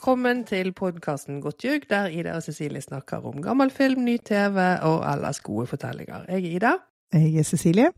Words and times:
Velkommen 0.00 0.46
til 0.48 0.70
podkasten 0.72 1.42
Godt 1.44 1.60
ljug, 1.60 1.82
der 1.90 2.06
Ida 2.08 2.32
og 2.38 2.40
Cecilie 2.46 2.80
snakker 2.80 3.20
om 3.28 3.42
gammel 3.44 3.68
film, 3.68 4.00
ny 4.06 4.14
TV 4.24 4.56
og 4.88 5.02
ellers 5.04 5.42
gode 5.44 5.66
fortellinger. 5.68 6.22
Jeg 6.24 6.38
er 6.40 6.54
Ida. 6.56 6.70
Jeg 7.12 7.34
er 7.36 7.44
Cecilie. 7.44 7.90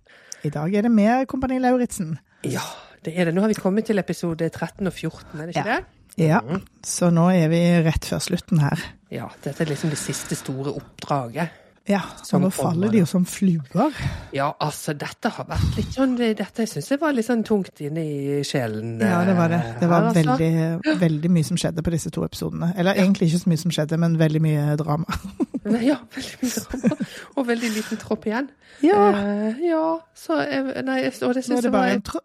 I 0.42 0.50
dag 0.50 0.74
er 0.74 0.82
det 0.82 0.90
med 0.90 1.28
Kompani 1.30 1.60
Lauritzen. 1.62 2.16
Ja, 2.42 2.64
det 3.06 3.14
er 3.14 3.28
det. 3.30 3.34
Nå 3.36 3.44
har 3.44 3.52
vi 3.52 3.54
kommet 3.54 3.86
til 3.86 4.02
episode 4.02 4.48
13 4.48 4.90
og 4.90 4.92
14, 4.92 5.40
er 5.40 5.46
det 5.46 5.54
ikke 5.54 5.68
Ja. 5.68 5.76
det? 5.76 5.84
Ja, 6.18 6.40
så 6.84 7.10
nå 7.14 7.28
er 7.30 7.46
vi 7.54 7.62
rett 7.86 8.04
før 8.10 8.18
slutten 8.18 8.58
her. 8.58 8.82
Ja, 9.10 9.28
dette 9.44 9.62
er 9.62 9.70
liksom 9.70 9.90
det 9.94 9.98
siste 10.02 10.34
store 10.34 10.74
oppdraget. 10.74 11.54
Ja, 11.90 11.98
så 12.22 12.38
nå 12.38 12.46
faller 12.54 12.92
de 12.92 13.00
jo 13.00 13.06
som 13.10 13.24
fluer. 13.26 13.96
Ja, 14.32 14.52
altså, 14.62 14.92
dette 14.94 15.28
har 15.34 15.46
vært 15.48 15.76
litt 15.80 15.96
sånn 15.96 16.12
Dette 16.16 16.66
syns 16.70 16.86
jeg 16.92 17.00
var 17.02 17.12
litt 17.16 17.26
sånn 17.26 17.42
tungt 17.42 17.80
inne 17.82 18.04
i 18.06 18.36
sjelen. 18.46 19.00
Ja, 19.02 19.24
det 19.26 19.34
var 19.34 19.48
det. 19.50 19.58
eh, 19.58 19.80
Det 19.80 19.88
var 19.90 20.06
her, 20.06 20.10
altså. 20.12 20.36
veldig, 20.38 21.00
veldig 21.00 21.30
mye 21.34 21.44
som 21.48 21.56
skjedde 21.58 21.82
på 21.82 21.90
disse 21.90 22.10
to 22.14 22.22
episodene. 22.24 22.72
Eller 22.78 22.94
egentlig 23.02 23.32
ikke 23.32 23.42
så 23.42 23.50
mye 23.50 23.62
som 23.64 23.74
skjedde, 23.74 23.98
men 23.98 24.14
veldig 24.20 24.42
mye 24.42 24.76
drama. 24.78 25.06
Ja, 25.62 25.96
veldig 26.14 26.38
mye 26.42 26.62
drama. 26.70 26.96
Og 27.36 27.46
veldig 27.46 27.68
liten 27.76 27.98
tropp 28.02 28.24
igjen. 28.30 28.48
Ja, 28.82 29.02
Eh, 29.18 29.60
ja, 29.66 29.82
så 30.14 30.38
Nei, 30.86 31.00
og 31.22 31.34
det 31.34 31.44
syns 31.46 31.62
jeg 31.64 31.70
var 31.72 31.80
bare 31.80 31.92
en 31.98 32.02
tro... 32.02 32.20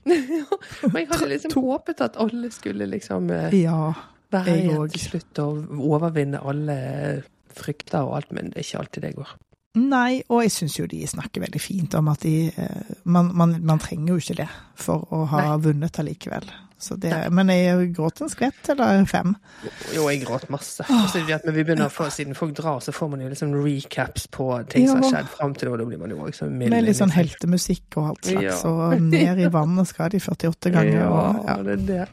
ja, 0.10 0.46
men 0.90 1.02
jeg 1.02 1.08
hadde 1.10 1.28
liksom 1.34 1.50
To- 1.54 1.64
håpet 1.70 2.00
at 2.06 2.16
alle 2.22 2.50
skulle 2.54 2.86
liksom 2.90 3.30
eh, 3.30 3.54
Ja. 3.62 3.92
være 4.32 4.54
igjen 4.64 4.88
til 4.94 5.00
slutt 5.08 5.38
og 5.42 5.70
overvinne 5.78 6.38
alle 6.46 6.76
frykter 7.56 8.06
og 8.06 8.18
alt, 8.20 8.34
men 8.36 8.50
det 8.50 8.60
er 8.60 8.66
ikke 8.66 8.82
alltid 8.84 9.06
det 9.06 9.14
går. 9.18 9.36
Nei, 9.78 10.22
og 10.26 10.42
jeg 10.42 10.50
syns 10.50 10.80
jo 10.80 10.88
de 10.90 11.04
snakker 11.06 11.44
veldig 11.44 11.60
fint 11.62 11.94
om 11.94 12.08
at 12.10 12.24
de 12.26 12.50
eh, 12.50 12.94
man, 13.04 13.30
man, 13.38 13.54
man 13.62 13.78
trenger 13.82 14.14
jo 14.16 14.22
ikke 14.22 14.40
det 14.42 14.48
for 14.74 15.06
å 15.14 15.22
ha 15.30 15.44
vunnet 15.62 16.00
allikevel. 16.02 16.48
Så 16.80 16.96
det, 16.96 17.12
men 17.36 17.50
jeg 17.52 17.90
gråt 17.92 18.22
en 18.24 18.30
skvett 18.32 18.70
eller 18.72 19.04
fem. 19.04 19.34
Jo, 19.94 20.06
jeg 20.08 20.22
gråt 20.24 20.46
masse. 20.48 20.84
Altså, 20.88 21.20
vi 21.26 21.62
begynner 21.62 21.90
å 21.90 21.92
få, 21.92 22.06
Siden 22.10 22.34
folk 22.38 22.54
drar, 22.56 22.80
så 22.80 22.92
får 22.96 23.10
man 23.12 23.20
jo 23.20 23.28
liksom 23.28 23.52
recaps 23.64 24.26
på 24.32 24.46
ting 24.72 24.88
som 24.88 25.02
har 25.04 25.10
skjedd 25.12 25.28
fram 25.34 25.52
til 25.54 25.68
nå. 25.68 25.76
Da 25.76 25.84
blir 25.90 26.00
man 26.00 26.10
jo 26.14 26.22
også 26.24 26.48
mild. 26.48 26.72
Med 26.72 26.86
litt 26.88 26.96
sånn 26.96 27.12
heltemusikk 27.12 27.98
og 28.00 28.14
alt 28.14 28.30
slags. 28.30 28.64
Ja. 28.64 28.70
Og 28.70 29.02
ned 29.10 29.42
i 29.44 29.50
vannet 29.52 29.92
skal 29.92 30.08
de 30.14 30.22
48 30.24 30.72
ganger. 30.72 31.04
Og, 31.10 31.44
Ja, 31.44 31.56
ja, 31.56 31.62
det 31.68 31.76
er 31.76 31.84
det. 31.92 32.08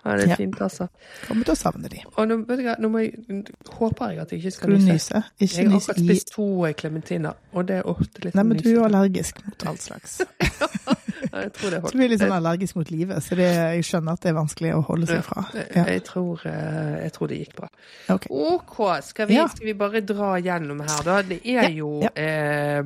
Ja, 0.00 0.14
det 0.16 0.24
er 0.24 0.28
Ja. 0.30 0.36
fint, 0.36 0.60
altså. 0.64 0.88
kommer 1.28 1.44
til 1.44 1.52
å 1.52 1.58
savne 1.60 1.88
de. 1.92 1.98
Og 2.16 2.28
nå, 2.28 2.38
vet 2.48 2.58
du 2.58 2.82
nå 2.82 2.88
må 2.88 3.02
jeg, 3.02 3.44
håper 3.76 4.08
jeg 4.14 4.18
at 4.22 4.30
jeg 4.32 4.40
ikke 4.40 4.52
skal 4.54 4.70
Skal 4.70 4.78
nyse. 4.78 4.94
nyse? 4.94 5.22
Ikke 5.40 5.56
Jeg 5.56 5.68
har 5.70 5.76
akkurat 5.76 5.98
i 5.98 6.04
spist 6.06 6.32
to 6.32 6.46
eh, 6.66 6.72
klementiner, 6.72 7.34
og 7.52 7.66
det 7.68 7.76
er 7.76 7.82
ofte 7.82 8.24
litt 8.24 8.34
Nei, 8.34 8.42
men 8.48 8.56
du 8.56 8.68
er 8.70 8.74
jo 8.78 8.84
allergisk 8.84 9.44
mot 9.44 9.66
all 9.66 9.76
slags. 9.76 10.20
Jeg 11.20 11.52
tror 11.56 11.70
det 11.74 11.80
holder. 11.82 11.96
du 11.98 12.04
er 12.04 12.08
litt 12.12 12.20
sånn 12.22 12.32
allergisk 12.36 12.76
mot 12.80 12.90
livet, 12.90 13.22
så 13.22 13.36
det, 13.38 13.48
jeg 13.76 13.84
skjønner 13.84 14.12
at 14.16 14.20
det 14.24 14.30
er 14.32 14.36
vanskelig 14.38 14.70
å 14.76 14.80
holde 14.88 15.06
seg 15.10 15.22
fra. 15.26 15.44
Ja, 15.54 15.84
jeg, 15.92 16.02
tror, 16.08 16.40
eh, 16.48 16.94
jeg 17.04 17.12
tror 17.16 17.28
det 17.32 17.38
gikk 17.42 17.54
bra. 17.60 17.68
ok. 18.16 18.26
OK, 18.30 18.78
skal 19.04 19.28
vi, 19.30 19.38
skal 19.54 19.66
vi 19.70 19.74
bare 19.74 20.00
dra 20.06 20.30
gjennom 20.40 20.80
her, 20.86 21.02
da? 21.06 21.18
Det 21.22 21.40
er 21.44 21.68
jo. 21.76 21.92
Eh, 22.14 22.82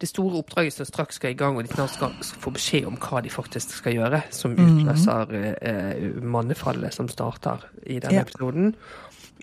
det 0.00 0.08
store 0.10 0.40
oppdraget 0.42 0.74
som 0.78 0.86
straks 0.88 1.16
skal 1.20 1.30
i 1.34 1.38
gang, 1.38 1.56
og 1.56 1.64
de 1.66 1.72
snart 1.74 1.94
skal 1.94 2.12
få 2.42 2.50
beskjed 2.54 2.86
om 2.90 2.96
hva 3.00 3.22
de 3.24 3.30
faktisk 3.32 3.76
skal 3.80 3.94
gjøre, 3.98 4.22
som 4.34 4.54
Mhm. 4.54 4.84
utløser 4.84 5.34
eh, 5.62 6.22
mannefallet 6.22 6.92
som 6.94 7.08
starter 7.08 7.64
i 7.86 7.98
denne 8.02 8.22
episoden. 8.26 8.74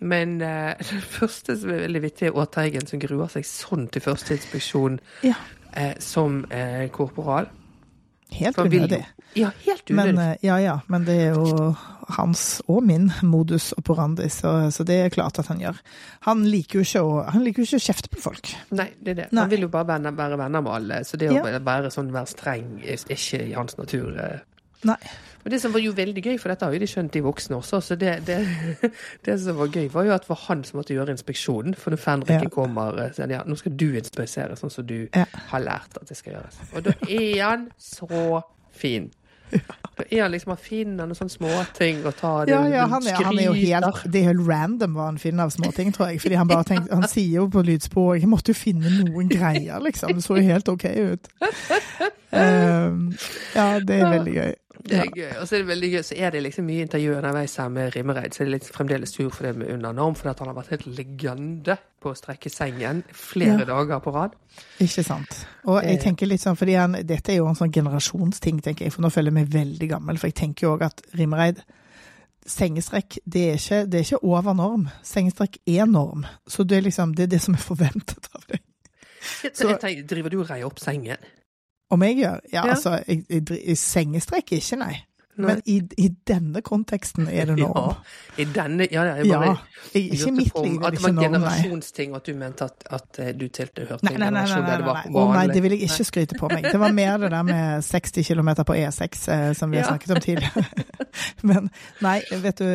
Men 0.02 0.42
eh, 0.42 0.76
det 0.80 1.02
første 1.04 1.56
som 1.60 1.70
er 1.70 1.84
veldig 1.88 2.02
vittig, 2.02 2.28
er 2.32 2.38
Åteigen 2.42 2.88
som 2.90 3.00
gruer 3.00 3.28
seg 3.30 3.46
sånn 3.46 3.88
til 3.92 4.02
første 4.02 4.34
inspeksjon 4.38 5.00
Ja, 5.28 5.36
eh, 5.74 5.94
som 6.00 6.46
eh, 6.50 6.88
korporal. 6.90 7.50
Helt 8.32 8.58
unødig. 8.58 9.02
Ja, 9.36 9.50
helt 9.66 9.90
unødig. 9.92 10.16
Men, 10.16 10.38
ja, 10.44 10.58
ja, 10.60 10.80
men 10.92 11.06
det 11.08 11.16
er 11.30 11.36
jo 11.38 11.76
hans 12.18 12.62
og 12.68 12.82
min 12.84 13.10
modus 13.24 13.70
operandi, 13.80 14.26
så, 14.30 14.70
så 14.72 14.84
det 14.88 14.98
er 15.06 15.10
klart 15.14 15.40
at 15.40 15.48
han 15.48 15.62
gjør. 15.64 15.78
Han 16.28 16.44
liker 16.52 16.80
jo 16.82 16.86
ikke 16.88 17.04
å, 17.08 17.14
han 17.32 17.44
liker 17.46 17.64
jo 17.64 17.70
ikke 17.70 17.80
å 17.80 17.86
kjefte 17.88 18.12
på 18.12 18.20
folk. 18.26 18.52
Nei, 18.76 18.90
det 19.00 19.14
er 19.14 19.20
det. 19.22 19.28
Nei. 19.32 19.46
Han 19.46 19.52
vil 19.54 19.66
jo 19.68 19.72
bare 19.72 19.88
være, 19.94 20.12
være 20.18 20.40
venner 20.42 20.62
med 20.66 20.72
alle, 20.76 21.02
så 21.08 21.18
det 21.22 21.30
å 21.32 21.38
Ja. 21.40 21.60
være 21.60 21.92
sånn 21.94 22.12
være 22.12 22.28
streng 22.34 22.82
er 22.84 23.00
ikke 23.16 23.44
i 23.48 23.54
hans 23.56 23.78
natur. 23.80 24.18
eh. 24.20 24.40
Nei. 24.84 24.98
Men 25.44 25.52
det 25.56 25.62
som 25.64 25.74
var 25.74 25.80
jo 25.84 25.92
veldig 25.98 26.24
gøy, 26.24 26.36
for 26.40 26.50
dette 26.54 26.66
har 26.68 26.74
jo 26.76 26.80
de 26.84 26.90
skjønt, 26.90 27.14
de 27.14 27.22
voksne 27.26 27.58
også, 27.58 27.80
så 27.82 27.96
det, 28.00 28.16
det, 28.28 28.40
det 29.26 29.38
som 29.42 29.58
var 29.58 29.72
gøy, 29.74 29.88
var 29.94 30.06
jo 30.10 30.14
at 30.16 30.26
det 30.28 30.30
var 30.34 30.44
han 30.48 30.64
som 30.68 30.78
måtte 30.82 30.94
gjøre 30.98 31.16
inspeksjonen. 31.16 31.76
For 31.78 31.94
når 31.96 32.04
Fenriken 32.04 32.50
Ja. 32.50 32.54
kommer, 32.54 33.00
sier 33.02 33.16
så 33.16 33.24
er 33.26 33.36
ja, 33.40 33.44
nå 33.48 33.58
skal 33.60 33.74
du 33.78 33.88
inspisere 33.98 34.56
sånn 34.60 34.72
som 34.74 34.86
du 34.86 35.08
Ja. 35.16 35.26
har 35.54 35.60
lært 35.66 35.98
at 36.02 36.08
det 36.10 36.18
skal 36.18 36.34
gjøres. 36.38 36.62
Og 36.76 36.84
da 36.90 36.94
er 37.10 37.42
han 37.44 37.68
så 37.80 38.42
fin. 38.72 39.10
Da 39.52 40.06
er 40.10 40.22
han 40.24 40.32
liksom, 40.32 40.54
han 40.54 40.62
finner 40.64 41.10
noen 41.10 41.18
sånne 41.18 41.34
småting 41.34 42.06
og 42.08 42.14
tar 42.16 42.46
det 42.48 42.54
Ja, 42.54 42.62
ja, 42.72 42.86
han 42.88 43.04
er, 43.04 43.18
han 43.20 43.36
er 43.38 43.50
jo 43.50 43.54
helt. 43.58 44.00
Det 44.08 44.22
er 44.22 44.30
helt 44.30 44.46
random 44.48 44.94
hva 44.96 45.10
han 45.10 45.18
finner 45.20 45.44
av 45.44 45.52
småting, 45.52 45.92
tror 45.92 46.08
jeg. 46.14 46.22
Fordi 46.24 46.38
han 46.40 46.48
bare 46.48 46.64
tenkte 46.70 46.96
Han 47.02 47.04
sier 47.12 47.42
jo 47.42 47.50
på 47.52 47.60
lydspor 47.68 48.16
Jeg 48.16 48.30
måtte 48.32 48.54
jo 48.54 48.58
finne 48.62 48.88
noen 49.02 49.28
greier, 49.28 49.82
liksom. 49.84 50.14
Det 50.16 50.24
så 50.24 50.38
jo 50.40 50.46
helt 50.48 50.72
OK 50.72 50.86
ut. 50.96 51.28
Um, 52.32 53.12
ja, 53.58 53.68
det 53.84 53.98
er 54.00 54.08
veldig 54.16 54.36
gøy. 54.38 54.54
Det 54.84 54.98
er 54.98 55.10
gøy. 55.16 55.32
Og 55.42 55.48
så 55.48 55.56
er 55.56 55.60
det 55.60 55.68
veldig 55.68 55.90
gøy, 55.92 56.02
så 56.04 56.16
er 56.18 56.30
det 56.32 56.42
liksom 56.44 56.66
mye 56.66 56.82
intervju 56.86 57.16
underveis 57.18 57.56
her 57.60 57.68
med 57.70 57.96
Rimmereid, 57.96 58.32
så 58.34 58.42
er 58.42 58.46
det 58.46 58.54
litt 58.54 58.70
fremdeles 58.72 59.14
sur 59.14 59.30
for 59.30 59.44
det 59.44 59.56
med 59.58 59.70
under 59.74 59.92
norm, 59.94 60.16
for 60.16 60.30
at 60.32 60.40
han 60.40 60.48
har 60.48 60.56
vært 60.56 60.70
helt 60.70 60.86
legende 60.88 61.78
på 62.02 62.10
å 62.12 62.16
strekke 62.18 62.50
sengen 62.50 63.04
flere 63.14 63.60
Ja. 63.60 63.66
dager 63.66 64.00
på 64.00 64.14
rad. 64.16 64.32
Ikke 64.80 65.04
sant. 65.04 65.46
Og 65.66 65.84
jeg 65.84 65.98
Eh. 65.98 66.02
tenker 66.04 66.26
litt 66.28 66.42
sånn, 66.42 66.56
fordi 66.58 66.74
han, 66.80 66.92
dette 67.06 67.30
er 67.32 67.38
jo 67.38 67.48
en 67.48 67.56
sånn 67.56 67.72
generasjonsting, 67.72 68.62
tenker 68.62 68.86
jeg, 68.86 68.94
for 68.94 69.02
nå 69.02 69.10
føler 69.12 69.32
jeg 69.32 69.34
meg 69.34 69.50
veldig 69.50 69.90
gammel. 69.90 70.18
For 70.18 70.28
jeg 70.28 70.36
tenker 70.36 70.68
jo 70.68 70.78
òg 70.78 70.82
at 70.86 71.02
Rimmereid 71.16 71.62
Sengestrekk, 72.46 73.20
det 73.30 73.42
er, 73.52 73.54
ikke, 73.60 73.86
det 73.92 74.00
er 74.00 74.04
ikke 74.04 74.24
over 74.24 74.54
norm. 74.58 74.88
Sengestrekk 75.04 75.58
er 75.68 75.86
norm. 75.86 76.26
Så 76.50 76.64
det 76.66 76.78
er 76.80 76.82
liksom, 76.90 77.14
det 77.16 77.24
er 77.24 77.28
det 77.36 77.42
som 77.42 77.54
er 77.54 77.60
forventet 77.60 78.30
av 78.36 78.42
deg. 78.50 78.60
Så, 79.22 79.52
Så- 79.54 79.68
jeg 79.70 79.80
tenker, 79.80 80.08
driver 80.08 80.30
du 80.30 80.40
og 80.42 80.50
reier 80.50 80.66
opp 80.66 80.80
sengen? 80.80 81.18
Om 81.92 82.04
jeg 82.08 82.16
gjør? 82.22 82.40
Ja, 82.54 82.66
Ja. 82.66 82.70
altså, 82.72 82.98
jeg, 83.08 83.24
jeg, 83.30 83.44
jeg 83.50 83.60
i 83.74 83.76
sengestrekk 83.76 84.52
ikke, 84.58 84.76
nei. 84.80 84.94
Nei. 85.38 85.48
Men 85.48 85.62
i, 85.66 85.78
i 85.98 86.08
denne 86.28 86.62
konteksten 86.62 87.28
er 87.32 87.46
det 87.46 87.56
norm. 87.58 87.78
Ja, 88.38 88.44
I 88.44 88.46
denne 88.46 88.88
Ja, 88.92 89.04
ja, 89.04 89.14
jeg 89.16 89.26
Ja. 89.32 89.40
bare 89.40 89.58
Jeg, 89.94 90.12
ikke 90.14 90.32
mitt 90.32 90.52
liv 90.64 90.84
At 90.84 90.92
det 90.92 91.00
det 91.00 91.04
var 91.04 91.10
ikke 91.10 91.12
norm, 91.14 91.32
nei. 91.32 91.40
generasjonsting, 91.40 92.12
og 92.12 92.16
at 92.22 92.26
du 92.26 92.34
mente 92.36 92.64
at, 92.64 92.84
at 92.92 93.20
eh, 93.20 93.32
du 93.40 93.48
tilhørte 93.48 93.88
en 94.04 94.14
generasjon 94.14 94.66
der 94.66 94.78
det 94.78 94.86
var 94.86 95.02
vanlig. 95.06 95.16
Å, 95.22 95.34
nei, 95.34 95.48
det 95.54 95.64
vil 95.64 95.72
jeg 95.72 95.82
ikke 95.88 96.04
skryte 96.10 96.36
på 96.40 96.50
meg. 96.52 96.64
Det 96.72 96.80
var 96.80 96.92
mer 96.92 97.18
det 97.18 97.32
der 97.32 97.44
med 97.48 97.82
60 97.92 98.24
km 98.28 98.50
på 98.68 98.76
E6 98.76 99.30
eh, 99.32 99.54
som 99.54 99.72
vi 99.72 99.78
har 99.78 99.84
Ja. 99.84 99.90
snakket 99.96 100.12
om 100.12 100.22
tidligere. 100.22 100.66
Men 101.44 101.70
nei, 102.02 102.22
vet 102.44 102.58
du, 102.60 102.68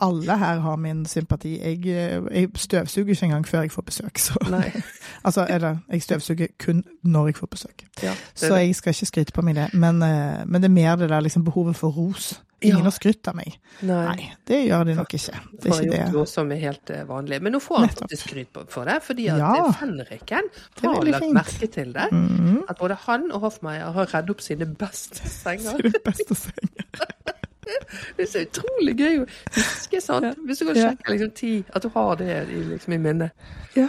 alle 0.00 0.36
her 0.38 0.58
har 0.60 0.76
min 0.76 1.06
sympati. 1.06 1.54
Jeg, 1.62 1.86
eh, 1.86 2.20
jeg 2.34 2.50
støvsuger 2.56 3.10
ikke 3.14 3.24
engang 3.30 3.46
før 3.48 3.60
jeg 3.62 3.70
får 3.72 3.82
besøk. 3.82 4.18
Så. 4.18 4.34
Altså, 5.24 5.46
eller 5.50 5.76
jeg 5.92 6.02
støvsuger 6.02 6.46
kun 6.58 6.82
når 7.06 7.26
jeg 7.30 7.36
får 7.36 7.46
besøk. 7.46 7.82
Ja, 8.02 8.12
Så 8.34 8.56
jeg 8.56 8.74
skal 8.74 8.90
ikke 8.90 9.06
skryte 9.06 9.32
på 9.32 9.42
meg 9.46 9.54
det. 9.54 9.68
Men, 9.74 10.02
eh, 10.02 10.42
men 10.46 10.62
det 10.62 10.68
er 10.70 10.74
mer 10.74 10.96
det 10.96 11.08
der 11.12 11.20
liksom 11.20 11.44
behovet 11.44 11.76
for 11.76 11.91
ros. 11.96 12.32
Ingen 12.62 12.78
Ja. 12.78 12.82
har 12.84 12.92
skrytt 12.94 13.26
av 13.26 13.34
meg. 13.34 13.56
Nei. 13.82 14.04
Nei, 14.06 14.26
det 14.46 14.58
gjør 14.68 14.84
de 14.86 14.94
nok 14.94 15.14
ikke. 15.18 15.32
Det 15.58 15.66
er 15.72 15.80
ikke 15.82 15.90
det. 15.96 16.12
noe 16.14 16.26
som 16.30 16.52
er 16.54 16.60
helt 16.62 16.90
eh, 16.94 17.00
vanlig. 17.08 17.40
Men 17.42 17.52
nå 17.56 17.60
får 17.60 17.78
han 17.82 17.88
faktisk 17.88 18.28
skryt 18.28 18.60
for 18.70 18.84
det, 18.86 19.00
fordi 19.02 19.26
at 19.32 19.38
Ja. 19.42 19.48
eh, 19.66 19.72
Fenriken 19.80 20.46
har 20.84 21.02
lagt 21.04 21.24
fint. 21.24 21.34
merke 21.34 21.66
til 21.72 21.92
det. 21.92 22.06
Mhm. 22.12 22.62
At 22.68 22.78
både 22.78 22.94
han 23.08 23.32
og 23.32 23.40
Hoffmeier 23.40 23.90
har 23.92 24.06
redd 24.14 24.30
opp 24.30 24.40
sine 24.40 24.66
beste 24.66 25.26
senger. 25.28 25.74
Er 25.84 25.98
beste 26.06 26.34
senger. 26.38 26.86
Det 28.16 28.24
er 28.24 28.26
så 28.26 28.40
utrolig 28.46 28.94
gøy 28.98 29.20
å 29.22 29.26
huske 29.54 30.00
sånn. 30.02 30.34
Hvis 30.46 30.58
du 30.58 30.66
kan 30.66 30.74
sjekke 30.76 31.12
liksom 31.14 31.30
ti, 31.34 31.64
at 31.74 31.82
du 31.82 31.88
har 31.94 32.16
det 32.16 32.48
i, 32.50 32.62
liksom, 32.72 32.92
i 32.92 32.98
minnet. 32.98 33.30
Ja, 33.76 33.88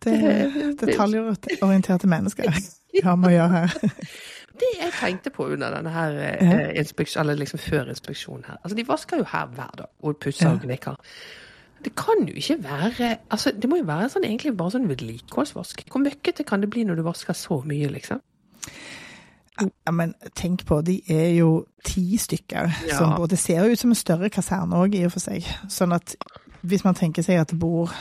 det 0.00 0.14
er 0.24 0.72
detaljorienterte 0.80 2.06
mennesker 2.08 2.48
vi 2.92 3.00
har 3.04 3.16
med 3.20 3.30
å 3.30 3.34
gjøre 3.36 3.50
her. 3.50 3.74
Det 4.60 4.70
jeg 4.78 4.92
tenkte 5.00 5.30
på 5.32 5.46
under 5.54 5.70
denne 5.74 5.90
her 5.94 6.16
eh, 6.20 6.50
Ja. 6.50 6.70
inspeksjon, 6.82 7.20
eller 7.22 7.34
liksom 7.40 7.58
før 7.62 7.88
inspeksjonen 7.88 8.44
her 8.46 8.56
Altså, 8.64 8.76
de 8.76 8.84
vasker 8.88 9.16
jo 9.22 9.24
her 9.32 9.46
hver 9.46 9.70
dag, 9.78 9.86
og 10.02 10.16
pusser 10.20 10.46
Ja. 10.48 10.52
og 10.54 10.60
gnikker. 10.66 10.96
Det 11.84 11.94
kan 11.96 12.26
jo 12.28 12.34
ikke 12.36 12.58
være 12.62 13.16
Altså, 13.30 13.52
det 13.56 13.70
må 13.70 13.76
jo 13.80 13.84
være 13.88 14.10
sånn 14.12 14.24
egentlig 14.28 14.56
bare 14.56 14.70
sånn 14.74 14.88
vedlikeholdsvask. 14.90 15.84
Hvor 15.90 16.02
møkkete 16.04 16.44
kan 16.44 16.60
det 16.60 16.70
bli 16.70 16.84
når 16.84 16.96
du 16.96 17.02
vasker 17.02 17.32
så 17.32 17.62
mye, 17.64 17.88
liksom? 17.88 18.20
Ja, 19.86 19.92
men 19.92 20.14
tenk 20.34 20.62
på, 20.66 20.78
de 20.84 21.02
er 21.08 21.34
jo 21.36 21.66
ti 21.84 22.16
stykker. 22.16 22.70
Ja. 22.88 22.96
Som 22.98 23.14
både 23.16 23.36
ser 23.36 23.64
jo 23.66 23.72
ut 23.74 23.78
som 23.78 23.90
en 23.90 23.98
større 23.98 24.30
kaserne 24.32 24.72
òg, 24.76 24.94
i 24.96 25.04
og 25.04 25.12
for 25.12 25.20
seg. 25.20 25.44
Sånn 25.68 25.92
at 25.92 26.14
hvis 26.64 26.84
man 26.84 26.94
tenker 26.96 27.22
seg 27.22 27.40
at 27.40 27.48
det 27.52 27.58
bor 27.60 27.92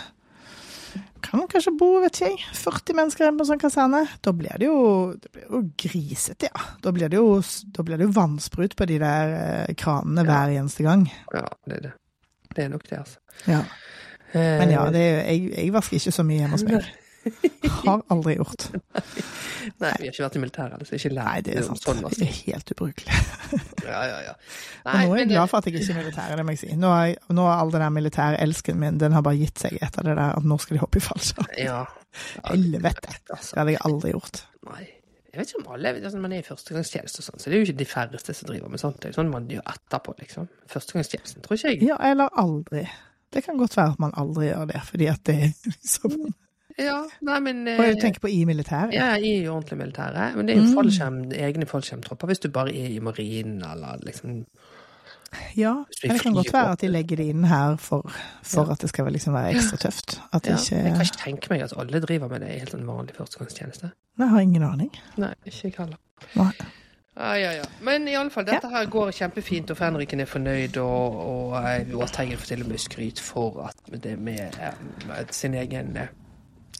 kan 1.26 1.44
kanskje 1.52 1.74
bo 1.78 1.90
vet 2.04 2.20
jeg, 2.22 2.38
40 2.58 2.96
mennesker 2.98 3.28
inne 3.28 3.38
på 3.40 3.46
en 3.46 3.50
sånn 3.52 3.62
kaserne. 3.62 4.02
Da 4.26 4.34
blir 4.36 4.56
det 4.62 4.70
jo, 4.70 4.80
det 5.20 5.32
blir 5.36 5.46
jo 5.50 5.62
grisete, 5.84 6.50
ja. 6.50 6.66
Da 6.84 6.94
blir 6.96 7.12
det 7.12 7.20
jo, 7.20 7.38
da 7.76 7.86
blir 7.86 8.00
det 8.02 8.08
jo 8.10 8.16
vannsprut 8.16 8.76
på 8.80 8.88
de 8.90 9.00
der 9.04 9.36
eh, 9.40 9.74
kranene 9.80 10.26
hver 10.28 10.56
eneste 10.58 10.86
gang. 10.88 11.06
Ja, 11.34 11.46
det 11.70 11.78
er 11.80 11.86
det. 11.90 11.94
Det 12.56 12.66
er 12.66 12.72
nok 12.74 12.88
det, 12.90 12.98
altså. 13.04 13.20
Ja. 13.46 13.60
Eh, 14.34 14.56
Men 14.62 14.72
ja, 14.74 14.88
det 14.94 15.04
jeg, 15.06 15.52
jeg 15.56 15.74
vasker 15.74 15.98
ikke 16.00 16.16
så 16.16 16.26
mye 16.26 16.42
hjemme 16.44 16.58
hos 16.58 16.66
meg. 16.68 16.90
Har 17.80 18.02
aldri 18.14 18.36
gjort. 18.40 18.66
Nei, 19.80 19.92
vi 20.00 20.08
har 20.08 20.14
ikke 20.14 20.24
vært 20.26 20.36
i 20.36 20.42
militæret, 20.44 20.76
altså. 20.80 20.96
ikke 20.98 21.12
lært 21.14 21.28
Nei, 21.30 21.42
det 21.46 21.56
er 21.60 21.66
sant. 21.68 21.81
sånn. 21.84 22.00
Det 22.02 22.10
Altså. 22.10 22.26
er 22.26 22.36
helt 22.40 22.72
ubrukelig. 22.74 23.18
Ja, 23.86 24.02
ja, 24.10 24.20
ja. 24.28 24.34
Nei, 24.86 24.94
nå 25.06 25.14
er 25.14 25.22
jeg 25.22 25.28
men, 25.28 25.34
glad 25.36 25.50
for 25.52 25.58
at 25.62 25.66
jeg 25.70 25.76
ikke 25.80 25.86
er 25.94 25.96
i 25.96 26.04
militæret, 26.04 26.38
det 26.40 26.46
må 26.48 26.56
jeg 26.56 26.62
si. 26.64 26.70
Nå 26.80 26.92
har, 26.94 27.16
nå 27.36 27.48
har 27.48 27.64
all 27.64 27.74
den 27.74 27.84
der 27.86 27.94
militærelsken 27.96 28.80
min, 28.81 29.00
den 29.02 29.16
har 29.18 29.26
bare 29.26 29.40
gitt 29.40 29.62
seg 29.66 29.78
etter 29.81 30.08
det 30.10 30.16
der 30.20 30.38
at 30.40 30.48
nå 30.48 30.58
skal 30.62 30.78
de 30.80 30.84
hoppe 30.84 31.02
i 31.02 31.04
fallskjerm. 31.06 31.52
Ja. 31.62 31.81
Helvete. 32.50 33.14
Det 33.30 33.40
hadde 33.58 33.76
jeg 33.76 33.84
aldri 33.90 34.16
gjort. 34.16 34.44
nei. 34.72 34.88
Jeg 35.30 35.44
vet 35.44 35.52
ikke 35.52 35.60
om 35.62 35.74
alle 35.76 35.90
altså, 35.94 36.18
man 36.18 36.31
er 36.34 36.40
i 36.42 36.46
førstegangstjeneste 36.48 37.22
og 37.22 37.26
sånn, 37.28 37.38
så 37.44 37.52
det 37.52 37.54
er 37.54 37.60
jo 37.62 37.66
ikke 37.68 37.78
de 37.84 37.86
færreste 37.86 38.34
som 38.34 38.48
driver 38.50 38.72
med 38.74 38.81
sånt. 38.81 38.96
Det 38.98 39.06
er 39.06 39.12
jo 39.14 39.18
sånn 39.20 39.28
man 39.30 39.46
gjør 39.52 39.62
etterpå, 39.70 40.16
liksom. 40.24 40.48
Førstegangstjenesten 40.72 41.44
tror 41.46 41.60
ikke 41.60 41.70
jeg. 41.76 41.84
Ja, 41.86 42.00
eller 42.10 42.34
aldri. 42.42 42.81
Det 43.30 43.44
kan 43.46 43.60
godt 43.62 43.78
være 43.78 43.92
at 43.94 44.00
man 44.02 44.16
aldri 44.18 44.48
gjør 44.50 44.66
det, 44.72 44.81
fordi 44.88 45.10
at 45.12 45.22
det 45.30 45.36
er 45.46 45.52
liksom 45.70 46.16
Ja, 46.80 47.02
nei, 47.22 47.40
men 47.44 47.62
Og 47.68 47.84
jeg 47.86 47.96
eh, 47.98 48.02
tenker 48.02 48.24
på 48.24 48.30
i 48.31 48.44
militæret. 48.48 48.94
Ja, 48.96 49.14
i 49.18 49.34
ordentlig 49.52 49.78
militæret. 49.81 50.36
Men 50.38 50.48
det 50.48 50.56
er 50.56 50.62
jo 50.62 50.68
Mm. 50.70 50.76
fallskjerm, 50.78 51.18
egne 51.36 51.66
fallskjermtropper 51.68 52.28
hvis 52.31 52.40
du 52.40 52.50
bare 52.50 52.72
er 52.72 52.94
i 52.96 53.00
marinen 53.04 53.62
eller 53.64 54.00
liksom 54.06 54.46
Ja, 55.58 55.74
men 56.04 56.12
det 56.16 56.22
kan 56.24 56.34
godt 56.34 56.54
være 56.54 56.72
at 56.72 56.81
de 56.81 56.88
legger 56.88 57.16
det 57.18 57.26
inn 57.30 57.44
her 57.46 57.76
for, 57.78 58.02
for 58.44 58.66
Ja. 58.66 58.72
at 58.72 58.80
det 58.81 58.90
skal 58.90 59.06
liksom 59.14 59.34
være 59.34 59.52
ekstra 59.54 59.78
tøft. 59.78 60.20
At 60.34 60.42
det 60.44 60.56
ikke... 60.58 60.76
Jeg 60.84 60.94
kan 60.96 61.02
ikke 61.06 61.24
tenke 61.24 61.48
meg 61.52 61.62
at 61.62 61.74
alle 61.78 62.00
driver 62.02 62.28
med 62.31 62.42
det 62.42 62.50
i 62.50 62.60
helt 62.60 62.72
sånn 62.74 62.88
vanlig 62.88 63.14
førstegangstjeneste. 63.16 63.92
Jeg 64.18 64.30
har 64.30 64.40
ingen 64.42 64.64
aning. 64.64 64.90
Nei, 65.18 65.34
ikke 65.46 65.62
jeg 65.68 65.74
heller. 65.78 65.98
Nei. 66.36 66.52
Ja, 67.20 67.34
ja, 67.36 67.52
ja. 67.60 67.64
Men 67.84 68.08
i 68.08 68.16
alle 68.16 68.31
fall, 68.31 68.46
dette 68.48 68.70
her 68.72 68.86
går 68.90 69.12
kjempefint, 69.12 69.70
og 69.70 69.78
Fenriken 69.78 70.20
er 70.24 70.26
fornøyd, 70.26 70.78
og, 70.78 71.16
og 71.20 71.56
eh, 71.62 71.94
Åteigen 71.94 72.38
får 72.40 72.48
til 72.54 72.62
og 72.64 72.70
med 72.70 72.80
skryt 72.80 73.20
for 73.20 73.62
at 73.68 74.02
det 74.04 74.18
med, 74.20 74.40
eh, 74.40 74.74
med 75.08 75.34
sin 75.36 75.54
egen 75.54 75.98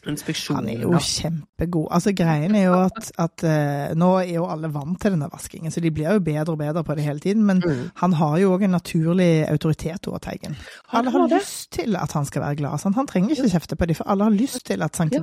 eh, 0.04 0.10
inspeksjon. 0.12 0.56
Han 0.56 0.68
er 0.68 0.80
jo 0.82 0.92
kjempegod. 0.98 1.88
Altså 1.90 2.12
Greien 2.16 2.54
er 2.54 2.64
jo 2.64 2.74
at, 2.84 3.12
at 3.18 3.44
uh, 3.44 3.94
nå 3.98 4.10
er 4.20 4.34
jo 4.34 4.46
alle 4.50 4.70
vant 4.74 5.00
til 5.00 5.12
denne 5.16 5.28
vaskingen, 5.32 5.70
så 5.70 5.80
de 5.80 5.90
blir 5.90 6.12
jo 6.12 6.20
bedre 6.20 6.52
og 6.54 6.58
bedre 6.58 6.84
på 6.84 6.94
det 6.94 7.04
hele 7.04 7.20
tiden. 7.20 7.44
Men 7.46 7.62
Mm. 7.66 7.90
han 7.96 8.12
har 8.12 8.38
jo 8.38 8.54
òg 8.56 8.64
en 8.64 8.70
naturlig 8.70 9.46
autoritet 9.50 10.08
over 10.08 10.18
Teigen. 10.18 10.56
Alle 10.92 11.10
har 11.10 11.28
lyst 11.28 11.72
til 11.72 11.96
at 11.96 12.12
han 12.12 12.24
skal 12.24 12.42
være 12.42 12.56
glad. 12.56 12.78
Sant? 12.80 12.96
Han 12.96 13.06
trenger 13.06 13.30
ikke 13.30 13.50
kjefte 13.50 13.76
på 13.76 13.86
dem, 13.86 13.94
for 13.94 14.08
alle 14.08 14.24
har 14.24 14.30
lyst 14.30 14.64
til 14.66 14.82
at 14.82 14.96
Sankt 14.96 15.14
Ja. 15.14 15.20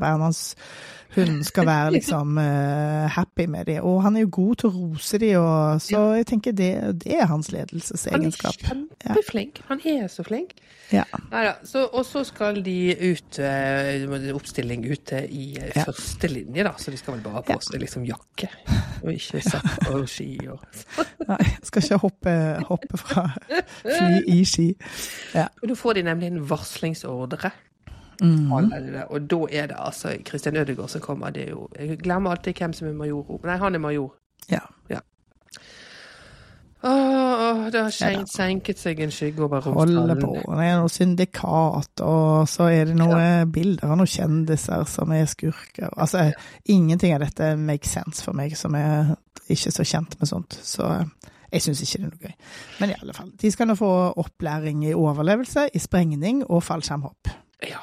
Hund 1.15 1.43
skal 1.47 1.65
være 1.65 1.91
liksom 1.95 2.37
eh, 2.37 3.07
happy 3.15 3.45
med 3.47 3.65
dem. 3.65 3.83
Og 3.83 4.01
han 4.03 4.17
er 4.17 4.25
jo 4.25 4.29
god 4.31 4.55
til 4.61 4.69
å 4.69 4.73
rose 4.75 5.19
og 5.39 5.81
så 5.81 6.01
jeg 6.17 6.27
tenker 6.29 6.51
det, 6.57 6.71
det 7.03 7.15
er 7.21 7.25
hans 7.29 7.47
Han 8.11 8.25
er 8.25 8.31
kjempeflink. 8.35 9.61
Ja. 9.61 9.67
Han 9.69 9.81
er 9.85 10.07
så 10.11 10.23
flink. 10.27 10.53
Ja. 10.91 11.03
Og 11.91 12.05
så 12.07 12.23
skal 12.27 12.61
de 12.63 12.75
ut 13.11 13.39
eh, 13.43 14.33
oppstilling 14.35 14.85
ute 14.87 15.23
i 15.29 15.57
eh, 15.59 15.71
Ja. 15.75 15.83
første 15.87 16.27
linje, 16.31 16.63
da. 16.63 16.73
Så 16.77 16.91
de 16.91 16.97
skal 16.97 17.17
vel 17.17 17.23
bare 17.23 17.33
ha 17.39 17.41
på 17.41 17.55
Ja. 17.57 17.59
seg 17.59 17.81
liksom 17.81 18.05
jakke, 18.07 18.49
og 19.03 19.11
ikke 19.11 19.41
sett 19.43 19.89
og 19.91 20.07
ski 20.09 20.29
og 20.47 20.63
Nei, 21.27 21.39
skal 21.63 21.83
ikke 21.83 21.97
hoppe, 22.03 22.35
hoppe 22.69 22.97
fra 23.01 23.25
fly 23.83 24.21
i 24.31 24.43
ski. 24.47 24.69
Og 25.35 25.67
da 25.69 25.75
får 25.75 25.99
de 25.99 26.03
nemlig 26.07 26.31
en 26.31 26.43
varslingsordre. 26.49 27.51
Mm. 28.21 28.51
Og 28.51 29.29
da 29.29 29.39
er 29.51 29.67
det 29.69 29.75
altså 29.77 30.15
Christian 30.27 30.57
Ødegaard 30.57 30.89
som 30.89 31.01
kommer. 31.01 31.29
Det 31.29 31.47
er 31.47 31.49
jo, 31.53 31.67
jeg 31.79 31.99
glemmer 32.01 32.31
alltid 32.33 32.57
hvem 32.57 32.73
som 32.73 32.87
er 32.87 32.97
major. 32.97 33.39
Nei, 33.45 33.57
han 33.61 33.75
er 33.75 33.83
major. 33.83 34.15
Ja. 34.49 34.63
Åh, 36.87 37.67
det 37.73 37.79
har 37.81 37.91
skjenkt, 37.91 38.29
senket 38.29 38.77
seg 38.79 38.99
en 39.01 39.11
skygge 39.11 39.41
over 39.43 39.65
holder 39.65 40.19
på. 40.21 40.29
Det 40.45 40.65
er 40.67 40.75
noe 40.77 40.91
syndikat, 40.93 42.03
og 42.05 42.45
så 42.47 42.67
er 42.69 42.91
det 42.91 42.97
noen 42.99 43.49
bilder 43.51 43.89
av 43.89 43.97
noen 43.97 44.11
kjendiser 44.11 44.85
som 44.87 45.11
er 45.15 45.25
skurker. 45.27 45.89
Altså, 45.97 46.27
ingenting 46.69 47.15
av 47.15 47.25
dette 47.25 47.55
makes 47.57 47.95
sense 47.97 48.21
for 48.23 48.37
meg, 48.37 48.53
som 48.59 48.77
er 48.77 49.15
ikke 49.49 49.73
så 49.73 49.87
kjent 49.89 50.19
med 50.21 50.29
sånt. 50.29 50.59
Så 50.63 50.85
jeg 51.49 51.65
syns 51.65 51.81
ikke 51.81 51.97
det 51.97 52.05
er 52.05 52.13
noe 52.13 52.29
gøy. 52.29 52.37
Men 52.83 52.93
i 52.93 53.01
alle 53.01 53.17
fall, 53.17 53.33
de 53.41 53.51
skal 53.57 53.71
nå 53.71 53.75
få 53.79 53.91
opplæring 54.13 54.85
i 54.85 54.93
overlevelse, 54.93 55.69
i 55.73 55.81
sprengning 55.81 56.45
og 56.45 56.61
fallskjermhopp. 56.67 57.33
Ja. 57.65 57.81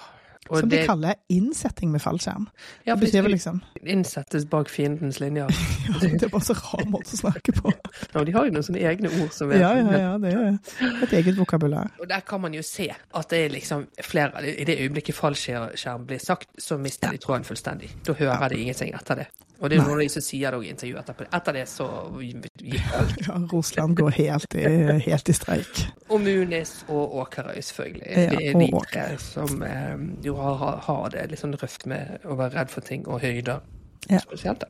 Og 0.51 0.61
Som 0.61 0.69
de 0.69 0.81
kaller 0.87 1.15
innsetting 1.33 1.91
med 1.93 2.03
fallskjerm. 2.05 2.49
ja, 2.87 2.95
Det 2.95 3.07
betyr 3.07 3.29
liksom 3.29 3.63
innsettes 3.87 4.45
bak 4.51 4.69
fiendens 4.69 5.21
linjer. 5.21 5.49
ja, 5.89 5.99
Det 6.03 6.23
er 6.23 6.29
bare 6.33 6.45
så 6.45 6.57
rar 6.59 6.85
måte 6.91 7.15
å 7.17 7.21
snakke 7.21 7.55
på. 7.57 7.73
Ja, 8.15 8.25
de 8.25 8.33
har 8.35 8.47
jo 8.47 8.53
noen 8.55 8.67
sånne 8.67 8.83
egne 8.85 9.11
ord 9.23 9.33
som 9.35 9.51
er 9.51 9.63
Ja, 9.63 9.73
ja, 9.79 9.99
ja. 9.99 10.13
Det 10.19 10.33
er 10.35 11.03
et 11.07 11.15
eget 11.21 11.39
vokabular. 11.39 11.91
Og 12.01 12.09
der 12.11 12.21
kan 12.27 12.41
man 12.41 12.55
jo 12.55 12.63
se 12.63 12.89
at 12.93 13.31
det 13.31 13.41
er 13.45 13.55
liksom 13.55 13.87
flere 14.03 14.45
I 14.45 14.65
det 14.69 14.77
øyeblikket 14.81 15.17
fallskjerm 15.17 16.07
blir 16.07 16.21
sagt, 16.23 16.49
så 16.59 16.79
mister 16.79 17.15
de 17.15 17.19
tråden 17.23 17.45
fullstendig. 17.45 17.91
Da 18.07 18.13
hører 18.19 18.49
de 18.53 18.61
ingenting 18.61 18.95
etter 18.95 19.25
det. 19.25 19.27
Og 19.65 19.71
det 19.73 19.79
er 19.79 19.83
noen 19.87 19.95
av 19.97 20.03
de 20.05 20.09
som 20.13 20.23
sier 20.27 20.53
det 20.53 20.59
òg 20.61 20.65
i 20.67 20.71
intervjuet 20.75 21.01
etterpå. 21.01 21.25
Etter 21.39 21.57
det 21.57 21.63
så 21.73 21.87
gikk 22.21 22.75
alt. 22.99 23.15
Ja, 23.25 23.37
Rosland 23.49 23.97
går 23.97 24.11
helt 24.19 24.57
i, 24.61 24.65
helt 25.07 25.31
i 25.33 25.37
streik. 25.39 25.81
Og 26.13 26.21
Munis 26.21 26.75
og 26.93 27.15
Åkerøy, 27.23 27.63
selvfølgelig. 27.65 28.07
Ja, 28.13 28.27
det 28.35 28.43
er 28.51 28.59
de 28.61 28.69
tre 28.93 29.07
som 29.25 29.63
eh, 29.65 29.95
jo 30.27 30.35
har, 30.37 30.77
har- 30.85 31.09
det 31.15 31.25
litt 31.33 31.41
sånn 31.41 31.57
røft 31.57 31.87
med 31.89 32.27
å 32.29 32.37
være 32.37 32.59
redd 32.59 32.75
for 32.75 32.85
ting, 32.85 33.07
og 33.09 33.25
høyder 33.25 33.65
Ja. 34.13 34.21
spesielt. 34.21 34.67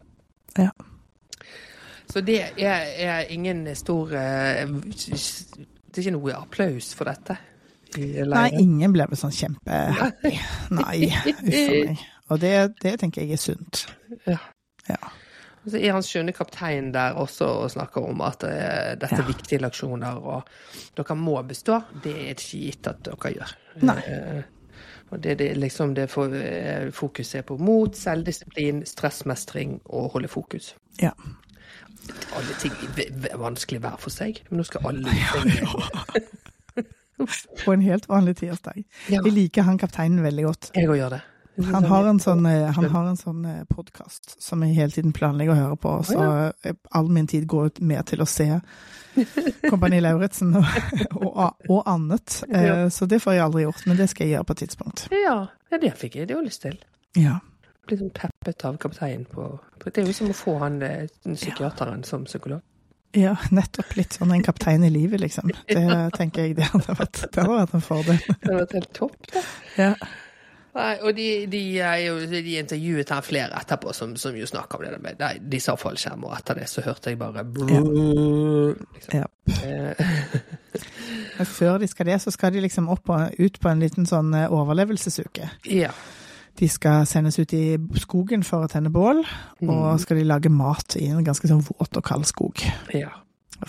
Ja. 0.61 0.71
Så 2.07 2.21
det 2.23 2.39
er, 2.63 2.87
er 3.03 3.27
ingen 3.35 3.65
stor 3.75 4.13
eh, 4.15 4.63
Det 4.69 5.97
er 5.99 6.03
ikke 6.05 6.13
noe 6.15 6.37
applaus 6.39 6.93
for 6.95 7.09
dette 7.11 7.35
Nei, 7.99 8.49
ingen 8.59 8.91
ble 8.95 9.05
vel 9.11 9.19
sånn 9.19 9.31
kjempehappy. 9.35 10.31
Nei, 10.75 10.97
uff 11.11 11.37
a 11.39 11.51
meg. 11.51 12.01
Og 12.33 12.41
det, 12.43 12.51
det 12.83 12.95
tenker 12.99 13.23
jeg 13.23 13.37
er 13.37 13.43
sunt. 13.43 13.85
Ja. 14.27 14.39
Ja. 14.89 14.97
Og 15.65 15.71
så 15.73 15.79
er 15.81 15.93
han 15.97 16.03
skjønne 16.05 16.33
kaptein 16.37 16.91
der 16.93 17.15
også 17.17 17.47
og 17.63 17.71
snakker 17.73 18.05
om 18.05 18.21
at 18.21 18.43
eh, 18.45 18.91
dette 19.01 19.15
er 19.17 19.23
Ja. 19.23 19.29
viktige 19.31 19.61
leksjoner, 19.63 20.19
og 20.21 20.43
dere 20.97 21.15
må 21.17 21.39
bestå. 21.49 21.79
Det 22.05 22.13
er 22.13 22.35
ikke 22.35 22.59
gitt 22.67 22.87
at 22.91 23.01
dere 23.07 23.33
gjør. 23.33 23.55
Nei. 23.83 23.97
Eh, 24.05 24.43
og 25.11 25.21
det, 25.23 25.39
det 25.39 25.57
liksom 25.57 25.95
det 25.95 26.09
eh, 26.17 26.91
fokuset 26.93 27.39
er 27.41 27.43
på 27.49 27.57
mot, 27.61 27.97
selvdisiplin, 27.97 28.85
stressmestring 28.87 29.79
og 29.87 30.11
holde 30.13 30.29
fokus. 30.29 30.75
Ja. 31.01 31.13
Alle 32.37 32.55
ting 32.61 32.73
er 33.01 33.37
vanskelig 33.41 33.81
hver 33.81 33.97
for 33.99 34.11
seg, 34.13 34.43
men 34.51 34.61
nå 34.61 34.65
skal 34.69 34.85
alle 34.85 35.09
ting 35.09 35.65
På 37.65 37.73
en 37.73 37.81
helt 37.81 38.09
vanlig 38.11 38.37
tirsdag. 38.43 38.83
Ja, 39.09 39.21
Jeg 39.25 39.33
liker 39.33 39.63
han 39.63 39.79
kapteinen 39.79 40.21
veldig 40.25 40.45
godt. 40.45 40.71
jeg 40.75 40.89
òg 40.91 40.97
gjør 40.99 41.11
det. 41.17 41.21
Han 41.73 41.85
har 41.87 42.09
en 42.11 42.19
sånn, 42.21 42.47
eh, 42.51 42.71
han 42.75 43.17
sånn 43.17 43.45
podkast 43.71 44.43
som 44.43 44.63
jeg 44.65 44.75
hele 44.75 44.91
tiden 44.91 45.13
planlegger 45.15 45.55
å 45.55 45.59
høre 45.61 45.77
på, 45.79 45.93
så 46.09 46.25
eh, 46.67 46.75
all 46.91 47.09
min 47.15 47.29
tid 47.31 47.47
går 47.47 47.67
ut 47.71 47.81
med 47.81 48.03
til 48.11 48.25
å 48.25 48.27
se 48.27 48.49
Kompani 49.71 50.01
Lauritzen 50.03 50.57
og, 50.59 50.67
og, 51.15 51.39
og 51.71 51.83
annet. 51.87 52.41
Eh, 52.51 52.65
Ja. 52.65 52.91
Så 52.91 53.07
det 53.07 53.21
får 53.23 53.37
jeg 53.37 53.45
aldri 53.45 53.63
gjort, 53.69 53.87
men 53.87 53.97
det 54.01 54.09
skal 54.11 54.27
jeg 54.27 54.35
gjøre 54.35 54.49
på 54.49 54.57
et 54.57 54.63
tidspunkt. 54.65 55.07
Ja, 55.15 55.37
ja 55.71 55.79
det 55.79 55.93
fikk 56.01 56.17
jeg 56.19 56.29
det 56.29 56.35
jo 56.35 56.43
lyst 56.45 56.65
til. 56.67 56.79
Ja. 57.19 57.39
Bli 57.87 57.99
sånn 58.01 58.11
peppet 58.17 58.65
av 58.65 58.79
kapteinen 58.81 59.27
på, 59.31 59.47
på 59.79 59.91
Det 59.93 60.03
er 60.03 60.09
jo 60.09 60.17
som 60.17 60.31
å 60.33 60.37
få 60.37 60.57
han 60.63 60.81
eh, 60.83 61.07
psykiateren 61.29 62.03
som 62.09 62.25
psykolog. 62.27 62.63
ja, 63.15 63.37
nettopp 63.55 63.93
litt 63.95 64.17
sånn 64.19 64.33
en 64.35 64.43
kaptein 64.43 64.83
i 64.83 64.91
livet, 64.91 65.21
liksom. 65.23 65.53
Det 65.71 65.87
tenker 66.17 66.49
jeg 66.49 66.57
det 66.59 66.67
hadde 66.73 66.97
vært, 66.99 67.21
det 67.31 67.45
hadde 67.45 67.59
vært 67.61 67.75
en 67.79 67.85
fordel. 67.87 68.19
Det 68.27 68.39
hadde 68.43 68.61
vært 68.65 68.79
helt 68.81 68.93
topp, 68.99 69.19
det. 69.31 69.45
Ja. 69.79 69.93
Nei, 70.75 70.95
og 71.07 71.13
de, 71.15 71.27
de, 71.47 71.61
jo, 72.03 72.15
de 72.27 72.57
intervjuet 72.59 73.11
her 73.15 73.21
flere 73.23 73.61
etterpå 73.61 73.93
som, 73.95 74.17
som 74.19 74.35
jo 74.35 74.47
snakker 74.51 74.81
om 74.81 74.89
det 74.89 74.99
med 75.05 75.21
Nei, 75.23 75.37
de 75.39 75.61
sa 75.63 75.77
fallskjerm, 75.79 76.25
og 76.27 76.35
etter 76.35 76.59
det 76.59 76.67
så 76.71 76.83
hørte 76.83 77.13
jeg 77.13 77.21
bare 77.21 77.45
brrr, 77.47 78.75
liksom. 78.97 79.21
Ja. 79.21 79.29
Eh, 79.63 80.05
Men 81.39 81.47
før 81.47 81.79
de 81.83 81.87
skal 81.91 82.07
det, 82.11 82.19
så 82.23 82.33
skal 82.35 82.53
de 82.55 82.63
liksom 82.65 82.89
opp 82.91 83.11
og 83.15 83.39
ut 83.39 83.61
på 83.63 83.71
en 83.71 83.83
liten 83.83 84.07
sånn 84.11 84.35
eh, 84.35 84.51
overlevelsesuke. 84.51 85.51
ja. 85.71 85.95
De 86.55 86.69
skal 86.71 87.03
sendes 87.11 87.35
ut 87.41 87.51
i 87.51 87.75
skogen 87.99 88.45
for 88.47 88.63
å 88.63 88.69
tenne 88.71 88.87
bål, 88.95 89.25
og 89.67 89.97
skal 89.99 90.21
de 90.21 90.27
lage 90.29 90.53
mat 90.55 90.95
i 91.01 91.09
en 91.11 91.25
ganske 91.27 91.51
sånn 91.51 91.65
våt 91.67 91.99
og 91.99 92.05
kald 92.07 92.29
skog. 92.31 92.63
ja. 92.95 93.11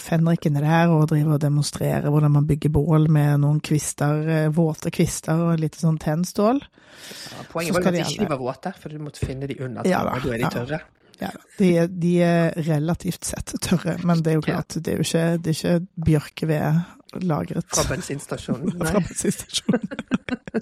Fenriken 0.02 0.58
er 0.60 0.66
der 0.66 0.92
og 0.94 1.08
driver 1.12 1.36
og 1.38 1.42
demonstrerer 1.44 2.10
hvordan 2.10 2.32
man 2.36 2.48
bygger 2.50 2.70
bål 2.76 3.08
med 3.12 3.40
noen 3.44 3.62
kvister, 3.66 4.24
eh, 4.30 4.50
våte 4.56 4.92
kvister 4.94 5.40
og 5.50 5.60
litt 5.62 5.76
sånn 5.80 5.98
tennstål. 6.02 6.60
ja 6.62 7.46
poenget 7.52 7.74
var 7.76 7.88
at 7.88 7.94
de 7.94 8.04
ikke 8.04 8.20
alle- 8.26 8.30
var 8.30 8.38
våte, 8.44 8.74
for 8.80 8.90
du 8.90 9.00
måtte 9.00 9.26
finne 9.26 9.48
de 9.48 9.58
under 9.60 9.88
Ja 9.88 10.04
da, 10.04 10.16
og 10.18 10.24
da 10.28 10.34
er 10.34 10.38
de 10.44 10.52
tørre. 10.58 10.82
Ja, 11.22 11.30
de, 11.58 11.70
de 11.88 12.14
er 12.28 12.52
relativt 12.68 13.24
sett 13.24 13.54
tørre, 13.64 13.98
men 14.04 14.22
det 14.22 14.34
er 14.34 14.36
jo 14.36 14.42
klart, 14.42 14.76
det 14.84 14.88
er 14.94 14.98
jo 15.00 15.06
ikke, 15.08 15.26
det 15.42 15.54
er 15.54 15.60
ikke 15.60 15.88
bjørkeved 16.10 17.24
lagret 17.24 17.66
Fra 17.72 17.86
bensinstasjonen. 17.96 18.74
fra 18.90 19.00
bensinstasjonen. 19.00 19.88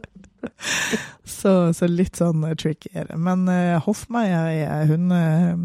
så, 1.25 1.53
så 1.73 1.87
litt 1.89 2.19
sånn 2.19 2.43
tricky 2.59 2.91
er 2.93 3.07
det. 3.09 3.17
Men 3.17 3.47
uh, 3.49 3.79
Hoffmeier, 3.85 4.51
er- 4.67 4.85
hun, 4.91 5.09
eh, 5.11 5.55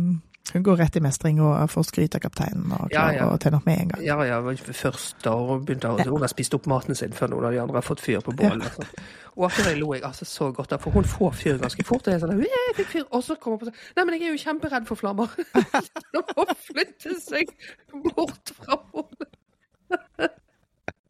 Hun 0.53 0.65
går 0.65 0.79
rett 0.81 0.97
i 0.97 1.03
mestring 1.05 1.41
og 1.45 1.55
får 1.71 1.89
skryt 1.91 2.17
av 2.17 2.23
kapteinen 2.25 2.71
og 2.73 2.89
klarer 2.93 3.19
ja. 3.21 3.29
å 3.29 3.37
tenne 3.41 3.61
opp 3.61 3.67
med 3.69 3.83
en 3.83 3.93
gang. 3.93 4.05
Ja, 4.07 4.17
ja, 4.25 4.39
først 4.81 5.21
da 5.25 5.35
hun 5.37 5.65
begynte 5.69 5.91
å 5.93 5.99
Hun 6.01 6.25
har 6.25 6.33
spist 6.33 6.57
opp 6.57 6.69
maten 6.71 6.97
sin 6.99 7.13
før 7.17 7.35
noen 7.35 7.49
av 7.49 7.57
de 7.57 7.63
andre 7.63 7.81
har 7.81 7.87
fått 7.87 8.03
fyr 8.05 8.23
på 8.25 8.35
bålet. 8.39 8.65
Altså. 8.65 9.05
Og 9.39 9.47
akkurat 9.47 9.79
lo 9.79 9.93
jeg 9.95 10.03
altså 10.09 10.27
så 10.27 10.51
godt 10.55 10.73
av, 10.75 10.83
for 10.83 10.97
hun 10.97 11.07
får 11.07 11.37
fyr 11.39 11.61
ganske 11.63 11.85
fort. 11.87 12.07
Og, 12.07 12.11
jeg 12.11 12.19
er 12.19 12.25
sånn, 12.25 12.41
«Jeg 12.43 12.75
fikk 12.81 12.93
fyr. 12.97 13.05
og 13.11 13.23
så 13.27 13.37
kommer 13.39 13.59
hun 13.59 13.67
på 13.67 13.71
sånn 13.71 13.79
Nei, 13.99 14.05
men 14.05 14.17
jeg 14.17 14.25
er 14.27 14.35
jo 14.35 14.43
kjemperedd 14.43 14.89
for 14.89 14.99
flammer. 14.99 15.37
Nå 16.15 16.25
må 16.33 16.49
Hun 16.49 16.59
flytte 16.65 17.15
seg 17.23 17.53
bort 18.09 18.55
fra 18.59 18.81
bålet. 18.93 19.33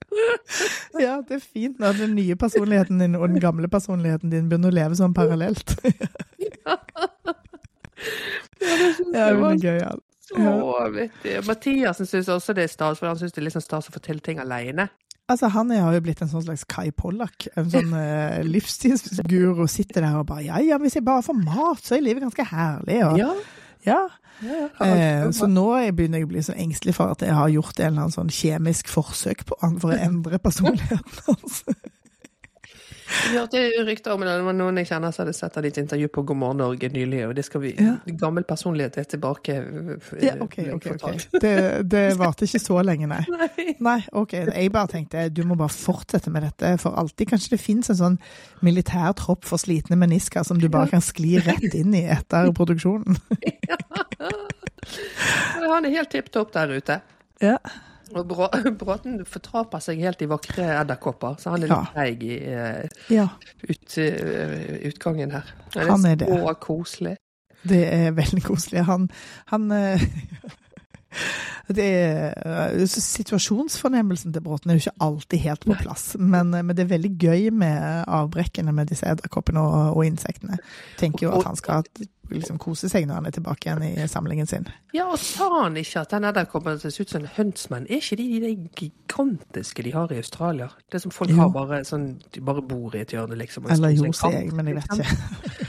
Ja, 0.99 1.19
det 1.29 1.37
er 1.37 1.43
fint 1.43 1.79
når 1.83 1.99
den 1.99 2.15
nye 2.17 2.37
personligheten 2.39 2.99
din 3.03 3.17
og 3.19 3.29
den 3.29 3.43
gamle 3.45 3.69
personligheten 3.69 4.33
din 4.33 4.49
begynner 4.49 4.73
å 4.73 4.79
leve 4.81 4.99
sånn 4.99 5.17
parallelt. 5.17 5.77
Ja, 6.49 6.77
Ja, 9.15 9.33
hun 9.35 9.45
er 9.53 9.61
gøyal. 9.63 10.01
så 10.29 10.91
vittig. 10.93 11.37
Mathiasen 11.47 12.07
syns 12.09 12.29
også 12.33 12.55
det 12.57 12.65
er 12.69 12.73
stas, 12.73 12.99
for 13.01 13.09
han 13.11 13.19
syns 13.21 13.33
det 13.33 13.41
er 13.43 13.47
litt 13.49 13.57
sånn 13.57 13.65
stas 13.65 13.89
å 13.89 13.95
fortelle 13.95 14.21
ting 14.25 14.41
alene. 14.43 14.89
Altså, 15.29 15.49
han 15.53 15.69
har 15.71 15.93
jo 15.93 16.01
blitt 16.07 16.23
en 16.25 16.31
sånn 16.31 16.45
slags 16.47 16.65
Kai 16.69 16.91
Pollak. 16.97 17.49
En 17.61 17.69
sånn 17.73 17.91
uh, 17.93 18.39
livsstilsguru. 18.55 19.67
Sitter 19.69 20.01
der 20.07 20.17
og 20.23 20.27
bare 20.31 20.47
Ja, 20.47 20.61
ja, 20.65 20.79
hvis 20.81 20.97
jeg 20.97 21.05
bare 21.05 21.25
får 21.27 21.37
mat, 21.43 21.83
så 21.85 21.99
er 21.99 22.05
livet 22.07 22.25
ganske 22.25 22.47
herlig. 22.49 23.03
Og, 23.05 23.19
Ja, 23.21 23.35
ja. 23.85 23.99
ja, 24.43 24.65
Eh, 24.81 25.25
så 25.35 25.49
nå 25.51 25.67
er- 25.77 25.93
begynner 25.93 26.21
jeg 26.23 26.29
å 26.29 26.31
bli 26.31 26.43
så 26.47 26.55
engstelig 26.57 26.95
for 26.95 27.11
at 27.13 27.21
jeg 27.27 27.35
har 27.35 27.49
gjort 27.51 27.81
en 27.81 27.87
eller 27.91 28.05
annen 28.07 28.15
sånn 28.15 28.29
kjemisk 28.33 28.87
forsøk 28.93 29.45
på 29.49 29.57
han 29.61 29.77
for 29.83 29.91
å 29.93 29.99
endre 30.09 30.39
personligheten 30.39 31.25
hans. 31.27 31.65
Jeg 33.09 33.39
hørte 33.39 33.61
rykter 33.89 34.13
om 34.13 34.21
det. 34.21 34.33
Det 34.37 34.45
var 34.45 34.57
noen 34.57 34.77
jeg 34.83 34.89
kjenner 34.91 35.13
som 35.15 35.23
hadde 35.25 35.33
sett 35.37 35.57
av 35.57 35.63
ditt 35.65 35.79
intervju 35.81 36.09
på 36.13 36.23
God 36.29 36.37
morgen 36.37 36.59
Norge 36.61 36.91
nylig, 36.93 37.23
og 37.29 37.35
det 37.39 37.45
skal 37.47 37.63
vi 37.63 37.71
Ja. 37.79 37.95
Gammel 38.21 38.45
personlighet 38.45 38.99
er 39.01 39.05
tilbake. 39.09 39.55
eh, 39.57 40.27
Ja, 40.27 40.35
OK, 40.45 40.59
OK. 40.75 40.87
ok. 41.03 41.27
Det, 41.41 41.55
det 41.89 42.03
varte 42.21 42.45
ikke 42.45 42.61
så 42.61 42.83
lenge, 42.85 43.09
nei. 43.09 43.23
Nei. 43.39 43.75
Nei, 43.81 43.97
OK. 44.13 44.33
Jeg 44.33 44.73
bare 44.75 44.89
tenkte 44.93 45.29
du 45.33 45.43
må 45.49 45.57
bare 45.57 45.73
fortsette 45.73 46.31
med 46.31 46.43
dette 46.43 46.75
for 46.83 46.93
alltid. 47.01 47.29
Kanskje 47.33 47.57
det 47.57 47.61
fins 47.65 47.89
en 47.91 47.97
sånn 48.03 48.19
militær 48.63 49.13
tropp 49.17 49.45
for 49.49 49.57
slitne 49.59 49.97
menisker 49.97 50.45
som 50.45 50.61
du 50.61 50.69
bare 50.69 50.91
kan 50.93 51.01
skli 51.05 51.39
rett 51.41 51.75
inn 51.75 51.95
i 51.97 52.05
etter 52.13 52.53
produksjonen. 52.59 53.17
ja. 53.69 53.77
Han 55.69 55.85
er 55.85 55.91
helt 55.97 56.11
tipp 56.13 56.31
topp 56.35 56.53
der 56.55 56.77
ute. 56.79 57.01
Ja. 57.45 57.57
Og 58.15 58.25
Brå- 58.29 58.51
Bråten 58.81 59.21
fortraper 59.29 59.83
seg 59.85 60.01
helt 60.05 60.23
i 60.25 60.29
vakre 60.31 60.69
edderkopper, 60.79 61.39
så 61.41 61.55
han 61.55 61.65
er 61.65 61.73
litt 61.73 61.93
treig 61.95 62.25
i 62.27 62.39
uh, 62.49 63.03
ja. 63.13 63.27
ut, 63.65 63.99
uh, 63.99 64.55
utgangen 64.89 65.35
her. 65.37 65.53
Er 65.75 65.93
Han 65.93 66.07
er 66.09 66.21
det. 66.23 66.31
Så 66.31 66.55
koselig. 66.63 67.19
Det 67.69 67.83
er 67.91 68.15
veldig 68.17 68.43
koselig. 68.47 68.85
Han, 68.89 69.09
han 69.51 69.71
uh, 69.75 70.09
det 71.79 71.85
er, 71.85 72.85
Situasjonsfornemmelsen 72.87 74.33
til 74.33 74.45
Bråten 74.45 74.71
er 74.71 74.79
jo 74.79 74.87
ikke 74.87 75.05
alltid 75.05 75.45
helt 75.45 75.67
på 75.67 75.77
plass, 75.83 76.11
men, 76.19 76.53
men 76.53 76.75
det 76.77 76.85
er 76.87 76.93
veldig 76.95 77.15
gøy 77.19 77.49
med 77.51 78.05
avbrekkene 78.07 78.73
med 78.77 78.93
disse 78.93 79.09
edderkoppene 79.09 79.61
og, 79.65 79.97
og 79.97 80.07
insektene. 80.07 80.61
Tenker 81.01 81.29
jo 81.29 81.35
at 81.39 81.49
han 81.49 81.59
skal 81.61 81.85
liksom 82.31 82.59
kose 82.63 82.87
seg 82.91 83.03
når 83.09 83.15
han 83.21 83.29
er 83.31 83.35
tilbake 83.37 83.63
igjen 83.69 83.85
i 83.89 84.07
samlingen 84.11 84.47
sin. 84.49 84.67
Ja, 84.95 85.05
og 85.09 85.19
sa 85.23 85.49
han 85.63 85.77
ikke 85.81 86.01
at 86.05 86.11
den 86.15 86.25
edderkoppen 86.29 86.81
ser 86.83 86.95
ut 86.95 87.13
som 87.13 87.21
en 87.23 87.31
hønsmenn? 87.37 87.89
Er 87.89 87.97
ikke 88.03 88.19
de 88.21 88.27
de 88.45 88.53
gigantiske 88.79 89.81
de 89.87 89.91
har 89.97 90.09
i 90.13 90.21
Australia? 90.23 90.67
Det 90.93 90.99
som 91.03 91.11
folk 91.15 91.31
Jo. 91.31 91.37
har 91.43 91.51
bare 91.55 91.77
sånn 91.85 92.07
De 92.33 92.41
bare 92.41 92.63
bor 92.63 92.95
i 92.97 93.01
et 93.01 93.13
hjørne, 93.13 93.37
liksom. 93.39 93.67
Eller 93.71 93.89
jo, 93.97 94.13
sier 94.13 94.33
jeg, 94.41 94.53
men 94.53 94.67
jeg 94.69 94.77
vet 94.81 94.91
liksom. 94.93 95.05
ikke. 95.05 95.17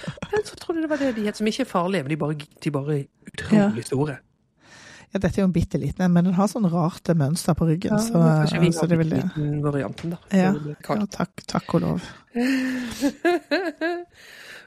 Men 0.31 0.41
så 0.45 0.55
trodde 0.61 0.81
det 0.83 0.89
var 0.91 0.99
det 1.01 1.15
de 1.15 1.23
het, 1.25 1.37
som 1.37 1.47
ikke 1.49 1.63
er 1.65 1.69
farlige, 1.69 2.03
men 2.03 2.11
de 2.13 2.17
bare, 2.21 2.35
de 2.63 2.71
bare 2.71 2.97
er 2.99 3.05
utrolig 3.31 3.85
store. 3.87 4.17
Ja, 5.09 5.17
dette 5.17 5.39
er 5.39 5.41
jo 5.41 5.47
en 5.47 5.55
bitte 5.55 5.77
liten, 5.81 6.11
men 6.13 6.23
den 6.27 6.35
har 6.37 6.47
sånn 6.51 6.67
rart 6.69 7.09
mønster 7.17 7.55
på 7.57 7.65
ryggen, 7.65 7.97
så, 7.97 8.13
kanskje 8.13 8.59
vi 8.61 8.69
så 8.77 8.85
har 8.85 8.91
det. 8.93 9.07
liten 9.09 9.63
varianten, 9.63 10.13
da. 10.13 10.17
Ja, 10.29 10.53
ja 10.53 11.05
takk, 11.09 11.33
takk 11.49 11.73
og 11.79 11.81
lov. 11.81 11.99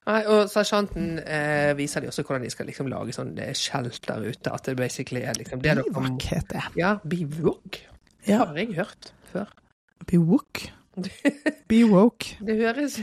Nei, 0.02 0.20
og 0.26 0.48
sersjanten 0.50 1.20
eh, 1.22 1.72
viser 1.78 2.02
de 2.02 2.10
også 2.10 2.24
hvordan 2.26 2.42
de 2.42 2.50
skal 2.50 2.66
liksom 2.66 2.88
lage 2.90 3.14
sånn 3.14 3.36
eh, 3.38 3.52
skjelt 3.54 4.02
der 4.08 4.24
ute. 4.26 4.50
At 4.50 4.66
det 4.66 4.74
basically 4.80 5.22
er 5.22 5.38
liksom 5.38 5.62
det 5.62 5.76
Bivok 5.78 6.26
heter 6.26 6.58
det. 6.58 6.64
Ja, 6.80 6.96
bivok. 7.06 7.78
Ja. 8.26 8.42
Det 8.42 8.46
Har 8.48 8.58
jeg 8.58 8.74
hørt 8.80 9.12
før. 9.30 9.52
Bivok? 10.10 10.64
Bivok. 11.02 11.62
Be 11.68 11.84
woke. 11.88 12.36
Det 12.44 12.56
høres, 12.58 12.98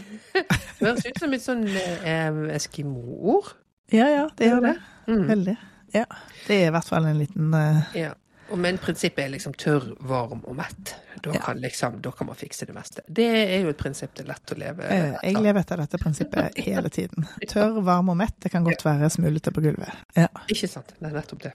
høres 0.79 1.07
ut 1.07 1.19
som 1.23 1.33
et 1.33 1.43
sånn 1.43 1.63
eh, 1.73 2.41
eskimo-ord. 2.53 3.55
Ja, 3.89 4.05
ja, 4.11 4.25
det 4.37 4.51
gjør 4.51 4.65
det. 4.67 4.73
Mm. 5.09 5.23
Veldig. 5.31 5.55
Ja. 5.95 6.03
Det 6.45 6.59
er 6.59 6.67
i 6.67 6.73
hvert 6.75 6.89
fall 6.91 7.07
en 7.09 7.17
liten 7.17 7.53
eh, 7.57 7.95
Ja. 7.97 8.11
Men 8.57 8.77
prinsippet 8.81 9.25
er 9.25 9.29
liksom 9.33 9.53
tørr, 9.53 9.91
varm 10.07 10.41
og 10.45 10.55
mett. 10.55 10.95
Da, 11.21 11.31
Ja. 11.33 11.39
kan 11.43 11.59
liksom, 11.61 11.99
da 12.01 12.11
kan 12.11 12.27
man 12.27 12.35
fikse 12.35 12.65
det 12.65 12.73
meste. 12.75 13.01
Det 13.07 13.25
er 13.27 13.61
jo 13.63 13.69
et 13.69 13.77
prinsipp 13.77 14.13
det 14.15 14.23
er 14.25 14.29
lett 14.33 14.53
å 14.53 14.57
leve 14.57 14.83
etter. 14.83 15.19
Jeg 15.23 15.33
lever 15.43 15.59
etter 15.59 15.77
dette 15.77 15.97
prinsippet 15.97 16.57
hele 16.57 16.89
tiden. 16.89 17.27
Tørr, 17.47 17.81
varm 17.83 18.09
og 18.09 18.17
mett. 18.17 18.39
Det 18.39 18.51
kan 18.51 18.63
godt 18.63 18.85
være 18.85 19.09
smulete 19.09 19.51
på 19.51 19.61
gulvet. 19.61 19.91
Ja. 20.15 20.27
Ikke 20.47 20.67
sant? 20.67 20.93
Det 20.99 21.11
er 21.11 21.15
nettopp 21.19 21.43
det. 21.43 21.53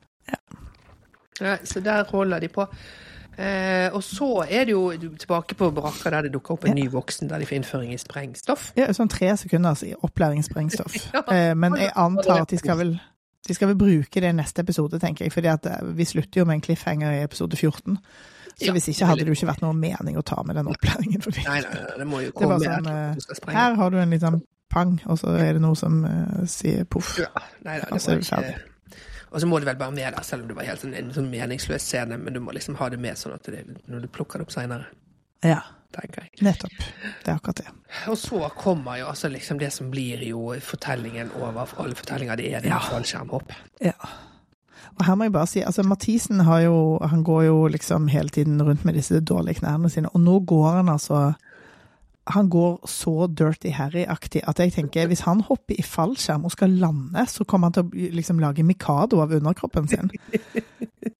Ja, 1.41 1.57
så 1.65 1.81
der 1.83 2.05
holder 2.05 2.39
de 2.41 2.49
på. 2.49 2.67
Eh, 3.39 3.91
og 3.95 4.03
så 4.07 4.45
er 4.47 4.65
det 4.69 4.75
jo 4.77 4.93
tilbake 5.19 5.57
på 5.59 5.71
brakka 5.75 6.11
der 6.11 6.23
det 6.29 6.33
dukker 6.37 6.55
opp 6.55 6.67
en 6.69 6.77
ny 6.79 6.85
voksen 6.93 7.27
der 7.29 7.43
de 7.43 7.47
får 7.49 7.57
innføring 7.59 7.91
i 7.95 7.99
sprengstoff. 7.99 8.69
ja 8.79 8.87
sånn 8.95 9.11
tre 9.11 9.33
sekunders 9.37 9.83
i 9.83 9.95
sprengstoff. 10.43 10.95
Ja. 11.15 11.23
Eh, 11.33 11.55
men 11.55 11.75
jeg 11.75 11.91
antar 11.97 12.43
at 12.43 12.49
de 12.49 12.59
skal 12.59 12.79
vel 12.79 13.01
de 13.49 13.55
skal 13.55 13.71
vel 13.71 13.79
bruke 13.79 14.23
det 14.23 14.31
i 14.31 14.37
neste 14.37 14.65
episode, 14.65 14.99
tenker 15.03 15.27
jeg. 15.27 15.33
fordi 15.33 15.51
eh, 15.53 15.83
vi 15.97 16.07
slutter 16.09 16.41
jo 16.41 16.47
med 16.49 16.59
en 16.59 16.65
cliffhanger 16.65 17.13
i 17.13 17.23
episode 17.23 17.57
14. 17.57 17.99
Så 18.55 18.69
Ja, 18.69 18.73
hvis 18.73 18.89
ikke 18.89 19.07
hadde 19.11 19.25
det 19.27 19.33
jo 19.33 19.37
ikke 19.37 19.51
vært 19.51 19.65
noen 19.65 19.81
mening 19.83 20.19
å 20.19 20.23
ta 20.23 20.43
med 20.47 20.57
den 20.57 20.69
opplæringen. 20.71 21.23
For 21.25 21.35
Nei, 21.35 21.61
nei, 21.61 21.73
nei, 21.75 21.97
det 21.99 22.07
må 22.07 22.21
jo 22.23 22.31
det 22.31 22.37
komme 22.39 22.59
med 22.63 22.69
sånn 22.71 22.87
du 23.19 23.35
sprenge. 23.35 23.57
Her 23.59 23.75
har 23.81 23.91
du 23.91 23.99
en 23.99 24.15
liten 24.15 24.43
pang, 24.71 24.95
og 25.11 25.19
så 25.19 25.35
er 25.39 25.57
det 25.57 25.63
noe 25.65 25.79
som 25.79 26.05
uh, 26.07 26.45
sier 26.51 26.87
poff. 26.87 27.17
Ja, 27.19 27.33
nei, 27.67 27.81
nei, 27.81 27.91
Og 27.91 27.99
det 27.99 28.05
så 28.05 28.15
er 28.15 28.23
ferdig. 28.29 28.55
ikke... 28.55 28.71
Og 29.35 29.43
så 29.43 29.49
må 29.51 29.59
det 29.59 29.67
vel 29.67 29.79
bare 29.81 29.91
med 29.91 30.07
der, 30.15 30.23
selv 30.23 30.45
om 30.45 30.51
det 30.53 30.57
var 30.57 30.69
helt 30.69 30.83
sånn, 30.85 30.95
en 30.95 31.11
sånn 31.15 31.27
meningsløs 31.27 31.83
scene, 31.83 32.19
men 32.23 32.37
du 32.37 32.39
må 32.41 32.55
liksom 32.55 32.77
ha 32.79 32.87
det 32.93 33.01
med 33.03 33.19
sånn 33.19 33.35
at 33.35 33.49
det, 33.51 33.65
når 33.91 34.05
du 34.07 34.13
plukker 34.15 34.39
det 34.39 34.47
opp 34.47 34.55
seinere, 34.55 34.87
Ja, 35.45 35.61
tenker 35.95 36.25
jeg. 36.25 36.31
nettopp. 36.43 36.75
Det 37.25 37.31
er 37.31 37.35
akkurat 37.39 37.61
det. 37.63 37.67
Og 38.11 38.17
så 38.19 38.49
kommer 38.59 38.99
jo 38.99 39.07
altså 39.13 39.29
liksom 39.31 39.59
det 39.61 39.73
som 39.73 39.91
blir 39.93 40.23
jo 40.27 40.55
fortellingen 40.61 41.31
over 41.41 41.65
for 41.71 41.85
alle 41.85 41.95
fortellinger, 41.95 42.37
det 42.41 42.53
er 42.55 42.61
det 42.65 42.71
Ja. 42.73 42.79
fallskjermhopp. 42.79 43.53
Ja. 43.85 43.93
Og 44.99 45.05
her 45.07 45.15
må 45.19 45.25
jeg 45.25 45.33
bare 45.33 45.47
si, 45.51 45.61
altså 45.61 45.83
Mathisen 45.83 46.41
har 46.47 46.61
jo, 46.61 46.99
han 47.03 47.25
går 47.25 47.43
jo 47.49 47.67
liksom 47.67 48.09
hele 48.09 48.29
tiden 48.29 48.63
rundt 48.63 48.85
med 48.85 48.95
disse 48.95 49.21
dårlige 49.21 49.61
knærne 49.61 49.91
sine, 49.91 50.09
og 50.15 50.21
nå 50.21 50.41
går 50.47 50.71
han 50.77 50.89
altså 50.89 51.35
han 52.27 52.49
går 52.49 52.79
så 52.89 53.27
Dirty 53.29 53.69
Harry-aktig 53.77 54.41
at 54.49 54.59
jeg 54.59 54.73
tenker 54.73 55.07
hvis 55.11 55.21
han 55.27 55.41
hopper 55.45 55.75
i 55.77 55.83
fallskjerm 55.85 56.47
og 56.49 56.53
skal 56.55 56.71
lande, 56.71 57.27
så 57.29 57.45
kommer 57.45 57.69
han 57.69 57.73
til 57.77 57.85
å 57.85 58.15
liksom 58.17 58.39
lage 58.41 58.65
mikado 58.65 59.21
av 59.21 59.31
underkroppen 59.37 59.89
sin. 59.89 60.11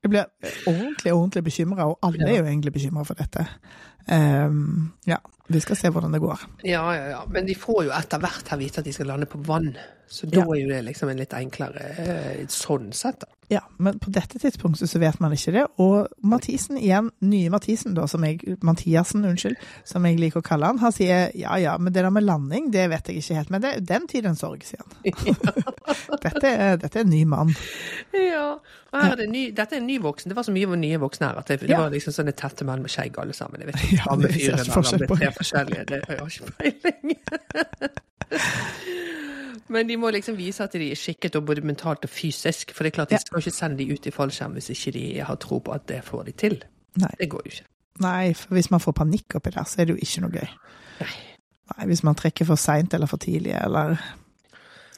Jeg 0.05 0.11
blir 0.11 0.25
ordentlig, 0.69 1.13
ordentlig 1.13 1.43
bekymra, 1.45 1.85
og 1.89 1.99
alle 2.03 2.27
er 2.29 2.39
jo 2.39 2.45
egentlig 2.45 2.73
bekymra 2.73 3.05
for 3.05 3.15
dette. 3.17 3.47
Ehm, 4.09 4.93
ja, 5.09 5.19
vi 5.49 5.61
skal 5.61 5.77
se 5.77 5.91
hvordan 5.93 6.13
det 6.13 6.21
går. 6.25 6.41
Ja, 6.63 6.85
ja, 6.97 7.05
ja. 7.15 7.23
Men 7.29 7.47
de 7.47 7.55
får 7.55 7.85
jo 7.89 7.91
etter 7.97 8.19
hvert 8.23 8.49
her 8.53 8.61
vite 8.61 8.81
at 8.83 8.85
de 8.89 8.93
skal 8.93 9.07
lande 9.13 9.27
på 9.31 9.39
vann, 9.45 9.73
så 10.09 10.27
da 10.31 10.41
Ja. 10.41 10.45
er 10.45 10.61
jo 10.61 10.69
det 10.69 10.83
liksom 10.85 11.09
en 11.11 11.17
litt 11.23 11.33
enklere 11.37 11.87
eh, 11.99 12.47
sånn 12.49 12.93
sett, 12.93 13.21
da. 13.21 13.27
Ja, 13.53 13.61
men 13.77 13.99
på 14.01 14.09
dette 14.15 14.39
tidspunktet 14.41 14.89
så 14.91 14.99
vet 15.03 15.19
man 15.21 15.33
ikke 15.37 15.53
det. 15.53 15.65
Og 15.83 16.09
Mathisen 16.25 16.79
igjen, 16.81 17.11
nye 17.21 17.51
Mathisen 17.53 17.93
da, 17.97 18.07
som 18.09 18.25
jeg, 18.25 18.39
Mathiasen, 18.65 19.25
unnskyld, 19.29 19.57
som 19.85 20.05
jeg 20.09 20.17
liker 20.21 20.41
å 20.41 20.45
kalle 20.47 20.67
han, 20.71 20.79
han 20.81 20.93
sier 20.97 21.29
ja 21.39 21.57
ja, 21.61 21.75
men 21.79 21.93
det 21.93 22.03
der 22.07 22.11
med 22.15 22.25
landing, 22.25 22.71
det 22.75 22.87
vet 22.93 23.09
jeg 23.13 23.17
ikke 23.21 23.37
helt. 23.41 23.51
Men 23.55 23.61
det 23.65 23.71
er 23.77 23.81
den 23.93 24.05
tid 24.11 24.25
en 24.31 24.39
sorg, 24.39 24.61
sier 24.65 24.81
han. 24.81 24.89
dette, 26.25 26.47
er, 26.49 26.77
dette 26.81 26.97
er 27.01 27.05
en 27.05 27.13
ny 27.13 27.25
mann. 27.29 27.51
Ja. 28.17 28.47
Og 28.95 29.01
her 29.03 29.13
er 29.17 29.21
det 29.25 29.29
ny, 29.33 29.43
dette 29.57 29.75
er 29.77 29.81
en 29.83 29.89
ny 29.91 29.97
voksen. 30.03 30.29
Det 30.31 30.37
var 30.39 30.45
så 30.47 30.53
mye 30.55 30.77
nye 30.79 30.99
voksne 31.03 31.27
her 31.33 31.37
at 31.43 31.49
det, 31.51 31.57
det 31.65 31.71
Ja. 31.75 31.79
var 31.83 31.91
liksom 31.95 32.13
sånne 32.15 32.33
tette 32.39 32.63
menn 32.69 32.83
med 32.85 32.91
skjegg 32.95 33.15
alle 33.19 33.35
sammen. 33.37 33.59
Jeg 33.61 33.67
vet 33.73 33.79
ikke 33.83 33.99
Ja, 34.01 34.05
det 34.15 34.19
med 34.23 34.31
ser 34.39 34.55
ikke 34.63 34.77
forskjell 34.79 35.01
det 35.03 35.09
på 35.11 35.17
er 35.19 35.21
det. 35.89 35.91
Det 35.91 35.99
har 36.09 36.15
ikke 36.31 36.53
peiling. 36.61 37.09
Men 39.73 39.89
de 39.89 39.97
må 39.97 40.11
liksom 40.13 40.37
vise 40.37 40.65
at 40.65 40.75
de 40.77 40.91
er 40.93 40.99
skikket 40.99 41.37
og 41.39 41.47
både 41.49 41.65
mentalt 41.65 42.05
og 42.05 42.13
fysisk. 42.13 42.75
For 42.77 42.85
det 42.85 42.93
er 42.93 42.97
klart 42.99 43.15
de 43.15 43.21
skal 43.23 43.41
ikke 43.41 43.55
sende 43.57 43.79
de 43.81 43.87
ut 43.93 44.09
i 44.09 44.13
fallskjerm 44.15 44.59
hvis 44.59 44.73
ikke 44.75 44.93
de 44.97 45.05
har 45.25 45.39
tro 45.41 45.61
på 45.65 45.73
at 45.73 45.87
det 45.89 46.03
får 46.05 46.27
de 46.29 46.35
til. 46.45 46.59
Nei. 47.01 47.13
Det 47.21 47.31
går 47.33 47.47
jo 47.47 47.55
ikke. 47.55 47.69
Nei, 48.05 48.35
for 48.35 48.57
hvis 48.59 48.71
man 48.75 48.83
får 48.83 48.97
panikk 48.99 49.39
oppi 49.39 49.55
der, 49.55 49.65
så 49.71 49.81
er 49.81 49.89
det 49.89 49.97
jo 49.97 50.03
ikke 50.03 50.25
noe 50.25 50.35
gøy. 50.35 50.53
Nei. 51.01 51.15
Nei, 51.75 51.87
hvis 51.89 52.05
man 52.05 52.19
trekker 52.19 52.49
for 52.49 52.61
seint 52.61 52.95
eller 52.95 53.09
for 53.09 53.23
tidlig, 53.23 53.55
eller 53.57 53.97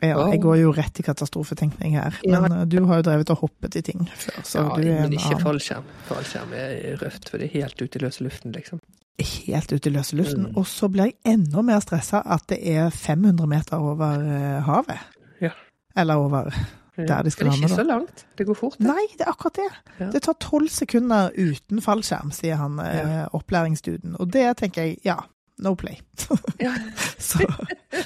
ja. 0.04 0.16
Jeg 0.28 0.42
går 0.42 0.58
jo 0.60 0.72
rett 0.76 0.98
i 1.00 1.04
katastrofetenkning 1.06 1.94
her. 1.96 2.18
Men 2.26 2.52
ja. 2.52 2.64
du 2.68 2.82
har 2.88 3.00
jo 3.00 3.06
drevet 3.06 3.30
og 3.32 3.46
hoppet 3.46 3.78
i 3.80 3.82
ting 3.86 4.02
før, 4.12 4.42
så 4.44 4.64
Ja, 4.64 4.74
du 4.76 4.88
er 4.90 5.06
men 5.06 5.14
ikke 5.16 5.38
fallskjerm. 5.40 5.86
Fallskjerm 6.10 6.52
er 6.58 6.98
røft, 7.00 7.30
for 7.30 7.40
det 7.40 7.48
er 7.48 7.62
helt 7.62 7.80
ute 7.80 7.96
i 7.96 8.02
løse 8.04 8.26
luften, 8.26 8.52
liksom. 8.52 8.82
Helt 9.24 9.72
ut 9.72 9.86
i 9.86 9.92
løse 9.92 10.16
luften. 10.16 10.48
Mm. 10.50 10.56
Og 10.60 10.66
så 10.68 10.88
blir 10.92 11.10
jeg 11.10 11.36
enda 11.36 11.62
mer 11.64 11.80
stressa 11.84 12.20
at 12.24 12.48
det 12.52 12.58
er 12.76 12.90
500 12.90 13.48
meter 13.48 13.76
over 13.80 14.18
eh, 14.20 14.58
havet. 14.66 14.98
Ja. 15.40 15.54
Eller 15.96 16.20
over 16.20 16.50
der 16.96 17.22
de 17.22 17.30
skal 17.30 17.46
det 17.46 17.52
er 17.52 17.62
ikke 17.62 17.74
så 17.74 17.82
langt. 17.84 18.26
Det 18.38 18.46
går 18.46 18.54
fort. 18.54 18.78
det. 18.78 18.86
Nei, 18.88 19.04
det 19.18 19.26
er 19.26 19.32
akkurat 19.32 19.56
det. 19.56 19.68
Ja. 20.00 20.10
Det 20.12 20.22
tar 20.22 20.36
tolv 20.40 20.68
sekunder 20.72 21.30
uten 21.36 21.82
fallskjerm, 21.84 22.30
sier 22.32 22.56
han 22.56 22.80
ja. 22.80 23.26
opplæringsduden. 23.36 24.16
Og 24.20 24.32
det 24.32 24.46
tenker 24.56 24.82
jeg, 24.82 24.96
ja, 25.04 25.18
no 25.64 25.74
play. 25.74 26.00
Ja. 26.60 26.72
så, 27.18 27.38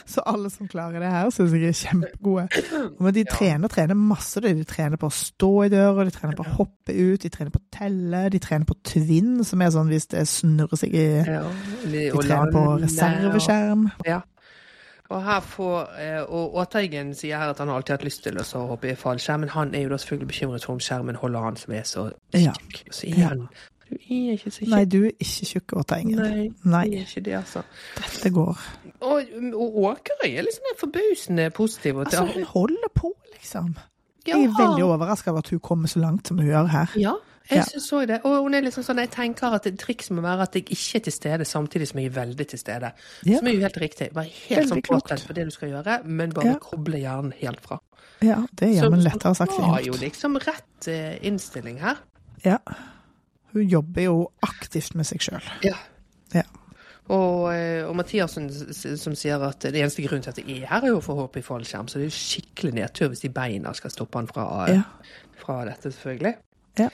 så 0.07 0.21
alle 0.26 0.50
som 0.50 0.69
klarer 0.69 1.00
det 1.02 1.11
her, 1.11 1.30
syns 1.35 1.52
jeg 1.54 1.69
er 1.71 1.76
kjempegode. 1.78 2.49
Men 3.00 3.14
de 3.14 3.25
Ja. 3.26 3.35
trener, 3.37 3.69
trener 3.73 3.95
masse. 3.99 4.40
De 4.42 4.64
trener 4.64 4.97
på 5.00 5.07
å 5.11 5.14
stå 5.14 5.50
i 5.66 5.69
døra, 5.73 6.04
de 6.04 6.11
trener 6.14 6.37
på 6.38 6.45
å 6.47 6.54
hoppe 6.61 6.95
ut, 6.95 7.21
de 7.23 7.30
trener 7.30 7.50
på 7.54 7.59
å 7.62 7.69
telle, 7.75 8.25
de 8.30 8.38
trener 8.42 8.66
på 8.69 8.75
tvinn, 8.87 9.45
som 9.47 9.62
er 9.62 9.71
sånn 9.75 9.88
hvis 9.92 10.09
det 10.12 10.26
snurrer 10.30 10.78
seg 10.83 10.95
i 10.95 11.07
Ja, 11.26 11.45
De 11.85 12.11
trener 12.19 12.52
på 12.54 12.66
reserveskjerm. 12.83 13.88
Ja. 14.07 14.21
Og 15.11 15.25
her 15.26 15.40
får, 15.42 15.88
eh, 15.99 16.21
og 16.23 16.52
Åteigen 16.62 17.09
sier 17.19 17.40
her 17.40 17.50
at 17.50 17.59
han 17.59 17.69
alltid 17.69 17.90
har 17.90 17.99
hatt 17.99 18.04
lyst 18.07 18.23
til 18.23 18.37
å 18.38 18.61
hoppe 18.71 18.92
i 18.92 18.95
fallskjerm, 18.95 19.40
men 19.42 19.49
han 19.50 19.73
er 19.75 19.83
jo 19.83 19.88
da 19.90 19.97
selvfølgelig 19.99 20.28
bekymret 20.30 20.64
for 20.69 20.76
om 20.76 20.78
skjermen 20.87 21.16
holder 21.19 21.40
han 21.49 21.57
som 21.59 21.75
er 21.75 21.83
så 21.83 22.04
Ja. 22.33 22.52
tjukk. 22.52 22.85
Så 22.95 23.09
igjen, 23.11 23.49
du 23.90 23.97
er 23.99 24.32
ikke 24.38 24.50
så 24.54 24.66
Nei, 24.70 24.85
du 24.87 24.99
er 25.04 25.12
ikke 25.18 25.47
tjukk, 25.50 25.73
Åttengen. 25.82 26.16
Nei, 26.20 26.49
Nei, 26.64 26.85
jeg 26.92 27.02
er 27.04 27.09
ikke 27.09 27.25
det, 27.26 27.35
altså. 27.40 27.62
Dette 27.99 28.30
går. 28.37 28.61
Og, 29.00 29.32
og 29.54 29.78
Åkerøy 29.90 30.30
er 30.40 30.50
sånn 30.54 30.76
forbausende 30.80 31.49
positiv. 31.56 31.97
og 32.00 32.06
Altså, 32.06 32.25
hun 32.35 32.44
holder 32.54 32.92
på, 32.94 33.12
liksom. 33.35 33.75
Ja. 34.26 34.37
Jeg 34.37 34.50
er 34.50 34.54
veldig 34.59 34.85
overraska 34.85 35.30
over 35.32 35.38
at 35.44 35.49
hun 35.50 35.61
kommer 35.64 35.88
så 35.88 36.00
langt 36.02 36.28
som 36.28 36.38
hun 36.38 36.47
gjør 36.47 36.66
her. 36.70 36.90
Ja, 37.00 37.14
jeg 37.50 37.56
Ja. 37.59 37.64
også 37.80 38.02
det. 38.06 38.20
Og 38.25 38.42
hun 38.44 38.54
er 38.54 38.61
liksom 38.62 38.85
sånn, 38.87 38.99
jeg 39.00 39.11
tenker 39.11 39.54
at 39.56 39.66
et 39.66 39.78
triks 39.80 40.11
må 40.11 40.20
være 40.23 40.42
at 40.42 40.54
jeg 40.54 40.64
ikke 40.70 40.97
er 41.00 41.04
til 41.09 41.12
stede 41.12 41.44
samtidig 41.49 41.88
som 41.88 41.99
jeg 41.99 42.11
er 42.12 42.16
veldig 42.25 42.47
til 42.52 42.59
stede. 42.59 42.92
Ja. 43.26 43.38
Som 43.38 43.47
er 43.49 43.52
jo 43.56 43.61
helt 43.64 43.80
riktig. 43.80 44.11
Bare 44.14 44.25
helt 44.28 44.61
Veldig 44.61 44.68
sånn 44.75 44.82
påtent 44.87 45.26
på 45.26 45.35
det 45.35 45.44
du 45.49 45.50
skal 45.50 45.68
gjøre, 45.73 46.04
men 46.04 46.30
bare 46.37 46.47
Ja. 46.52 46.59
koble 46.61 47.00
hjernen 47.00 47.32
helt 47.40 47.61
fra. 47.64 47.80
Ja, 48.23 48.42
det 48.52 48.68
er 48.68 48.82
jammen 48.82 49.00
lettere 49.02 49.35
sagt 49.35 49.52
hun 49.56 49.64
har 49.70 49.80
jo 49.80 49.92
liksom 49.97 50.37
rett 50.37 50.88
eh, 50.88 51.16
innstilling 51.23 51.78
her. 51.80 51.97
Ja. 52.44 52.59
Hun 53.52 53.62
jobber 53.69 54.02
jo 54.02 54.16
aktivt 54.47 54.95
med 54.95 55.09
seg 55.09 55.23
sjøl. 55.25 55.47
Ja. 55.66 55.76
Ja. 56.35 56.42
Og, 57.11 57.49
eh, 57.54 57.83
og 57.88 57.97
Mathiassen 57.99 58.47
som 58.97 59.16
sier 59.19 59.42
at 59.42 59.64
det 59.66 59.75
eneste 59.80 60.04
grunnen 60.07 60.23
til 60.23 60.30
at 60.30 60.38
jeg 60.38 60.61
er 60.62 60.69
her, 60.71 60.85
er 60.85 60.92
jo 60.95 61.00
for 61.02 61.25
å 61.25 61.30
i 61.37 61.42
fallskjerm. 61.42 61.88
Så 61.90 61.99
det 61.99 62.07
er 62.07 62.12
jo 62.12 62.19
skikkelig 62.19 62.75
nedtur 62.76 63.09
hvis 63.11 63.25
de 63.25 63.33
beina 63.35 63.73
skal 63.75 63.90
stoppe 63.90 64.21
han 64.21 64.28
fra, 64.30 64.45
Ja. 64.71 64.83
fra 65.42 65.64
dette, 65.66 65.90
selvfølgelig. 65.90 66.35
Ja. 66.78 66.88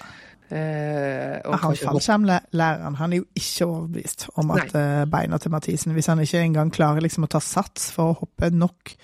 Eh, 0.49 1.41
Han 1.45 1.75
fallskjermlæreren 1.77 2.95
han 2.97 3.13
er 3.13 3.17
jo 3.17 3.25
ikke 3.35 3.67
overbevist 3.67 4.29
om 4.39 4.53
at 4.55 4.73
Nei. 4.73 5.05
beina 5.11 5.39
til 5.43 5.51
Mathisen 5.51 5.93
Hvis 5.93 6.07
han 6.07 6.21
ikke 6.23 6.39
engang 6.39 6.71
klarer 6.73 7.03
liksom 7.03 7.25
å 7.27 7.29
ta 7.29 7.41
sats 7.43 7.91
for 7.91 8.13
å 8.13 8.19
hoppe 8.21 8.53
nok 8.55 8.95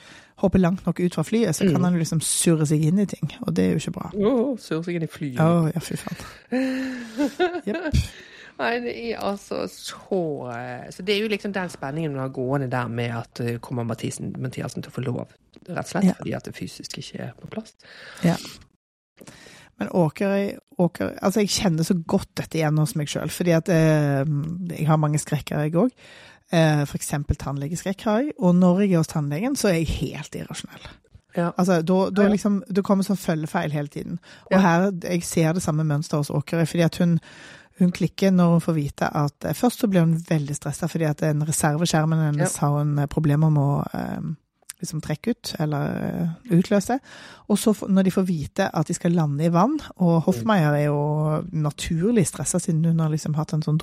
hoppe 0.43 0.59
langt 0.61 0.85
nok 0.87 1.01
ut 1.01 1.15
fra 1.15 1.23
flyet, 1.25 1.55
så 1.57 1.65
kan 1.69 1.79
Mm. 1.81 1.85
han 1.89 1.99
liksom 2.01 2.21
surre 2.21 2.67
seg 2.67 2.83
inn 2.85 2.99
i 2.99 3.07
ting, 3.07 3.31
og 3.47 3.55
det 3.55 3.65
er 3.65 3.71
jo 3.77 3.81
ikke 3.83 3.95
bra. 3.97 4.11
Oh, 4.19 4.57
surre 4.59 4.85
seg 4.85 4.99
inn 4.99 5.07
i 5.07 5.11
flyet. 5.11 5.41
Å, 5.41 5.71
ja, 5.75 5.81
fy 5.81 5.97
faen. 5.97 6.21
Jepp. 7.69 8.03
Nei, 8.59 8.73
det 8.85 8.93
er 9.09 9.23
altså 9.25 9.63
så 9.73 10.19
eh, 10.53 10.91
Så 10.93 11.03
det 11.03 11.15
er 11.17 11.23
jo 11.25 11.29
liksom 11.33 11.55
den 11.57 11.71
spenningen 11.73 12.13
man 12.13 12.27
har 12.27 12.35
gående 12.37 12.69
der 12.71 12.91
med 12.93 13.15
at 13.17 13.41
eh, 13.41 13.57
kommer 13.65 13.87
Mathisen, 13.89 14.35
Mathiassen 14.39 14.83
til 14.85 14.93
å 14.93 14.97
få 14.99 15.05
lov, 15.07 15.33
rett 15.69 15.79
og 15.87 15.89
slett 15.95 16.05
Ja. 16.11 16.19
fordi 16.19 16.35
at 16.37 16.45
det 16.51 16.55
fysisk 16.59 16.99
ikke 17.01 17.23
er 17.31 17.33
på 17.41 17.49
plass. 17.55 17.73
Ja. 18.23 18.37
Men 19.81 19.89
Åkerøy 19.89 20.59
Altså, 21.23 21.41
jeg 21.45 21.49
kjenner 21.55 21.85
så 21.87 21.95
godt 22.07 22.33
dette 22.41 22.59
igjen 22.59 22.79
hos 22.81 22.97
meg 22.99 23.07
sjøl, 23.07 23.31
fordi 23.31 23.53
at 23.55 23.69
eh, 23.71 24.25
jeg 24.75 24.87
har 24.89 24.99
mange 24.99 25.21
skrekker, 25.23 25.61
jeg 25.63 25.77
òg. 25.79 25.93
Eh, 26.53 26.83
eksempel 26.99 27.37
tannlegeskrekk 27.41 28.03
har 28.05 28.19
jeg, 28.21 28.33
og 28.39 28.55
når 28.59 28.83
jeg 28.85 28.93
er 28.93 29.01
hos 29.01 29.09
tannlegen, 29.09 29.55
så 29.57 29.71
er 29.71 29.79
jeg 29.81 29.89
helt 30.03 30.35
irrasjonell. 30.37 30.91
Ja. 31.37 31.51
Altså, 31.57 31.79
da, 31.81 31.97
da 32.13 32.23
Ja, 32.23 32.29
ja. 32.29 32.33
liksom, 32.35 32.59
det 32.69 32.85
kommer 32.85 33.07
sånn 33.07 33.17
følgefeil 33.17 33.73
hele 33.73 33.89
tiden. 33.89 34.19
Og 34.51 34.59
Ja. 34.59 34.61
her, 34.61 34.91
jeg 35.03 35.23
ser 35.25 35.53
det 35.57 35.63
samme 35.65 35.85
mønsteret 35.89 36.27
hos 36.27 36.31
Åkerøy, 36.31 36.67
fordi 36.69 36.85
at 36.85 36.99
hun, 37.01 37.19
hun 37.81 37.91
klikker 37.91 38.31
når 38.31 38.51
hun 38.51 38.61
får 38.61 38.75
vite 38.77 39.09
at 39.17 39.45
eh, 39.49 39.55
Først 39.57 39.81
så 39.81 39.89
blir 39.89 40.05
hun 40.05 40.19
veldig 40.29 40.55
stressa 40.59 40.87
fordi 40.93 41.05
at 41.09 41.21
den 41.25 41.41
reserveskjermen 41.49 42.21
hennes 42.27 42.57
har 42.61 42.77
hun 42.79 42.99
eh, 42.99 43.07
problemer 43.09 43.49
med 43.51 43.63
å 43.63 44.37
liksom 44.83 45.01
trekke 45.01 45.31
ut, 45.31 45.55
eller 45.63 46.35
utløse. 46.51 46.97
Og 47.49 47.59
så 47.59 47.73
når 47.89 48.03
de 48.03 48.11
får 48.11 48.25
vite 48.27 48.65
at 48.75 48.89
de 48.91 48.95
skal 48.95 49.13
lande 49.15 49.45
i 49.47 49.49
vann, 49.55 49.77
og 50.03 50.25
Hoffmeier 50.27 50.75
er 50.75 50.89
jo 50.89 51.43
naturlig 51.53 52.27
stressa 52.27 52.59
siden 52.59 52.85
hun 52.85 52.99
har 53.01 53.09
liksom 53.13 53.37
hatt 53.39 53.53
en 53.55 53.63
sånn 53.63 53.79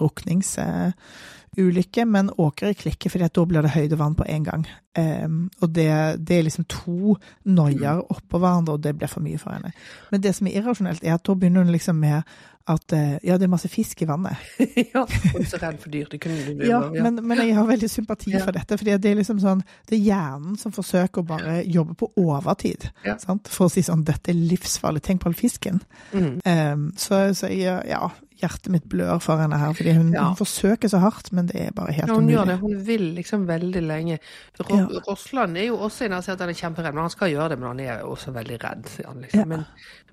drukningsulykke, 1.60 2.06
men 2.06 2.30
Åkerøy 2.38 2.74
klikker 2.74 3.10
fordi 3.10 3.26
at 3.26 3.36
da 3.36 3.45
blir 3.45 3.62
det 3.62 3.74
høydevann 3.74 4.15
på 4.15 4.26
en 4.28 4.43
gang. 4.43 4.65
Um, 4.98 5.50
og 5.62 5.76
det, 5.76 5.89
det 6.28 6.38
er 6.38 6.43
liksom 6.43 6.65
to 6.69 7.17
noier 7.45 8.02
oppå 8.10 8.39
hverandre, 8.39 8.74
og 8.74 8.84
det 8.84 8.98
blir 8.98 9.08
for 9.08 9.22
mye 9.22 9.38
for 9.38 9.54
henne. 9.54 9.72
Men 10.12 10.22
det 10.22 10.36
som 10.36 10.48
er 10.48 10.60
irrasjonelt, 10.60 11.04
er 11.04 11.15
at 11.15 11.26
da 11.26 11.36
begynner 11.36 11.63
hun 11.63 11.72
liksom 11.72 11.95
med 11.95 12.24
at 12.69 12.93
eh, 12.93 13.15
ja, 13.25 13.38
det 13.41 13.47
er 13.47 13.51
masse 13.51 13.69
fisk 13.71 14.03
i 14.05 14.08
vannet. 14.10 14.38
ja. 14.93 15.01
Og 15.03 15.41
så 15.49 15.58
redd 15.62 15.79
for 15.82 15.89
dyr. 15.93 16.05
Det 16.12 16.19
kunne 16.21 16.53
du 16.60 16.63
Ja, 16.69 16.79
men, 16.93 17.17
men 17.25 17.41
jeg 17.41 17.55
har 17.58 17.65
veldig 17.69 17.89
sympati 17.89 18.32
Ja. 18.36 18.43
for 18.45 18.53
dette, 18.55 18.77
fordi 18.77 18.97
det 19.01 19.12
er 19.12 19.19
liksom 19.19 19.41
sånn 19.41 19.63
Det 19.89 19.97
er 19.97 20.03
hjernen 20.05 20.55
som 20.62 20.71
forsøker 20.75 21.23
å 21.23 21.27
bare 21.34 21.60
jobbe 21.65 21.97
på 21.99 22.12
overtid. 22.21 22.89
Ja. 23.05 23.17
Sant? 23.17 23.49
For 23.49 23.67
å 23.67 23.73
si 23.73 23.82
sånn 23.86 24.05
Dette 24.05 24.32
er 24.32 24.38
livsfarlig. 24.39 25.01
Tenk 25.10 25.23
på 25.25 25.32
all 25.34 25.38
fisken. 25.39 25.82
mm. 26.13 26.41
Um, 26.45 26.89
så, 26.97 27.29
så 27.36 27.49
jeg, 27.51 27.82
ja, 27.89 28.08
hjertet 28.39 28.69
mitt 28.71 28.86
blør 28.88 29.19
for 29.21 29.41
henne 29.41 29.58
her, 29.60 29.73
fordi 29.75 29.91
hun, 29.97 30.13
Ja. 30.15 30.29
hun 30.29 30.38
forsøker 30.39 30.88
så 30.91 31.01
hardt, 31.03 31.32
men 31.36 31.49
det 31.49 31.58
er 31.60 31.71
bare 31.75 31.91
helt 31.91 32.08
Ja, 32.08 32.13
hun 32.15 32.23
umulig. 32.23 32.36
gjør 32.38 32.45
det. 32.47 32.58
Hun 32.62 32.86
vil 32.88 33.01
liksom 33.17 33.43
veldig 33.49 33.82
lenge. 33.84 34.19
Ro 34.62 34.77
Ja. 34.77 34.86
Rossland 35.10 35.58
er 35.60 35.65
jo 35.67 35.77
også 35.84 36.05
en 36.05 36.13
av 36.15 36.23
at 36.29 36.39
han 36.39 36.49
er 36.53 36.53
kjemperedd, 36.62 36.93
men 36.95 37.01
han 37.03 37.10
skal 37.12 37.34
gjøre 37.34 37.49
det, 37.49 37.60
men 37.60 37.67
han 37.73 37.79
er 37.84 38.05
også 38.08 38.32
veldig 38.34 38.60
redd. 38.63 38.88
Han, 39.05 39.19
liksom. 39.25 39.39
Ja. 39.39 39.45
men, 39.45 39.65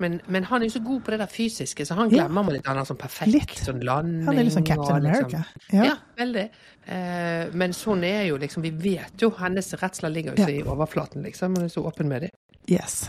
men, 0.02 0.20
men 0.26 0.44
han 0.50 0.62
er 0.62 0.66
jo 0.66 0.74
så 0.78 0.82
god 0.84 1.00
på 1.06 1.14
det 1.14 1.20
der 1.22 1.30
fysiske, 1.30 1.86
så 1.86 1.94
han 1.94 2.10
Ja. 2.10 2.26
Glemmer 2.46 2.52
man 2.52 2.54
litt. 2.54 2.66
Han 2.66 2.76
har 2.76 2.84
sånn 2.88 2.98
perfekt 3.00 3.32
Litt. 3.32 3.54
sånn 3.66 3.82
landing. 3.84 4.24
Han 4.26 4.38
er 4.38 4.42
litt 4.48 4.52
sånn 4.56 4.66
Captain 4.66 4.96
og 4.96 5.02
liksom- 5.02 5.24
America. 5.24 5.44
Ja, 5.72 5.84
Ja. 5.84 5.96
veldig. 6.16 6.50
Eh, 6.86 7.50
men 7.52 7.70
sånn 7.72 8.04
er 8.04 8.24
jo 8.28 8.36
liksom 8.38 8.62
Vi 8.62 8.70
vet 8.70 9.20
jo 9.20 9.30
hennes 9.30 9.72
redsler 9.74 10.10
ligger 10.12 10.36
jo 10.36 10.42
ja. 10.46 10.48
i 10.48 10.62
overflaten, 10.62 11.22
liksom. 11.24 11.56
Hun 11.56 11.64
er 11.64 11.68
så 11.68 11.84
åpen 11.84 12.06
med 12.08 12.22
det. 12.22 12.30
Yes. 12.68 13.08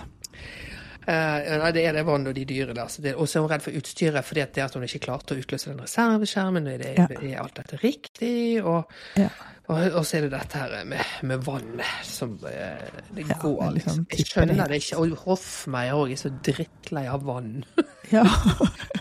Eh, 1.07 1.71
det 1.71 1.85
er 1.85 1.93
det 1.93 2.05
vann 2.05 2.27
og 2.27 2.33
de 2.35 2.43
dyre 2.45 2.73
der. 2.75 2.87
Så 2.91 3.01
det, 3.01 3.15
og 3.15 3.27
så 3.27 3.37
er 3.39 3.41
hun 3.45 3.49
redd 3.51 3.61
for 3.63 3.71
utstyret 3.71 4.25
fordi 4.27 4.41
at 4.43 4.53
det 4.53 4.63
at 4.63 4.73
hun 4.73 4.83
ikke 4.83 4.99
klarte 5.05 5.35
å 5.35 5.39
utløse 5.39 5.69
den 5.71 5.79
reserveskjermen. 5.79 6.67
Er, 6.67 6.77
det, 6.77 6.97
Ja. 6.97 7.07
er 7.37 7.43
alt 7.43 7.55
dette 7.55 7.77
riktig? 7.81 8.61
Og, 8.65 8.91
Ja. 9.15 9.29
og, 9.69 9.77
og 9.93 10.03
så 10.03 10.17
er 10.17 10.21
det 10.27 10.31
dette 10.31 10.53
her 10.57 10.83
med, 10.85 10.99
med 11.23 11.39
vannet 11.45 11.85
som 12.03 12.37
eh, 12.45 12.89
Det 13.15 13.25
Ja, 13.29 13.35
går 13.39 13.61
men 13.63 13.73
liksom 13.75 14.05
liksom. 14.05 14.07
Jeg 14.17 14.25
skjønner 14.27 14.67
det 14.67 14.81
ikke. 14.83 14.97
Og 14.99 15.17
Hoffmeier 15.23 15.93
òg 15.93 16.11
er 16.11 16.15
så 16.15 16.29
drittlei 16.43 17.07
av 17.07 17.23
vann. 17.23 17.63
Ja. 18.11 18.23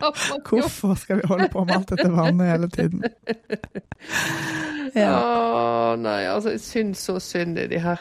Hvorfor 0.48 0.94
skal 0.98 1.20
vi 1.20 1.28
holde 1.28 1.48
på 1.52 1.64
med 1.64 1.74
alt 1.76 1.92
dette 1.92 2.08
vannet 2.12 2.52
hele 2.54 2.70
tiden? 2.72 3.04
Ja. 4.90 5.12
Å, 5.14 5.96
nei, 6.02 6.24
altså, 6.26 6.50
jeg 6.56 6.62
syns 6.64 7.04
så 7.06 7.20
synd 7.22 7.60
i 7.62 7.68
de 7.70 7.78
her. 7.78 8.00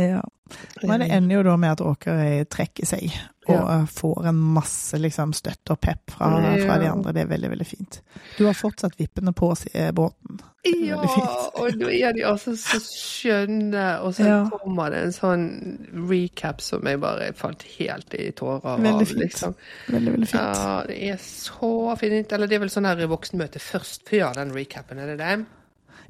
ja. 0.00 0.22
Men 0.82 1.00
det 1.00 1.10
ender 1.10 1.36
jo 1.36 1.42
da 1.42 1.56
med 1.56 1.72
at 1.72 1.80
Åkerøy 1.86 2.44
trekker 2.50 2.86
seg, 2.86 3.10
og 3.48 3.54
Ja. 3.56 3.84
får 3.90 4.26
en 4.28 4.38
masse 4.54 4.98
liksom, 4.98 5.32
støtte 5.34 5.72
og 5.74 5.80
pep 5.80 6.10
fra, 6.10 6.28
fra 6.62 6.78
de 6.78 6.88
andre. 6.90 7.12
Det 7.12 7.22
er 7.24 7.30
veldig, 7.34 7.50
veldig 7.50 7.66
fint. 7.66 8.00
Du 8.38 8.46
har 8.46 8.54
fortsatt 8.54 8.96
vippene 8.98 9.32
på 9.34 9.50
eh, 9.74 9.90
båten. 9.92 10.40
Ja, 10.64 10.94
og 11.58 11.74
nå 11.74 11.88
er 11.90 12.12
de 12.14 12.22
altså 12.22 12.52
så 12.54 12.78
skjønne, 12.78 14.00
og 14.06 14.12
så 14.14 14.26
Ja. 14.28 14.36
kommer 14.62 14.90
det 14.94 15.00
en 15.02 15.12
sånn 15.16 16.06
recap 16.08 16.60
som 16.62 16.86
jeg 16.86 17.00
bare 17.02 17.32
falt 17.34 17.62
helt 17.78 18.14
i 18.14 18.30
tårer 18.30 18.64
av. 18.64 18.78
Veldig 18.80 19.08
fint. 19.08 19.18
Liksom. 19.24 19.54
Veldig, 19.88 20.12
veldig 20.12 20.28
fint. 20.28 20.40
Ja, 20.40 20.84
det 20.86 21.00
er 21.10 21.16
så 21.18 21.96
fint. 21.98 22.32
Eller 22.32 22.46
det 22.46 22.54
er 22.56 22.60
vel 22.60 22.70
sånn 22.70 22.86
her 22.86 23.02
voksenmøte 23.10 23.58
først 23.58 24.06
før 24.08 24.34
den 24.38 24.52
recapen, 24.54 24.98
er 25.02 25.06
det 25.06 25.18
det? 25.18 25.46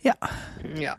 Ja. 0.04 0.14
Ja. 0.76 0.94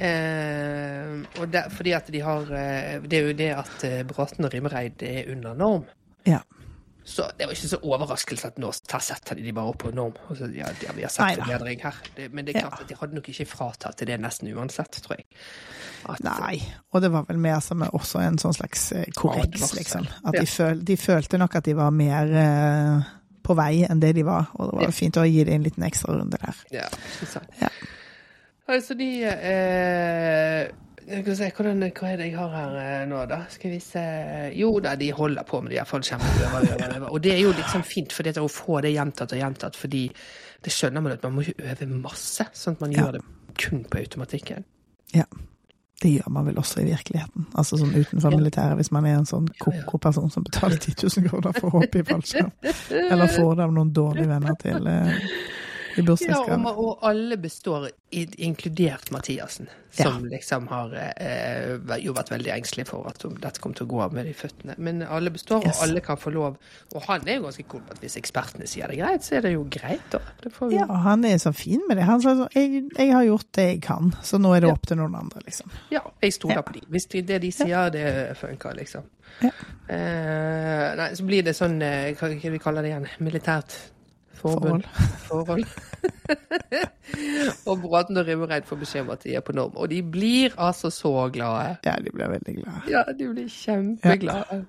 Eh, 0.00 1.40
og 1.40 1.52
der, 1.52 1.68
fordi 1.70 1.92
at 1.96 2.08
de 2.12 2.20
har 2.24 2.48
eh, 2.50 2.96
Det 3.04 3.18
er 3.18 3.28
jo 3.28 3.36
det 3.38 3.50
at 3.54 3.84
eh, 3.86 4.00
Bråten 4.08 4.44
og 4.48 4.54
Rimereid 4.54 5.02
er 5.06 5.30
under 5.32 5.54
norm. 5.54 5.84
Ja. 6.26 6.40
Så 7.04 7.26
det 7.38 7.44
var 7.46 7.52
ikke 7.52 7.68
så 7.68 7.78
overraskelse 7.84 8.46
at 8.48 8.58
nå 8.58 8.70
setter 8.72 9.36
de 9.36 9.42
de 9.44 9.52
bare 9.52 9.68
opp 9.74 9.82
på 9.82 9.90
norm. 9.92 10.14
Og 10.30 10.38
så, 10.38 10.46
ja, 10.56 10.70
ja, 10.82 10.92
vi 10.96 11.02
har 11.04 11.12
sett 11.12 11.36
forbedring 11.42 11.82
her. 11.84 11.98
Det, 12.16 12.30
men 12.32 12.46
det 12.46 12.54
er 12.56 12.60
Ja. 12.62 12.68
klart 12.70 12.80
at 12.86 12.88
de 12.88 12.96
hadde 13.00 13.14
nok 13.18 13.28
ikke 13.28 13.44
fratatt 13.46 13.98
til 14.00 14.06
det 14.08 14.16
nesten 14.22 14.48
uansett, 14.56 15.02
tror 15.04 15.18
jeg. 15.18 15.26
At, 16.08 16.22
Nei, 16.24 16.62
og 16.92 17.02
det 17.04 17.10
var 17.12 17.26
vel 17.28 17.38
mer 17.38 17.60
som 17.60 17.82
også 17.84 18.22
en 18.24 18.38
sånn 18.40 18.56
slags 18.56 18.86
eh, 18.96 19.04
korreks, 19.16 19.74
liksom. 19.76 20.08
At 20.24 20.34
Ja. 20.34 20.40
de, 20.40 20.46
føl, 20.46 20.80
de 20.84 20.96
følte 20.96 21.38
nok 21.38 21.54
at 21.60 21.64
de 21.64 21.74
var 21.76 21.90
mer 21.90 22.32
eh, 22.32 23.12
på 23.44 23.54
vei 23.54 23.84
enn 23.84 24.00
det 24.00 24.14
de 24.16 24.22
var, 24.24 24.48
og 24.54 24.70
det 24.70 24.74
var 24.80 24.88
Ja. 24.88 24.90
fint 24.90 25.16
å 25.20 25.26
gi 25.28 25.44
det 25.44 25.52
en 25.54 25.62
liten 25.62 25.82
ekstra 25.84 26.16
runde 26.16 26.38
der. 26.40 26.54
Ja, 26.72 26.88
ikke 26.88 27.26
sant. 27.28 27.50
Ja. 27.60 27.68
Altså, 28.68 28.94
de 28.96 29.08
eh, 29.28 30.70
se, 31.36 31.50
hvordan, 31.52 31.82
Hva 31.92 32.12
er 32.14 32.16
det 32.20 32.30
jeg 32.30 32.36
har 32.38 32.52
her 32.54 32.76
eh, 32.80 33.06
nå, 33.10 33.18
da? 33.28 33.42
Skal 33.52 33.74
vi 33.74 33.80
se 33.84 34.04
Jo 34.56 34.70
da, 34.80 34.94
de 34.96 35.10
holder 35.12 35.44
på 35.48 35.60
med 35.60 35.74
det, 35.74 35.78
iallfall. 35.82 36.04
Kjempeøver, 36.06 36.68
øver, 36.72 36.96
øver. 36.96 37.08
Og 37.10 37.22
det 37.24 37.34
er 37.34 37.42
jo 37.42 37.52
liksom 37.52 37.84
fint, 37.84 38.12
for 38.12 38.24
det 38.24 38.38
å 38.40 38.48
få 38.48 38.80
det 38.84 38.94
gjentatt 38.94 39.34
og 39.36 39.42
gjentatt, 39.42 39.76
fordi 39.76 40.06
det 40.64 40.72
skjønner 40.72 41.04
man 41.04 41.12
at 41.18 41.26
man 41.26 41.34
må 41.36 41.44
jo 41.44 41.52
øve 41.60 41.90
masse, 41.92 42.46
sånn 42.56 42.78
at 42.78 42.86
man 42.86 42.94
Ja. 42.94 43.02
gjør 43.04 43.18
det 43.18 43.24
kun 43.60 43.84
på 43.84 44.00
automatikken. 44.00 44.64
Ja. 45.12 45.26
Det 46.02 46.10
gjør 46.10 46.30
man 46.34 46.46
vel 46.48 46.56
også 46.58 46.80
i 46.82 46.88
virkeligheten. 46.88 47.46
Altså 47.54 47.76
sånn 47.78 47.92
utenfor 47.94 48.34
militæret, 48.34 48.76
hvis 48.80 48.90
man 48.92 49.04
er 49.06 49.18
en 49.20 49.28
sånn 49.28 49.46
koko 49.60 49.98
person 50.02 50.30
som 50.32 50.42
betaler 50.44 50.76
10 50.80 50.96
000 51.06 51.28
kroner 51.28 51.52
for 51.54 51.68
å 51.68 51.78
hoppe 51.78 52.00
i 52.00 52.06
fallskjerm. 52.08 52.50
Eller 52.90 53.30
får 53.30 53.54
det 53.60 53.64
av 53.68 53.76
noen 53.76 53.92
dårlige 53.94 54.28
venner 54.28 54.56
til 54.60 54.88
eh, 55.98 56.04
bursdagsgave. 56.04 56.58
Ja, 56.62 56.70
og, 56.72 56.78
og 56.84 56.98
alle 57.08 57.36
består, 57.36 57.88
inkludert 58.14 59.10
Mathiasen, 59.10 59.66
som 59.90 60.24
liksom 60.30 60.68
har 60.70 60.92
eh, 60.94 61.74
jo 62.02 62.12
vært 62.14 62.30
veldig 62.30 62.52
engstelig 62.54 62.86
for 62.86 63.06
at 63.10 63.18
dette 63.42 63.60
kommer 63.62 63.74
til 63.78 63.86
å 63.86 63.90
gå 63.90 64.00
av 64.04 64.12
med 64.14 64.26
de 64.26 64.34
føttene. 64.38 64.74
Men 64.78 65.02
alle 65.02 65.30
består, 65.34 65.64
Yes. 65.66 65.78
og 65.80 65.88
alle 65.88 66.00
kan 66.00 66.16
få 66.20 66.30
lov. 66.34 66.56
Og 66.94 67.02
han 67.08 67.26
er 67.28 67.38
jo 67.40 67.46
ganske 67.48 67.66
cool 67.70 67.82
på 67.86 67.92
at 67.96 68.00
hvis 68.04 68.16
ekspertene 68.20 68.66
sier 68.70 68.86
det 68.90 68.98
er 68.98 69.02
greit, 69.06 69.22
så 69.26 69.36
er 69.38 69.46
det 69.48 69.52
jo 69.54 69.64
greit, 69.70 70.04
da. 70.12 70.20
Det 70.42 70.52
får 70.54 70.70
vi 70.70 70.76
Ja, 70.78 70.86
han 71.06 71.24
er 71.24 71.38
så 71.42 71.52
fin 71.54 71.82
med 71.88 71.96
det. 71.98 72.04
Han 72.04 72.20
sa 72.22 72.34
sånn 72.34 72.54
jeg, 72.54 72.84
'Jeg 72.96 73.12
har 73.12 73.24
gjort 73.24 73.50
det 73.52 73.66
jeg 73.72 73.82
kan, 73.82 74.12
så 74.22 74.38
nå 74.38 74.54
er 74.56 74.60
det 74.60 74.68
Ja. 74.68 74.74
opp 74.74 74.86
til 74.86 74.96
noen 74.96 75.14
andre', 75.14 75.42
liksom. 75.44 75.70
Ja, 75.90 76.00
jeg 76.22 76.32
stoler 76.32 76.54
Ja. 76.56 76.62
på 76.62 76.72
de. 76.72 76.80
Hvis 76.90 77.06
de, 77.08 77.22
det 77.22 77.40
de 77.42 77.50
sier, 77.52 77.90
det 77.90 78.36
funker, 78.36 78.74
liksom. 78.76 79.02
Ja. 79.42 79.50
Eh, 79.88 80.94
nei, 80.96 81.10
så 81.14 81.24
blir 81.26 81.42
det 81.42 81.54
sånn 81.56 81.80
eh, 81.82 82.14
Hva 82.14 82.28
hva 82.28 82.50
vi 82.52 82.58
kaller 82.62 82.82
det 82.82 82.90
igjen? 82.92 83.08
Militært 83.20 83.74
forbund? 84.52 84.84
Forhold. 85.28 85.64
og 87.68 87.80
Bråten 87.82 88.18
og 88.20 88.26
Rimmereid 88.28 88.66
får 88.68 88.80
beskjed 88.82 89.04
om 89.06 89.12
at 89.14 89.24
de 89.24 89.34
er 89.38 89.44
på 89.44 89.54
norm. 89.56 89.72
Og 89.80 89.88
de 89.90 90.00
blir 90.02 90.54
altså 90.60 90.90
så 90.92 91.12
glade. 91.32 91.76
Ja, 91.86 91.94
de 92.04 92.12
blir 92.14 92.28
veldig 92.34 92.54
glade. 92.60 92.82
Ja, 92.92 93.02
de 93.18 93.28
blir 93.32 93.48
kjempeglade. 93.50 94.60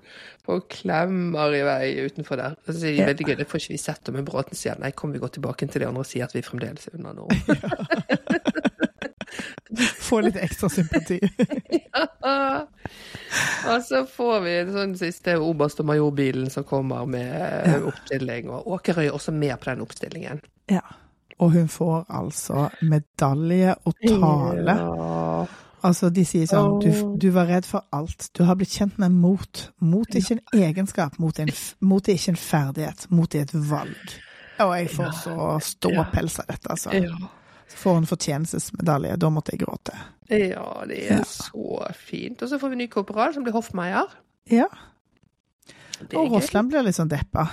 Og 0.46 0.68
klemmer 0.70 1.54
i 1.58 1.62
vei 1.66 2.06
utenfor 2.06 2.38
der. 2.40 2.54
Og 2.66 2.72
så 2.72 2.78
sier 2.80 2.94
de 2.94 3.02
Ja. 3.02 3.06
veldig 3.10 3.26
gøy, 3.26 3.36
det 3.40 3.48
får 3.50 3.58
ikke 3.64 3.74
vi 3.74 3.82
sett, 3.82 4.12
men 4.14 4.24
Bråten 4.28 4.54
sier 4.58 4.78
nei, 4.78 4.92
kom 4.94 5.12
vi 5.12 5.18
går 5.22 5.34
tilbake 5.36 5.66
til 5.66 5.80
det 5.82 5.88
andre 5.88 6.04
og 6.04 6.06
sier 6.06 6.24
at 6.28 6.34
vi 6.36 6.42
fremdeles 6.46 6.86
er 6.88 6.98
under 7.00 7.12
norm. 7.12 7.30
Få 10.06 10.20
litt 10.24 10.36
ekstra 10.36 10.68
sympati. 10.70 11.18
ja. 11.92 12.06
og 13.70 13.82
så 13.84 14.04
får 14.06 14.40
vi 14.44 14.54
den 14.72 14.94
siste 14.98 15.36
oberst 15.42 15.80
og 15.82 15.88
majorbilen 15.90 16.50
som 16.50 16.64
kommer 16.64 17.06
med 17.06 17.32
eh, 17.34 17.72
Ja. 17.72 17.80
oppstilling, 17.90 18.50
og 18.50 18.66
Åkerøy 18.76 19.06
er 19.08 19.12
også 19.16 19.32
med 19.34 19.56
på 19.60 19.70
den 19.72 19.80
oppstillingen. 19.86 20.40
ja. 20.70 20.80
Og 21.38 21.50
hun 21.52 21.66
får 21.68 22.06
altså 22.08 22.70
medalje 22.80 23.74
og 23.84 23.92
tale. 24.00 24.72
Ja. 24.72 25.46
Altså, 25.84 26.08
de 26.08 26.22
sier 26.24 26.46
sånn 26.48 26.78
du, 26.80 26.86
du 27.20 27.26
var 27.34 27.44
redd 27.50 27.66
for 27.68 27.84
alt. 27.92 28.30
Du 28.32 28.40
har 28.48 28.56
blitt 28.56 28.72
kjent 28.72 28.96
med 28.98 29.12
mot. 29.12 29.66
Mot 29.84 30.08
er 30.16 30.22
ikke 30.22 30.38
en 30.38 30.62
egenskap, 30.64 31.18
mot, 31.20 31.36
en, 31.38 31.52
mot 31.84 32.08
er 32.08 32.16
ikke 32.16 32.32
en 32.32 32.40
ferdighet. 32.40 33.04
Mot 33.12 33.36
er 33.36 33.44
et 33.44 33.52
valg. 33.68 34.14
Og 34.64 34.72
jeg 34.78 34.88
får 34.96 35.12
så 35.26 35.36
ståpels 35.60 36.38
av 36.40 36.48
dette, 36.54 36.72
altså. 36.72 36.96
Ja. 36.96 37.28
Så 37.68 37.76
får 37.82 37.94
hun 38.00 38.06
fortjenestesmedalje. 38.06 39.16
Da 39.18 39.30
måtte 39.30 39.52
jeg 39.56 39.64
gråte. 39.66 39.94
ja, 40.30 40.84
det 40.86 40.98
er 41.10 41.16
Ja. 41.18 41.22
så 41.24 41.86
fint. 41.94 42.42
Og 42.42 42.48
så 42.48 42.58
får 42.60 42.70
vi 42.70 42.76
ny 42.76 42.86
korporal, 42.88 43.34
som 43.34 43.42
blir 43.46 43.52
hoffmeier. 43.56 44.06
Ja. 44.50 44.66
Og. 46.14 46.30
Rossland 46.30 46.68
blir 46.70 46.82
litt 46.84 46.94
sånn 46.98 47.08
deppa. 47.10 47.46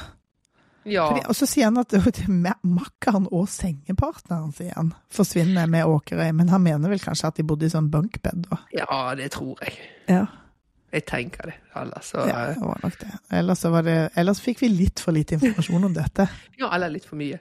Ja. 0.85 1.05
Fordi, 1.07 1.21
og 1.31 1.35
så 1.37 1.47
sier 1.47 1.69
han 1.69 1.77
at 1.79 1.93
er 1.95 2.55
makkeren 2.67 3.27
og 3.31 3.47
sengepartneren 3.47 4.51
sier 4.53 4.73
han, 4.75 4.93
forsvinner 5.09 5.65
med 5.71 5.85
Åkerøy. 5.87 6.33
Men 6.35 6.49
han 6.51 6.61
mener 6.65 6.89
vel 6.91 6.99
kanskje 6.99 7.27
at 7.31 7.35
de 7.39 7.43
bodde 7.47 7.65
i 7.65 7.71
sånn 7.71 7.89
bunkbed, 7.93 8.47
da. 8.49 8.57
ja, 8.75 9.15
det 9.15 9.31
tror 9.31 9.55
jeg. 9.63 9.77
Ja. 10.11 10.25
Jeg 10.93 11.05
tenker 11.09 11.49
det. 11.49 11.55
Ellers 11.79 12.11
så 12.13 12.23
Ja, 12.29 12.53
det 12.53 12.61
var 12.61 12.79
nok 12.83 12.97
det. 13.01 13.11
Ellers, 13.33 13.63
så 13.65 13.69
var 13.73 13.81
det, 13.87 13.97
ellers 14.19 14.41
fikk 14.43 14.61
vi 14.61 14.69
litt 14.69 15.01
for 15.01 15.15
lite 15.15 15.39
informasjon 15.39 15.89
om 15.89 15.95
dette. 15.95 16.27
Ja, 16.61 16.69
eller 16.75 16.93
litt 16.93 17.07
for 17.09 17.17
mye. 17.19 17.39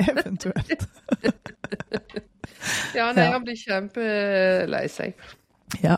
eventuelt. 0.00 0.86
Ja, 2.96 3.10
nei, 3.16 3.26
han 3.32 3.44
blir 3.44 3.58
kjempelei 3.58 4.84
seg. 4.92 5.18
Ja. 5.82 5.96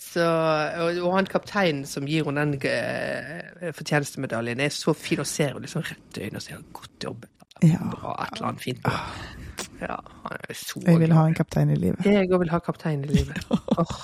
Så, 0.00 0.24
og, 0.24 0.98
og 1.04 1.12
han 1.18 1.28
kapteinen 1.30 1.84
som 1.88 2.08
gir 2.08 2.26
henne 2.26 2.46
den 2.48 2.56
uh, 2.64 3.68
fortjenestemedaljen, 3.76 4.62
er 4.64 4.72
så 4.74 4.94
fin 4.96 5.20
og 5.22 5.28
ser 5.28 5.52
henne 5.52 5.66
liksom 5.66 5.84
rett 5.86 6.18
i 6.18 6.26
øynene 6.26 6.40
og 6.40 6.46
sier 6.46 6.64
'godt 6.74 7.06
jobbet'. 7.06 7.39
Ja. 7.62 7.80
Bra, 7.92 8.14
et 8.24 8.36
eller 8.36 8.48
annet 8.50 8.60
fint. 8.60 8.86
Ja, 9.80 9.96
så 10.52 10.80
Jeg 10.86 11.00
vil 11.00 11.12
ha 11.12 11.26
en 11.26 11.34
kaptein 11.34 11.70
i 11.72 11.76
livet. 11.76 12.04
Jeg 12.04 12.28
òg 12.28 12.42
vil 12.42 12.52
ha 12.52 12.60
kaptein 12.64 13.04
i 13.04 13.14
livet. 13.14 13.44
Oh. 13.80 14.00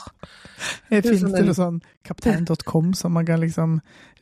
Jeg 0.88 1.03
Det 1.03 1.11
er 1.11 1.12
finnes 1.12 1.21
sånn 1.21 1.35
det 1.35 1.40
noe 1.45 1.57
sånn 1.57 1.79
kaptein.com 2.07 2.92
som 2.97 3.12
man 3.12 3.27
kan 3.29 3.42
liksom 3.42 3.75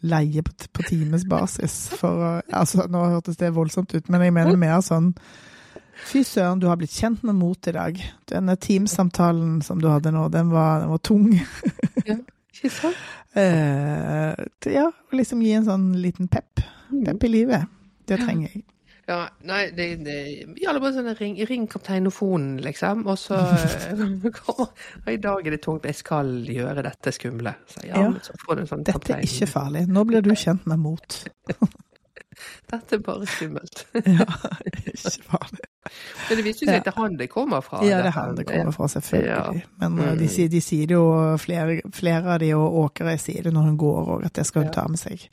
leie 0.02 0.42
på, 0.42 0.50
på 0.74 0.86
timesbasis 0.88 1.76
for 2.00 2.18
å 2.18 2.30
Altså, 2.50 2.88
nå 2.90 3.04
hørtes 3.12 3.38
det 3.38 3.52
voldsomt 3.54 3.94
ut, 3.94 4.08
men 4.10 4.24
jeg 4.24 4.34
mener 4.34 4.58
mer 4.58 4.80
sånn 4.82 5.12
Fy 5.94 6.24
søren, 6.26 6.58
du 6.58 6.66
har 6.66 6.80
blitt 6.80 6.90
kjent 6.90 7.22
med 7.22 7.38
mot 7.38 7.68
i 7.70 7.72
dag. 7.76 8.00
Denne 8.26 8.56
Teams-samtalen 8.58 9.60
som 9.62 9.78
du 9.78 9.86
hadde 9.92 10.10
nå, 10.10 10.26
den 10.34 10.50
var, 10.50 10.82
den 10.82 10.90
var 10.90 10.98
tung. 11.06 11.28
ikke 12.02 12.72
sant? 12.74 12.98
Eh, 13.34 14.34
ja, 14.70 14.84
liksom 15.10 15.40
gi 15.42 15.56
en 15.58 15.64
sånn 15.66 15.88
liten 15.98 16.28
pep. 16.30 16.60
Pep 16.92 17.24
i 17.26 17.30
livet. 17.32 17.64
Det 18.06 18.20
trenger 18.20 18.46
jeg. 18.52 18.60
Ja, 19.06 19.18
nei, 19.44 19.66
det, 19.76 19.86
det 20.06 20.14
gjelder 20.62 20.80
bare 20.80 20.94
sånn 20.96 21.10
ring, 21.18 21.34
ring 21.48 21.66
kapteinofonen, 21.68 22.54
liksom. 22.64 23.02
Og 23.12 23.18
så 23.20 23.36
eh, 23.92 24.42
og 24.54 25.10
I 25.12 25.18
dag 25.20 25.46
er 25.46 25.56
det 25.58 25.60
tungt, 25.66 25.84
jeg 25.84 25.98
skal 25.98 26.30
gjøre 26.48 26.82
dette 26.86 27.12
skumle. 27.12 27.52
Så, 27.68 27.84
ja, 27.88 28.00
Ja. 28.00 28.12
så 28.24 28.32
får 28.46 28.56
du 28.56 28.62
en 28.64 28.70
sånn 28.72 28.84
Dette 28.86 28.98
kaptein. 28.98 29.18
er 29.20 29.28
ikke 29.28 29.50
farlig. 29.52 29.86
Nå 29.92 30.04
blir 30.08 30.24
du 30.24 30.32
kjent 30.34 30.64
med 30.66 30.78
mot. 30.80 31.18
Dette 32.70 32.96
er 32.96 33.02
bare 33.04 33.26
skummelt. 33.30 33.84
Ja, 34.16 34.24
ikke 34.66 35.12
farlig. 35.28 35.68
Men 36.28 36.38
det 36.40 36.44
viser 36.48 36.66
seg 36.66 36.80
at 36.80 36.86
det 36.88 36.92
er 36.94 36.96
han 36.98 37.18
det 37.20 37.28
kommer 37.30 37.60
fra. 37.62 37.82
Ja, 37.86 38.00
det 38.02 38.08
er 38.10 38.16
han 38.16 38.34
det 38.40 38.46
kommer 38.48 38.72
fra, 38.74 38.88
selvfølgelig. 38.90 39.30
Ja. 39.30 39.68
Men 39.84 39.92
mm. 39.94 40.02
de, 40.18 40.24
Mm. 40.24 40.32
sier, 40.32 40.48
de 40.50 40.60
sier 40.64 40.88
det 40.90 40.96
jo, 40.96 41.04
flere, 41.38 41.76
flere 41.94 42.34
av 42.34 42.40
de, 42.42 42.48
og 42.58 42.80
Åkerøy 42.86 43.18
sier 43.22 43.46
det 43.46 43.52
når 43.54 43.68
hun 43.68 43.76
går 43.84 44.10
òg, 44.16 44.24
at 44.26 44.34
det 44.40 44.46
skal 44.48 44.64
hun 44.66 44.72
ta 44.74 44.86
med 44.90 44.98
seg 45.04 45.28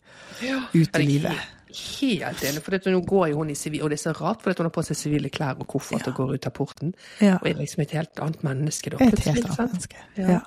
Ja. 0.46 0.60
ut 0.76 1.00
i 1.02 1.08
livet. 1.08 1.48
Helt 1.72 2.44
enig, 2.44 2.62
for 2.66 2.78
nå 2.92 3.02
går 3.08 3.30
jo 3.32 3.38
hun 3.42 3.50
i 3.54 3.56
sivil, 3.56 3.84
og 3.84 3.90
det 3.94 4.00
er 4.00 4.04
så 4.12 4.14
rart, 4.22 4.42
for 4.44 4.54
hun 4.58 4.68
har 4.68 4.74
på 4.76 4.84
seg 4.86 4.98
sivile 5.00 5.30
klær 5.34 5.60
og 5.60 5.68
koffert 5.72 6.06
Ja. 6.06 6.12
og 6.12 6.16
går 6.18 6.34
ut 6.36 6.48
av 6.48 6.54
porten, 6.54 6.94
Ja. 7.22 7.38
og 7.42 7.48
er 7.48 7.54
liksom 7.60 7.82
et 7.84 7.92
helt 7.92 8.20
annet 8.20 8.42
menneske 8.44 8.90
da. 8.92 8.98
Et 9.06 9.20
helt 9.20 9.46
annet 9.46 9.58
menneske. 9.60 9.96
Ja. 10.18 10.28
Ja. 10.30 10.40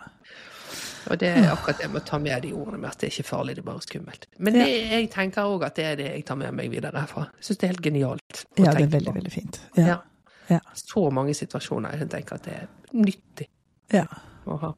Og 1.11 1.19
det 1.21 1.29
er 1.37 1.51
akkurat 1.53 1.79
det 1.83 1.91
med 1.93 2.01
å 2.01 2.05
ta 2.07 2.19
med 2.19 2.43
de 2.43 2.53
ordene 2.57 2.79
med 2.81 2.89
at 2.91 2.99
det 2.99 3.09
er 3.11 3.13
ikke 3.21 3.29
farlig, 3.29 3.55
det 3.57 3.59
er 3.59 3.67
bare 3.69 3.81
skummelt. 3.85 4.27
Men 4.39 4.55
det, 4.55 4.69
jeg 4.91 5.11
tenker 5.13 5.43
òg 5.45 5.67
at 5.67 5.75
det 5.77 5.85
er 5.85 5.97
det 5.97 6.07
jeg 6.15 6.25
tar 6.25 6.37
med 6.41 6.55
meg 6.55 6.71
videre 6.73 6.97
herfra. 6.97 7.27
Jeg 7.37 7.45
syns 7.45 7.59
det 7.61 7.65
er 7.69 7.73
helt 7.75 7.83
genialt. 7.85 8.45
ja, 8.57 8.65
det 8.73 8.83
er 8.83 8.87
veldig, 8.89 9.05
på. 9.11 9.15
veldig 9.19 9.33
fint. 9.33 9.61
Ja. 9.77 9.99
Ja. 10.49 10.61
Så 10.75 11.11
mange 11.13 11.35
situasjoner 11.37 11.99
jeg 11.99 12.09
tenker 12.09 12.35
at 12.35 12.43
det 12.49 12.55
er 12.55 12.69
nyttig 12.95 13.49
ja, 13.93 14.07
å 14.47 14.57
ha. 14.61 14.73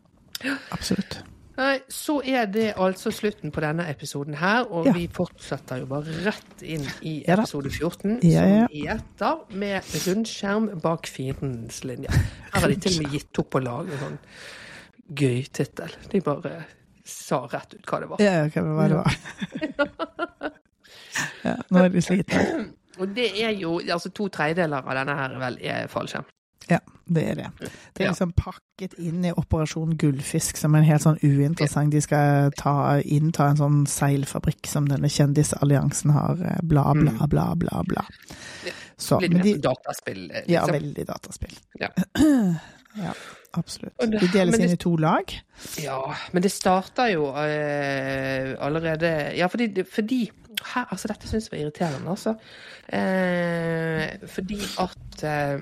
absolutt. 0.74 1.20
Nei, 1.56 1.78
så 1.88 2.18
er 2.28 2.44
det 2.52 2.66
altså 2.76 3.08
slutten 3.14 3.52
på 3.54 3.62
denne 3.64 3.86
episoden 3.88 4.34
her, 4.36 4.66
og 4.70 4.86
Ja. 4.86 4.92
vi 4.92 5.06
fortsetter 5.08 5.78
jo 5.80 5.86
bare 5.86 6.12
rett 6.26 6.62
inn 6.62 6.84
i 7.02 7.14
episode 7.26 7.70
14, 7.72 8.18
Ja, 8.22 8.44
ja. 8.44 8.66
som 8.66 8.76
heter 8.76 9.56
med 9.56 9.82
rundskjerm 10.06 10.68
bak 10.82 11.06
fiendens 11.08 11.82
linje. 11.84 12.10
Her 12.52 12.60
har 12.60 12.68
de 12.68 12.76
til 12.76 12.98
og 12.98 13.02
med 13.06 13.12
gitt 13.16 13.38
opp 13.40 13.54
å 13.56 13.62
lage 13.64 13.92
en 13.96 13.98
sånn 14.04 14.18
gøy 15.16 15.46
tittel. 15.52 15.90
De 16.12 16.20
bare 16.20 16.64
sa 17.04 17.46
rett 17.46 17.74
ut 17.74 17.86
hva 17.86 18.00
det 18.00 18.08
var. 18.10 18.20
Ja, 18.20 18.48
hva 18.52 18.88
det 18.88 18.96
var. 19.00 20.52
Ja, 21.46 21.54
nå 21.70 21.84
er 21.84 21.88
de 21.94 22.00
slitne. 22.02 22.40
Og 23.00 23.12
det 23.14 23.30
er 23.40 23.52
jo 23.56 23.78
altså 23.92 24.10
to 24.14 24.26
tredjedeler 24.32 24.82
av 24.84 24.94
denne 24.98 25.14
her 25.16 25.36
vel 25.40 25.56
er 25.64 25.86
fallskjerm. 25.92 26.26
Ja, 26.68 26.78
det 27.06 27.22
er 27.30 27.34
det. 27.38 27.48
Det 27.94 28.02
er 28.04 28.08
liksom 28.10 28.32
pakket 28.34 28.96
inn 28.98 29.24
i 29.24 29.30
Operasjon 29.38 29.92
Gullfisk 30.00 30.56
som 30.58 30.74
en 30.74 30.82
helt 30.82 31.04
sånn 31.04 31.20
uinteressant 31.22 31.92
De 31.94 32.00
skal 32.02 32.50
ta, 32.58 32.72
innta 33.04 33.46
en 33.52 33.60
sånn 33.60 33.76
seilfabrikk 33.86 34.66
som 34.66 34.88
denne 34.90 35.06
kjendisalliansen 35.12 36.10
har, 36.16 36.40
eh, 36.42 36.58
bla, 36.62 36.88
bla, 36.94 37.12
Mm. 37.12 37.28
bla, 37.30 37.46
bla, 37.54 37.82
bla. 37.86 38.04
Så, 38.98 39.20
det 39.20 39.30
mer 39.30 39.42
de, 39.44 39.54
dataspill? 39.62 40.24
liksom. 40.28 40.50
ja, 40.52 40.64
veldig 40.66 41.06
dataspill. 41.06 41.54
Ja. 41.78 41.88
ja, 43.04 43.12
absolutt. 43.52 43.94
De 44.00 44.26
deles 44.32 44.58
inn 44.58 44.72
i 44.74 44.76
to 44.80 44.96
lag. 44.96 45.30
Ja, 45.78 46.00
men 46.32 46.42
det 46.42 46.50
starta 46.50 47.06
jo 47.12 47.28
eh, 47.36 48.56
allerede 48.58 49.36
Ja, 49.36 49.46
fordi, 49.52 49.84
fordi 49.84 50.24
her, 50.74 50.86
altså 50.90 51.08
Dette 51.12 51.28
syns 51.28 51.46
jeg 51.46 51.52
var 51.52 51.62
irriterende, 51.66 52.10
altså. 52.10 52.32
Eh, 52.88 54.16
fordi 54.32 54.58
at 54.82 55.24
eh, 55.28 55.60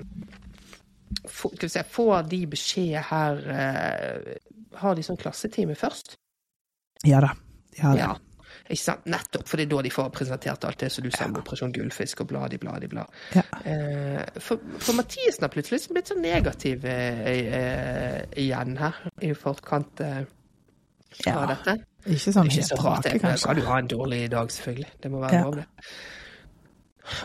få- 1.27 1.53
se 1.69 1.83
Får 1.83 2.23
de 2.29 2.45
beskjed 2.47 3.01
her 3.11 3.41
eh, 3.55 4.35
Har 4.81 4.95
de 4.95 5.03
sånn 5.03 5.17
klassetime 5.21 5.75
først? 5.75 6.15
Ja 7.05 7.19
da. 7.21 7.33
Ja, 7.77 7.91
da. 7.93 7.97
Ja. 7.99 8.15
Ikke 8.65 8.81
sant? 8.81 9.05
Nettopp, 9.05 9.45
for 9.47 9.57
det 9.61 9.65
er 9.67 9.75
da 9.75 9.81
de 9.85 9.89
får 9.93 10.07
presentert 10.15 10.63
alt 10.65 10.79
det 10.81 10.87
som 10.91 11.03
du 11.05 11.11
sa 11.13 11.25
om 11.27 11.35
Operasjon 11.37 11.73
Gullfisk 11.75 12.21
og 12.23 12.27
bladi, 12.31 12.57
bladi, 12.57 12.87
bla. 12.89 13.03
Ja. 13.35 13.43
Eh, 13.67 14.23
for, 14.41 14.57
for 14.81 14.97
Mathisen 14.97 15.45
har 15.45 15.51
plutselig 15.53 15.77
liksom 15.83 15.93
blitt 15.99 16.09
så 16.09 16.17
negativ 16.17 16.85
eh, 16.89 17.19
eh, 17.29 18.21
igjen 18.41 18.77
her, 18.81 18.97
i 19.21 19.33
forkant 19.37 20.01
Ja. 21.25 21.35
av 21.43 21.47
dette. 21.53 21.77
Ikke 22.09 22.33
sånn 22.33 22.49
helt 22.51 22.71
rake, 22.81 23.19
kanskje. 23.21 23.45
kan 23.47 23.55
du 23.55 23.61
ha 23.69 23.77
en 23.79 23.87
dårlig 23.87 24.23
dag, 24.33 24.49
selvfølgelig. 24.51 24.89
Det 25.03 25.11
må 25.13 25.21
være 25.21 25.33
Ja. 25.37 25.43
lov, 25.45 25.55
det. 25.61 25.67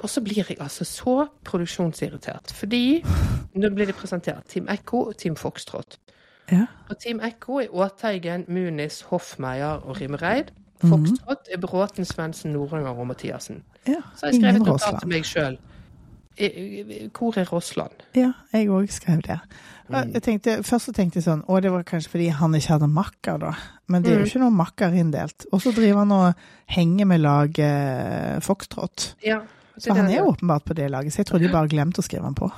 Og 0.03 0.11
så 0.11 0.21
blir 0.21 0.45
jeg 0.49 0.57
altså 0.61 0.85
så 0.85 1.27
produksjonsirritert. 1.45 2.53
Fordi 2.53 3.03
nå 3.55 3.71
blir 3.75 3.87
det 3.87 3.95
presentert 3.97 4.45
Team 4.49 4.69
Ekko 4.69 5.03
og 5.09 5.17
Team 5.17 5.37
Foxtrot. 5.37 5.99
Ja. 6.51 6.67
Og 6.91 6.99
Team 6.99 7.21
Ekko 7.25 7.61
er 7.63 7.69
Åteigen, 7.73 8.45
Munis, 8.49 9.01
Hoffmeier 9.11 9.81
og 9.87 10.01
Rimreid. 10.01 10.51
Foxtrot 10.83 11.49
er 11.53 11.59
Bråten, 11.61 12.05
Svendsen, 12.05 12.53
Noranger 12.53 12.97
og 12.99 13.07
Mathiassen. 13.07 13.63
ja. 13.87 14.01
Så 14.17 14.27
har 14.27 14.33
jeg 14.33 14.41
skrevet 14.41 14.63
notat 14.67 15.01
til 15.01 15.09
meg 15.09 15.25
sjøl. 15.25 15.59
Hvor 17.19 17.37
er 17.39 17.45
Rossland? 17.53 17.93
Ja, 18.17 18.31
jeg 18.53 18.69
òg 18.73 18.89
skrev 18.95 19.21
det. 19.27 19.39
Mm. 19.91 20.13
Tenkte, 20.23 20.63
først 20.65 20.87
så 20.89 20.93
tenkte 20.95 21.19
jeg 21.19 21.25
sånn 21.27 21.41
Å, 21.51 21.57
det 21.61 21.73
var 21.75 21.83
kanskje 21.85 22.13
fordi 22.13 22.29
han 22.33 22.55
ikke 22.55 22.77
hadde 22.77 22.89
makker, 22.89 23.41
da. 23.43 23.51
Men 23.91 24.03
det 24.05 24.13
er 24.13 24.19
jo 24.21 24.21
Mm. 24.25 24.27
ikke 24.31 24.41
noen 24.45 24.57
makker 24.57 24.95
inndelt. 24.95 25.47
Og 25.53 25.61
så 25.61 25.73
driver 25.75 25.99
han 25.99 26.13
og 26.13 26.35
henger 26.67 27.05
med 27.11 27.21
laget 27.21 28.43
Foxtrot. 28.47 29.15
Ja, 29.27 29.41
Så 29.81 29.97
han 29.97 30.11
er 30.11 30.21
jo 30.21 30.33
åpenbart 30.35 30.67
på 30.69 30.77
det 30.77 30.91
laget, 30.93 31.15
så 31.15 31.23
jeg 31.23 31.31
tror 31.31 31.43
de 31.43 31.51
bare 31.53 31.71
glemte 31.73 32.03
å 32.03 32.07
skrive 32.07 32.29
han 32.29 32.37
på. 32.37 32.51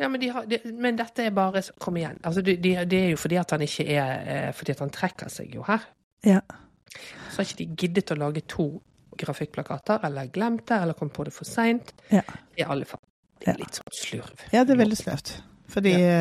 Ja, 0.00 0.08
men, 0.08 0.20
de 0.20 0.30
har, 0.32 0.46
de, 0.48 0.58
men 0.80 0.96
dette 0.96 1.26
er 1.28 1.32
bare 1.36 1.60
Kom 1.78 1.98
igjen. 2.00 2.16
Altså, 2.24 2.40
de, 2.42 2.54
de, 2.56 2.72
det 2.88 3.00
er 3.04 3.10
jo 3.12 3.18
fordi 3.20 3.36
at 3.36 3.50
han 3.52 3.64
ikke 3.66 3.84
er 3.84 4.30
eh, 4.32 4.46
Fordi 4.56 4.72
at 4.72 4.80
han 4.80 4.92
trekker 4.94 5.28
seg 5.28 5.52
jo 5.52 5.64
her. 5.66 5.84
Ja. 6.24 6.40
Så 7.28 7.42
har 7.42 7.48
ikke 7.48 7.58
de 7.58 7.82
giddet 7.84 8.14
å 8.14 8.16
lage 8.18 8.42
to 8.48 8.70
grafikkplakater, 9.20 10.00
eller 10.08 10.30
glemt 10.32 10.64
det, 10.70 10.78
eller 10.80 10.96
kom 10.96 11.10
på 11.12 11.26
det 11.28 11.34
for 11.36 11.44
seint. 11.44 11.92
Ja. 12.08 12.24
I 12.56 12.64
alle 12.64 12.88
fall. 12.88 13.02
Det 13.40 13.52
er 13.52 13.60
litt 13.60 13.76
sånn 13.76 13.92
slurv. 13.92 14.46
Ja, 14.54 14.64
det 14.64 14.74
er 14.74 14.80
veldig 14.80 14.96
sløvt. 14.96 15.34
Fordi 15.70 15.92
ja. 15.92 16.16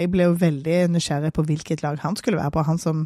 jeg 0.00 0.10
ble 0.10 0.26
jo 0.30 0.34
veldig 0.40 0.78
nysgjerrig 0.94 1.30
på 1.36 1.44
hvilket 1.50 1.84
lag 1.84 2.00
han 2.02 2.16
skulle 2.18 2.40
være 2.40 2.54
på. 2.56 2.64
Han 2.66 2.80
som 2.82 3.04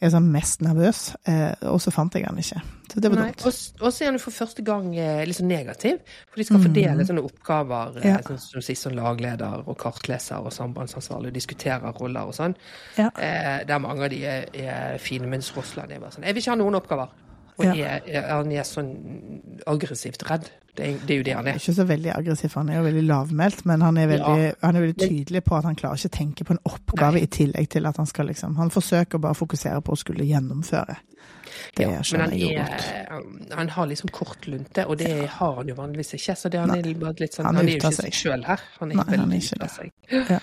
er 0.00 0.10
sånn 0.10 0.30
mest 0.32 0.60
nervøs. 0.64 1.14
Eh, 1.26 1.52
og 1.70 1.80
så 1.80 1.92
fant 1.94 2.14
jeg 2.14 2.26
han 2.26 2.38
ikke. 2.38 2.60
Så 2.92 3.00
det 3.00 3.10
var 3.10 3.18
Nei, 3.18 3.30
dumt. 3.32 3.44
og, 3.80 3.92
så 3.92 4.04
er 4.04 4.12
jo 4.12 4.18
for 4.22 4.30
første 4.36 4.62
gang 4.62 4.90
eh, 4.96 5.24
litt 5.26 5.36
sånn 5.38 5.48
negativ. 5.50 5.98
For 6.30 6.36
de 6.42 6.44
skal 6.44 6.60
fordele 6.62 7.06
sånne 7.08 7.24
oppgaver, 7.24 7.96
eh, 7.98 8.02
Mm. 8.04 8.10
Ja. 8.10 8.18
sånn 8.28 8.38
som 8.40 8.62
sist 8.62 8.86
sånn 8.86 8.94
lagleder 8.98 9.64
og 9.66 9.76
kartleser 9.78 10.38
og 10.44 10.52
sambandsansvarlig, 10.52 11.28
og 11.32 11.34
diskuterer 11.34 11.92
roller 11.98 12.26
og 12.30 12.34
sånn. 12.34 12.54
Ja. 12.98 13.08
Eh, 13.18 13.64
der 13.64 13.78
mange 13.78 14.04
av 14.04 14.10
de 14.10 14.22
er, 14.24 14.46
er 14.54 14.98
fine, 14.98 15.26
mens 15.26 15.50
Rossland 15.56 15.90
er 15.92 15.98
bare 16.00 16.12
sånn 16.12 16.24
Jeg 16.24 16.34
vil 16.34 16.42
ikke 16.42 16.50
ha 16.50 16.56
noen 16.56 16.74
oppgaver. 16.80 17.08
Og 17.58 17.64
Ja. 17.64 17.74
er, 17.74 18.00
er, 18.10 18.28
han 18.34 18.50
er 18.52 18.62
sånn 18.66 18.88
aggressivt 19.70 20.24
redd. 20.30 20.48
Det 20.74 20.86
er, 20.88 20.96
det 21.06 21.14
er 21.14 21.18
jo 21.20 21.22
det 21.28 21.34
han 21.38 21.46
er. 21.46 21.58
Ikke 21.60 21.74
så 21.76 21.84
veldig 21.86 22.10
aggressiv, 22.16 22.50
han 22.58 22.68
er 22.72 22.80
jo 22.80 22.82
veldig 22.88 23.02
lavmælt, 23.06 23.60
men 23.70 23.80
han 23.86 23.96
er 24.02 24.08
veldig, 24.10 24.54
han 24.60 24.74
er 24.76 24.80
veldig 24.82 24.96
tydelig 24.98 25.42
på 25.46 25.54
at 25.60 25.68
han 25.68 25.76
klarer 25.78 26.00
ikke 26.00 26.10
å 26.10 26.16
tenke 26.16 26.44
på 26.48 26.56
en 26.56 26.58
oppgave 26.66 27.20
Nei. 27.20 27.22
i 27.22 27.30
tillegg 27.30 27.68
til 27.76 27.86
at 27.86 27.96
han 28.02 28.06
skal 28.10 28.26
liksom 28.26 28.56
Han 28.58 28.70
forsøker 28.74 29.22
bare 29.22 29.36
å 29.36 29.38
fokusere 29.38 29.80
på 29.86 29.94
å 29.94 30.00
skulle 30.00 30.26
gjennomføre. 30.26 30.96
Det 31.76 31.86
Ja, 31.86 32.00
men 32.10 32.20
han, 32.20 32.32
er, 32.32 33.54
han- 33.54 33.68
har 33.68 33.86
liksom 33.86 34.10
kort 34.10 34.46
lunte, 34.50 34.86
og 34.88 34.98
det 34.98 35.28
har 35.28 35.54
han 35.54 35.68
jo 35.68 35.74
vanligvis 35.78 36.14
ikke. 36.18 36.34
Så 36.36 36.50
det, 36.50 36.58
han, 36.58 36.70
er 36.74 36.82
litt 36.82 37.34
sånn, 37.34 37.46
Han 37.46 37.54
han, 37.56 37.68
er 37.68 37.70
jo 37.70 37.76
ikke 37.78 37.92
seg. 37.94 38.12
sjøl 38.12 38.44
her. 38.44 38.60
Han 38.80 38.90
er 38.90 38.96
Nei, 38.96 39.04
veldig 39.14 39.38
ute 39.44 39.62
av 39.62 39.70
seg. 39.70 39.92
Ja. 40.10 40.40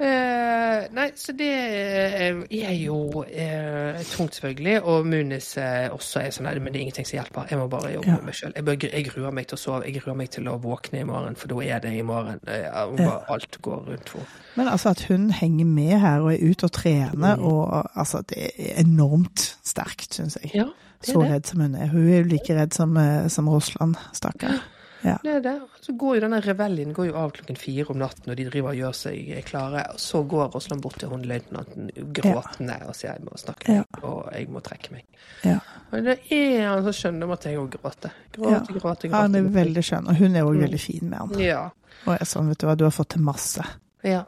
Eh, 0.00 0.88
nei, 0.90 1.04
så 1.14 1.32
det 1.38 1.46
eh, 1.54 2.38
er 2.50 2.72
jo 2.74 3.22
eh, 3.28 4.00
tungt, 4.10 4.34
selvfølgelig. 4.34 4.80
Og 4.90 5.06
Munis 5.06 5.52
eh, 5.62 5.86
også 5.94 6.20
er 6.24 6.32
sånn 6.34 6.48
nei, 6.48 6.54
men 6.58 6.72
det 6.74 6.80
er 6.80 6.86
ingenting 6.88 7.06
som 7.06 7.18
hjelper. 7.20 7.46
Jeg 7.52 7.60
må 7.60 7.68
bare 7.70 7.92
jobbe 7.94 8.08
Ja. 8.10 8.16
med 8.18 8.26
meg 8.30 8.34
sjøl. 8.34 8.54
Jeg, 8.58 8.88
jeg 8.90 9.06
gruer 9.12 9.30
meg 9.38 9.46
til 9.50 9.58
å 9.58 9.62
sove. 9.62 9.84
Jeg 9.86 10.00
gruer 10.02 10.18
meg 10.18 10.30
til 10.34 10.48
å 10.50 10.56
våkne 10.62 11.00
i 11.04 11.06
morgen, 11.06 11.36
for 11.38 11.52
da 11.52 11.60
er 11.62 11.78
det 11.84 11.92
i 11.94 12.02
morgen. 12.02 12.40
Eh, 12.50 12.66
bare 12.98 13.20
alt 13.36 13.58
går 13.62 13.84
rundt 13.92 14.08
for 14.16 14.20
Men 14.56 14.68
altså 14.68 14.90
at 14.94 15.04
hun 15.08 15.30
henger 15.30 15.64
med 15.66 15.94
her 16.02 16.20
og 16.26 16.32
er 16.34 16.42
ute 16.50 16.64
og 16.68 16.72
trener, 16.72 17.36
Mm. 17.36 17.44
og 17.44 17.90
altså 17.96 18.22
det 18.28 18.50
er 18.58 18.80
enormt 18.82 19.56
sterkt, 19.64 20.14
syns 20.14 20.36
jeg. 20.42 20.50
Ja, 20.54 20.66
Så 21.02 21.20
det. 21.22 21.30
redd 21.30 21.46
som 21.46 21.60
hun 21.60 21.74
er. 21.74 21.86
Hun 21.86 22.08
er 22.08 22.18
jo 22.22 22.28
like 22.34 22.54
redd 22.54 22.72
som, 22.74 22.96
eh, 22.96 23.28
som 23.28 23.48
Rossland, 23.48 23.94
stakkar. 24.12 24.60
Ja. 25.04 25.18
Det 25.22 25.32
er 25.36 25.40
det. 25.44 25.52
Så 25.84 25.92
går 26.00 26.14
jo 26.16 26.20
denne 26.24 26.38
reveljen 26.40 26.94
går 26.96 27.06
jo 27.10 27.14
av 27.20 27.32
klokken 27.36 27.58
fire 27.60 27.90
om 27.92 27.98
natten, 28.00 28.30
og 28.32 28.36
de 28.38 28.46
driver 28.48 28.70
og 28.70 28.78
gjør 28.78 28.94
seg 28.96 29.44
klare. 29.44 29.82
Og 29.92 29.98
så 30.00 30.22
går 30.26 30.52
Rossland 30.54 30.80
bort 30.82 30.96
til 30.98 31.08
hun 31.12 31.22
løytnanten 31.28 31.90
gråtende 32.16 32.78
og 32.88 32.94
sier 32.96 33.12
jeg 33.18 33.24
må 33.26 33.36
snakke 33.36 33.68
Ja. 33.76 33.82
og 34.02 34.30
jeg 34.32 34.48
må 34.48 34.62
trekke 34.64 34.92
meg. 34.92 35.04
Ja. 35.44 35.58
Og 35.92 36.04
det 36.04 36.18
er 36.32 36.68
han 36.70 36.82
som 36.88 36.92
skjønner 36.96 37.32
at 37.36 37.44
jeg 37.44 37.58
òg 37.60 37.68
gråter. 37.76 38.10
Gråter, 38.32 38.50
Ja. 38.50 38.60
gråter, 38.80 39.08
gråte. 39.08 39.12
Han 39.20 39.34
er 39.34 39.42
veldig 39.42 39.84
skjønn, 39.84 40.08
og 40.08 40.16
hun 40.16 40.36
er 40.36 40.42
òg 40.42 40.56
Mm. 40.56 40.62
veldig 40.64 40.80
fin 40.80 41.10
med 41.10 41.18
han. 41.18 41.38
Ja. 41.38 41.70
Og 42.06 42.14
er 42.20 42.24
sånn, 42.24 42.48
vet 42.48 42.58
du 42.58 42.66
hva, 42.66 42.76
du 42.76 42.84
har 42.84 42.90
fått 42.90 43.08
til 43.10 43.20
masse. 43.22 43.62
Ja, 44.02 44.24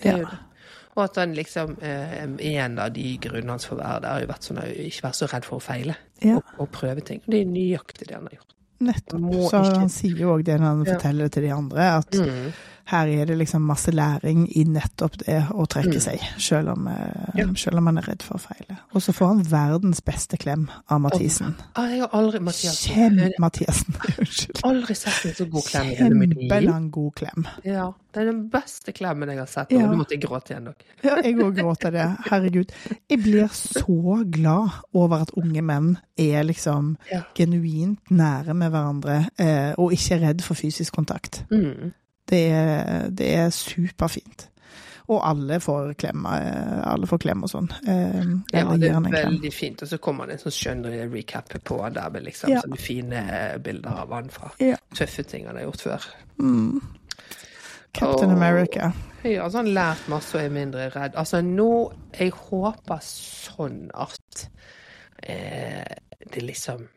det 0.00 0.06
er 0.06 0.10
Ja. 0.10 0.16
jo 0.18 0.24
det. 0.24 0.38
Og 0.96 1.04
at 1.04 1.16
han 1.16 1.34
liksom 1.34 1.76
eh, 1.82 2.22
En 2.64 2.78
av 2.78 2.92
de 2.92 3.18
grunnene 3.18 3.50
hans 3.50 3.64
for 3.66 3.76
å 3.76 3.80
være 3.82 4.00
der 4.02 4.08
har 4.12 4.20
jo 4.20 4.26
vært 4.28 4.42
sånn 4.44 4.58
å 4.62 4.66
ikke 4.86 5.02
være 5.02 5.12
så 5.14 5.26
redd 5.32 5.44
for 5.44 5.58
å 5.58 5.62
feile 5.62 5.96
Ja. 6.22 6.36
og, 6.36 6.44
og 6.60 6.70
prøve 6.72 7.04
ting. 7.04 7.20
Det 7.28 7.40
er 7.40 7.44
nøyaktig 7.46 8.06
det 8.06 8.14
han 8.14 8.22
har 8.22 8.30
gjort. 8.38 8.54
Nettopp. 8.84 9.50
Så 9.50 9.62
han 9.78 9.88
sier 9.92 10.16
jo 10.24 10.36
òg 10.36 10.44
det 10.44 10.60
når 10.60 10.66
han 10.66 10.84
Ja. 10.84 10.94
forteller 10.94 11.24
det 11.28 11.32
til 11.32 11.42
de 11.48 11.52
andre, 11.52 11.88
at 11.98 12.14
Mm. 12.20 12.52
Her 12.86 13.06
er 13.08 13.24
det 13.26 13.38
liksom 13.38 13.62
masse 13.62 13.90
læring 13.90 14.46
i 14.56 14.64
nettopp 14.64 15.16
det 15.24 15.38
å 15.50 15.66
trekke 15.66 15.94
Mm. 15.94 16.00
seg, 16.00 16.20
selv 16.38 16.68
om, 16.68 16.86
eh, 16.88 17.30
Ja. 17.38 17.46
selv 17.56 17.78
om 17.78 17.86
han 17.86 17.98
er 17.98 18.02
redd 18.02 18.22
for 18.22 18.34
å 18.34 18.40
feile. 18.40 18.78
Og 18.94 19.00
så 19.02 19.12
får 19.12 19.26
han 19.26 19.42
verdens 19.44 20.00
beste 20.00 20.36
klem 20.36 20.68
av 20.90 21.00
Mathisen. 21.00 21.54
Ah, 21.76 21.86
jeg 21.88 22.00
har 22.00 22.08
aldri 22.12 22.40
Mathiasen. 22.40 22.94
Kjem, 22.94 23.32
Mathiasen. 23.40 23.94
unnskyld. 24.18 24.60
aldri 24.64 24.94
sett 24.94 25.24
en 25.24 25.34
så 25.34 25.50
god 25.50 25.62
klem 25.64 25.86
i 25.90 25.94
hele 25.94 26.14
mitt 26.14 26.34
liv. 26.36 26.50
Kjempelang, 26.50 26.90
god 26.90 27.14
klem. 27.14 27.46
Ja, 27.64 27.90
det 28.12 28.20
er 28.22 28.32
den 28.32 28.48
beste 28.50 28.92
klemmen 28.92 29.28
jeg 29.28 29.38
har 29.38 29.46
sett. 29.46 29.70
Ja. 29.72 29.86
Nå 29.86 29.96
måtte 29.96 30.10
jeg 30.10 30.20
gråte 30.22 30.50
igjen, 30.52 30.64
dere. 30.64 30.74
Ja, 31.02 31.16
jeg 31.22 31.36
òg 31.36 31.56
gråter 31.56 31.90
det. 31.92 32.16
Herregud. 32.30 32.70
Jeg 33.10 33.22
blir 33.22 33.48
så 33.48 34.30
glad 34.30 34.70
over 34.94 35.16
at 35.22 35.30
unge 35.36 35.62
menn 35.62 35.98
er 36.18 36.42
liksom 36.44 36.96
Ja. 37.10 37.22
genuint 37.34 37.98
nære 38.10 38.54
med 38.54 38.70
hverandre, 38.72 39.28
eh, 39.38 39.74
og 39.78 39.92
ikke 39.92 40.20
redd 40.20 40.42
for 40.42 40.54
fysisk 40.54 40.92
kontakt. 40.92 41.44
Mm. 41.50 41.92
Det 42.34 43.14
det 43.20 43.30
er 43.38 43.54
superfint. 43.54 44.48
Og 45.12 45.18
alle 45.28 45.58
får 45.60 45.90
klem, 46.00 46.22
eh, 46.32 46.78
alle 46.88 47.04
får 47.06 47.18
klem 47.20 47.42
og 47.44 47.50
sånn. 47.52 47.66
Eh, 47.84 48.24
Ja, 48.56 48.64
det 48.80 48.88
er 48.88 49.00
veldig 49.04 49.50
fint. 49.52 49.82
Og 49.84 49.88
så 49.90 49.98
kommer 50.00 50.26
det 50.26 50.38
en 50.38 50.44
sånn 50.46 50.54
skjønn 50.56 51.12
recap 51.12 51.52
på 51.64 51.76
der 51.92 52.08
med 52.10 52.24
liksom 52.24 52.50
Ja. 52.54 52.62
sånne 52.64 52.78
fine 52.80 53.58
bilder 53.62 54.00
av 54.00 54.12
han 54.16 54.30
fra 54.32 54.50
Ja. 54.58 54.76
tøffe 54.94 55.22
ting 55.28 55.44
han 55.46 55.56
har 55.56 55.64
gjort 55.66 55.82
før. 55.84 56.06
Mm. 56.40 56.80
Captain 57.92 58.30
og, 58.30 58.36
America. 58.36 58.92
Ja, 59.24 59.44
altså 59.44 59.58
han 59.58 59.66
har 59.66 59.94
lært 59.94 60.08
masse 60.08 60.34
og 60.34 60.42
er 60.44 60.48
mindre 60.50 60.88
redd. 60.90 61.14
Altså 61.14 61.42
nå 61.44 61.92
Jeg 62.18 62.30
håper 62.32 62.98
sånn 63.02 63.90
at 63.94 64.48
eh, 65.22 65.84
det 66.32 66.42
liksom 66.42 66.88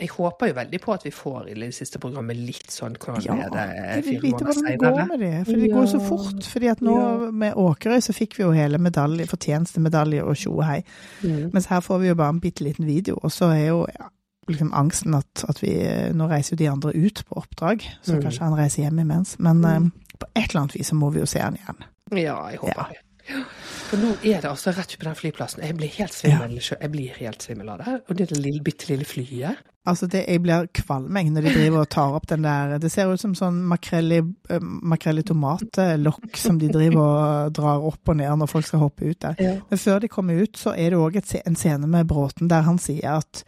Jeg 0.00 0.08
håper 0.08 0.46
jo 0.48 0.54
veldig 0.54 0.80
på 0.80 0.92
at 0.94 1.04
vi 1.04 1.10
får 1.10 1.48
i 1.50 1.54
det 1.54 1.74
siste 1.74 1.98
programmet 1.98 2.36
litt 2.36 2.70
sånn 2.70 2.96
hvordan 2.96 3.22
Ja, 3.24 3.34
er 3.34 3.50
det 3.50 3.64
jeg 3.96 4.04
vil 4.04 4.20
vite 4.22 4.44
hvordan 4.44 4.64
det 4.68 4.78
går 4.78 5.06
med 5.08 5.18
det. 5.20 5.32
For 5.46 5.52
det 5.62 5.70
går 5.72 5.86
så 5.86 6.00
fort. 6.08 6.42
fordi 6.52 6.68
at 6.70 6.80
nå 6.80 6.94
Ja. 6.98 7.30
med 7.30 7.54
Åkerøy 7.54 8.00
så 8.00 8.12
fikk 8.14 8.36
vi 8.38 8.42
jo 8.44 8.50
hele 8.52 8.78
medalje, 8.78 9.26
fortjenestemedalje 9.26 10.22
og 10.24 10.36
tjo 10.36 10.52
og 10.58 10.64
hei. 10.64 10.82
Mm. 11.22 11.50
Mens 11.52 11.66
her 11.66 11.80
får 11.80 12.00
vi 12.00 12.08
jo 12.08 12.14
bare 12.14 12.28
en 12.30 12.40
bitte 12.40 12.60
liten 12.64 12.86
video, 12.86 13.18
og 13.22 13.30
så 13.30 13.50
er 13.54 13.66
jo 13.68 13.86
ja, 13.98 14.08
liksom 14.48 14.70
angsten 14.72 15.14
at, 15.14 15.44
at 15.48 15.60
vi 15.62 15.74
Nå 16.14 16.28
reiser 16.28 16.56
jo 16.56 16.56
de 16.56 16.68
andre 16.70 16.92
ut 16.96 17.24
på 17.28 17.34
oppdrag, 17.42 17.82
så 18.02 18.14
Mm. 18.16 18.22
kanskje 18.22 18.40
han 18.40 18.54
reiser 18.56 18.82
hjem 18.84 18.98
imens. 19.00 19.36
Men 19.38 19.56
Mm. 19.60 19.76
um, 19.76 19.92
på 20.18 20.26
et 20.36 20.48
eller 20.50 20.60
annet 20.62 20.74
vis 20.74 20.90
så 20.90 20.94
må 20.94 21.12
vi 21.12 21.20
jo 21.20 21.26
se 21.26 21.38
han 21.40 21.56
igjen. 21.56 21.76
Ja, 22.22 22.48
jeg 22.48 22.58
håper 22.58 22.86
Ja. 23.28 23.42
Det. 23.88 23.96
For 23.96 24.02
nå 24.04 24.12
er 24.22 24.42
det 24.42 24.50
altså 24.50 24.72
rett 24.76 24.94
på 24.98 25.06
den 25.06 25.16
flyplassen. 25.16 25.64
Jeg 25.64 25.76
blir 25.76 25.88
helt 25.96 26.14
svimmel. 26.14 26.58
Jeg 26.60 26.90
blir 26.92 27.18
helt 27.18 27.42
svimmel 27.42 27.68
av 27.72 27.82
det. 27.82 27.96
Og 28.08 28.18
det 28.18 28.30
lille, 28.36 28.62
bitte 28.64 28.88
lille 28.90 29.04
flyet. 29.04 29.64
Altså, 29.88 30.06
det, 30.06 30.26
jeg 30.28 30.42
blir 30.42 30.66
kvalm 30.76 31.08
når 31.08 31.46
de 31.46 31.52
driver 31.54 31.80
og 31.80 31.88
tar 31.88 32.12
opp 32.12 32.26
den 32.28 32.44
der 32.44 32.74
Det 32.78 32.90
ser 32.92 33.08
ut 33.08 33.20
som 33.20 33.34
sånn 33.34 33.62
makrell 33.64 34.12
i, 34.12 34.18
i 34.20 35.22
tomatlokk 35.24 36.36
som 36.36 36.58
de 36.60 36.68
driver 36.68 37.00
og 37.00 37.54
drar 37.56 37.86
opp 37.88 38.12
og 38.12 38.18
ned 38.18 38.36
når 38.36 38.50
folk 38.50 38.66
skal 38.68 38.82
hoppe 38.84 39.08
ut 39.08 39.22
der. 39.22 39.38
Ja. 39.40 39.54
Men 39.70 39.78
før 39.78 40.02
de 40.04 40.08
kommer 40.12 40.42
ut, 40.42 40.58
så 40.60 40.74
er 40.76 40.92
det 40.92 41.00
òg 41.00 41.16
en 41.16 41.56
scene 41.56 41.88
med 41.88 42.08
Bråten 42.10 42.50
der 42.50 42.66
han 42.68 42.78
sier 42.78 43.22
at 43.22 43.44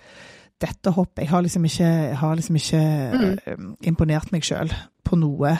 dette 0.61 0.92
hoppet 0.92 1.24
Jeg 1.24 1.31
har 1.31 1.42
liksom 1.42 1.64
ikke, 1.64 1.90
har 2.20 2.35
liksom 2.37 2.57
ikke 2.57 2.81
mm. 2.81 3.68
imponert 3.88 4.33
meg 4.33 4.44
sjøl 4.44 4.72
på 5.05 5.16
noe 5.16 5.55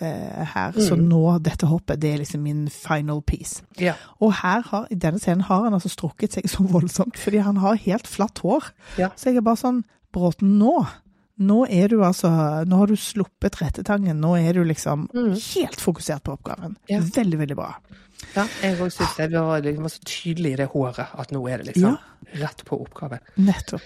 eh, 0.00 0.44
her, 0.54 0.72
så 0.72 0.96
Mm. 0.96 1.08
nå, 1.08 1.38
dette 1.42 1.66
hoppet, 1.66 2.00
det 2.00 2.14
er 2.14 2.18
liksom 2.18 2.42
min 2.42 2.68
final 2.68 3.22
piece. 3.22 3.62
Ja. 3.78 3.94
Og 4.20 4.32
her 4.42 4.60
har, 4.62 4.86
i 4.90 4.94
denne 4.94 5.18
scenen 5.18 5.42
har 5.42 5.62
han 5.64 5.72
altså 5.74 5.88
strukket 5.88 6.32
seg 6.32 6.44
så 6.52 6.62
voldsomt, 6.68 7.16
fordi 7.18 7.38
han 7.38 7.56
har 7.56 7.76
helt 7.76 8.06
flatt 8.06 8.38
hår. 8.44 8.70
Ja. 8.98 9.08
Så 9.16 9.30
jeg 9.30 9.36
er 9.36 9.40
bare 9.42 9.56
sånn 9.56 9.84
Bråten, 10.12 10.58
nå 10.58 10.86
nå 11.38 11.66
er 11.68 11.88
du 11.88 11.98
altså 12.00 12.64
Nå 12.64 12.76
har 12.78 12.86
du 12.86 12.94
sluppet 12.96 13.58
rettetangen. 13.60 14.16
Nå 14.18 14.38
er 14.40 14.54
du 14.54 14.64
liksom 14.64 15.06
Mm. 15.12 15.34
helt 15.54 15.76
fokusert 15.80 16.22
på 16.24 16.32
oppgaven. 16.32 16.76
Ja. 16.88 17.00
Veldig, 17.00 17.38
veldig 17.38 17.56
bra. 17.56 17.74
ja 18.34 18.46
jeg 18.62 18.78
òg 18.80 18.88
syns 18.90 19.16
det 19.18 19.30
var, 19.32 19.60
liksom, 19.60 19.84
så 19.84 20.00
tydelig 20.04 20.52
i 20.52 20.56
det 20.56 20.68
håret 20.72 20.98
at 21.18 21.30
nå 21.32 21.46
er 21.50 21.58
det 21.58 21.74
liksom 21.74 21.98
rett 22.40 22.64
på 22.64 22.80
oppgave. 22.80 23.18
Nettopp. 23.36 23.82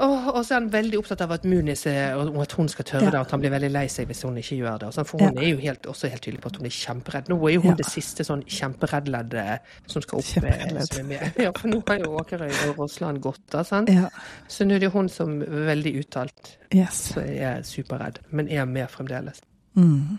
Og 0.00 0.38
så 0.44 0.54
er 0.54 0.60
han 0.60 0.70
veldig 0.72 0.98
opptatt 1.02 1.20
av 1.20 1.32
at 1.34 1.42
Munis 1.44 1.82
er, 1.86 2.14
og 2.16 2.38
at 2.42 2.52
hun 2.56 2.68
skal 2.68 2.84
tørre 2.88 3.04
Ja. 3.04 3.10
det, 3.10 3.20
at 3.20 3.30
han 3.30 3.40
blir 3.40 3.50
veldig 3.52 3.70
lei 3.72 3.86
seg 3.92 4.06
hvis 4.08 4.22
hun 4.22 4.36
ikke 4.40 4.56
gjør 4.62 4.78
det. 4.80 5.06
For 5.06 5.18
hun 5.18 5.34
Ja. 5.36 5.42
er 5.42 5.48
jo 5.50 5.56
helt, 5.58 5.82
også 5.86 6.08
helt 6.08 6.22
tydelig 6.22 6.40
på 6.40 6.46
at 6.48 6.56
hun 6.56 6.66
er 6.66 6.70
kjemperedd. 6.70 7.28
Nå 7.28 7.36
er 7.48 7.52
jo 7.54 7.60
hun 7.60 7.70
Ja. 7.70 7.76
det 7.76 7.86
siste 7.86 8.24
sånn 8.24 8.42
kjempereddleddet 8.46 9.58
som 9.86 10.02
skal 10.02 10.18
opp 10.18 10.42
med, 10.42 10.86
som 10.92 11.06
med. 11.12 11.32
Ja, 11.38 11.50
for 11.52 11.68
nå 11.68 11.82
har 11.86 11.98
jo 11.98 12.16
Åkerøy 12.18 12.70
og 12.70 12.78
Rossland 12.78 13.20
gått, 13.20 13.40
da, 13.50 13.62
sant? 13.64 13.88
Ja. 13.90 14.08
Så 14.48 14.64
nå 14.64 14.74
er 14.76 14.78
det 14.80 14.92
hun 14.92 15.08
som 15.08 15.40
veldig 15.40 15.94
uttalt 16.06 16.56
Yes. 16.74 17.12
så 17.14 17.20
er 17.20 17.62
superredd, 17.62 18.18
men 18.30 18.48
er 18.48 18.64
med 18.64 18.88
fremdeles. 18.88 19.42
Mm. 19.76 20.18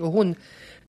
Og 0.00 0.12
hun 0.12 0.36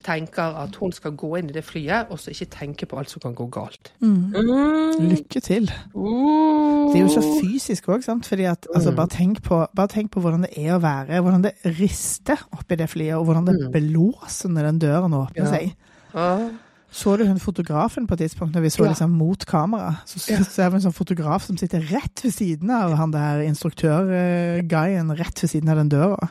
tenker 0.04 0.54
at 0.62 0.76
hun 0.78 0.92
skal 0.94 1.16
gå 1.18 1.32
inn 1.40 1.48
i 1.50 1.52
det 1.56 1.64
flyet, 1.66 2.06
og 2.10 2.20
så 2.22 2.30
ikke 2.30 2.46
tenke 2.54 2.86
på 2.86 2.98
alt 3.00 3.10
som 3.10 3.20
kan 3.24 3.34
gå 3.34 3.48
galt. 3.50 3.90
Mm. 4.00 4.30
Mm. 4.30 5.08
Lykke 5.10 5.40
til. 5.42 5.66
Det 5.66 6.94
er 6.94 7.02
jo 7.02 7.08
så 7.16 7.24
fysisk 7.42 7.88
òg, 7.90 8.04
sant. 8.06 8.26
Fordi 8.30 8.46
at, 8.46 8.68
altså, 8.74 8.92
bare, 8.94 9.10
tenk 9.10 9.42
på, 9.42 9.58
bare 9.74 9.88
tenk 9.88 10.12
på 10.14 10.20
hvordan 10.22 10.46
det 10.46 10.52
er 10.56 10.76
å 10.76 10.80
være 10.82 11.18
Hvordan 11.20 11.42
det 11.48 11.52
rister 11.80 12.38
oppi 12.54 12.78
det 12.78 12.88
flyet, 12.90 13.16
og 13.18 13.24
hvordan 13.26 13.46
det 13.50 13.58
blåser 13.74 14.48
når 14.54 14.70
den 14.70 14.78
døren 14.86 15.12
åpner 15.18 15.44
Ja. 15.44 15.50
seg. 15.50 15.74
Ja. 16.14 16.48
Så 16.90 17.18
du 17.18 17.26
hun 17.26 17.36
fotografen 17.42 18.06
på 18.08 18.14
et 18.16 18.20
tidspunkt 18.22 18.54
når 18.54 18.62
vi 18.64 18.70
så 18.70 18.84
Ja. 18.86 18.88
liksom 18.94 19.10
mot 19.10 19.44
kamera? 19.46 19.96
Så 20.06 20.18
ser 20.20 20.70
vi 20.70 20.76
en 20.76 20.86
sånn 20.86 20.94
fotograf 20.96 21.42
som 21.44 21.56
sitter 21.58 21.80
rett 21.80 22.22
ved 22.24 22.32
siden 22.32 22.70
av 22.70 22.94
han 22.96 23.10
der 23.10 23.42
instruktør-guyen, 23.44 25.10
rett 25.18 25.42
ved 25.42 25.50
siden 25.50 25.68
av 25.68 25.76
den 25.76 25.88
døra. 25.90 26.30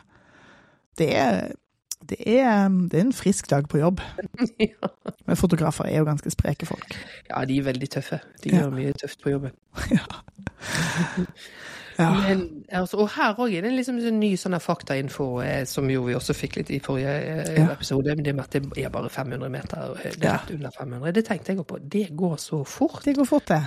Det 0.98 1.14
er, 1.14 1.52
det 2.08 2.18
er, 2.26 2.68
det 2.90 2.94
er 2.94 3.00
en 3.04 3.12
frisk 3.12 3.50
dag 3.50 3.68
på 3.68 3.78
jobb. 3.78 4.00
ja. 4.60 4.88
Men 5.26 5.36
fotografer 5.36 5.84
er 5.84 5.98
jo 5.98 6.04
ganske 6.08 6.30
spreke 6.30 6.66
folk. 6.66 6.96
Ja, 7.30 7.44
de 7.44 7.58
er 7.58 7.62
veldig 7.62 7.90
tøffe. 7.90 8.20
De 8.44 8.50
Ja. 8.50 8.62
gjør 8.62 8.70
mye 8.70 8.92
tøft 8.92 9.22
på 9.22 9.30
jobben. 9.30 9.50
Ja. 11.98 12.12
Men, 12.14 12.42
altså, 12.70 12.96
og 13.02 13.08
her 13.10 13.34
òg 13.42 13.54
er 13.58 13.64
det 13.64 13.72
liksom 13.74 13.96
en 13.98 14.20
ny 14.22 14.28
sånn 14.38 14.54
faktainfo, 14.62 15.40
eh, 15.42 15.64
som 15.66 15.88
jo 15.90 16.04
vi 16.06 16.14
også 16.14 16.34
fikk 16.36 16.54
litt 16.60 16.70
i 16.70 16.78
forrige 16.78 17.10
eh, 17.10 17.56
Ja. 17.58 17.72
episode. 17.72 18.14
men 18.14 18.22
Det 18.24 18.34
med 18.36 18.44
at 18.44 18.52
det 18.52 18.84
er 18.84 18.88
bare 18.94 19.10
500 19.10 19.48
meter. 19.50 19.96
eh, 20.04 20.12
Det 20.14 20.22
er 20.24 20.28
Ja. 20.28 20.36
rett 20.36 20.50
under 20.54 20.70
500. 20.78 21.12
Det 21.12 21.24
tenkte 21.26 21.48
jeg 21.52 21.58
også 21.58 21.66
på. 21.74 21.78
Det 21.88 22.16
går 22.16 22.36
så 22.36 22.64
fort. 22.64 23.02
Det 23.04 23.16
går 23.16 23.24
fort, 23.26 23.48
det. 23.48 23.66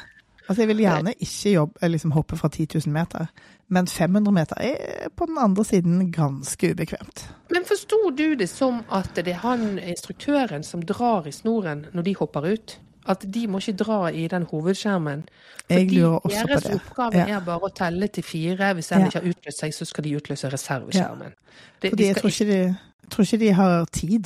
Altså, 0.49 0.61
jeg 0.61 0.67
vil 0.67 0.77
gjerne 0.83 1.13
ikke 1.19 1.51
jobbe, 1.53 1.73
eh, 1.81 1.89
liksom 1.89 2.11
hoppe 2.11 2.37
fra 2.37 2.49
10 2.49 2.67
000 2.85 2.93
meter, 2.93 3.25
men 3.69 3.87
500 3.87 4.33
meter 4.33 4.55
er 4.59 5.09
på 5.15 5.25
den 5.25 5.37
andre 5.39 5.63
siden 5.65 6.11
ganske 6.11 6.71
ubekvemt. 6.73 7.25
Men 7.51 7.65
forsto 7.65 8.09
du 8.17 8.35
det 8.35 8.49
som 8.49 8.81
at 8.91 9.13
det 9.15 9.27
er 9.27 9.33
han 9.43 9.79
instruktøren 9.79 10.63
som 10.63 10.81
drar 10.81 11.27
i 11.27 11.31
snoren 11.31 11.85
når 11.93 12.01
de 12.03 12.15
hopper 12.15 12.41
ut? 12.53 12.79
At 13.09 13.23
de 13.33 13.47
må 13.47 13.57
ikke 13.57 13.77
dra 13.77 14.09
i 14.13 14.27
den 14.27 14.43
hovedskjermen? 14.45 15.23
Jeg 15.69 15.87
lurer 15.91 16.19
også 16.19 16.41
på 16.41 16.47
det. 16.47 16.63
deres 16.63 16.75
oppgave 16.75 17.15
Ja. 17.17 17.37
er 17.37 17.39
bare 17.45 17.59
å 17.59 17.73
telle 17.75 18.07
til 18.07 18.23
fire. 18.23 18.73
Hvis 18.73 18.91
en 18.91 18.99
Ja. 18.99 19.05
ikke 19.07 19.19
har 19.19 19.29
utløst 19.29 19.59
seg, 19.59 19.73
så 19.73 19.85
skal 19.85 20.03
de 20.03 20.15
utløse 20.17 20.49
reserveskjermen. 20.49 21.33
Det, 21.81 21.89
Fordi 21.91 22.05
jeg 22.05 22.15
tror 22.15 22.29
ikke 22.29 22.45
de, 22.51 22.75
tror 23.09 23.23
ikke 23.23 23.39
de 23.39 23.51
har 23.53 23.85
tid 23.85 24.23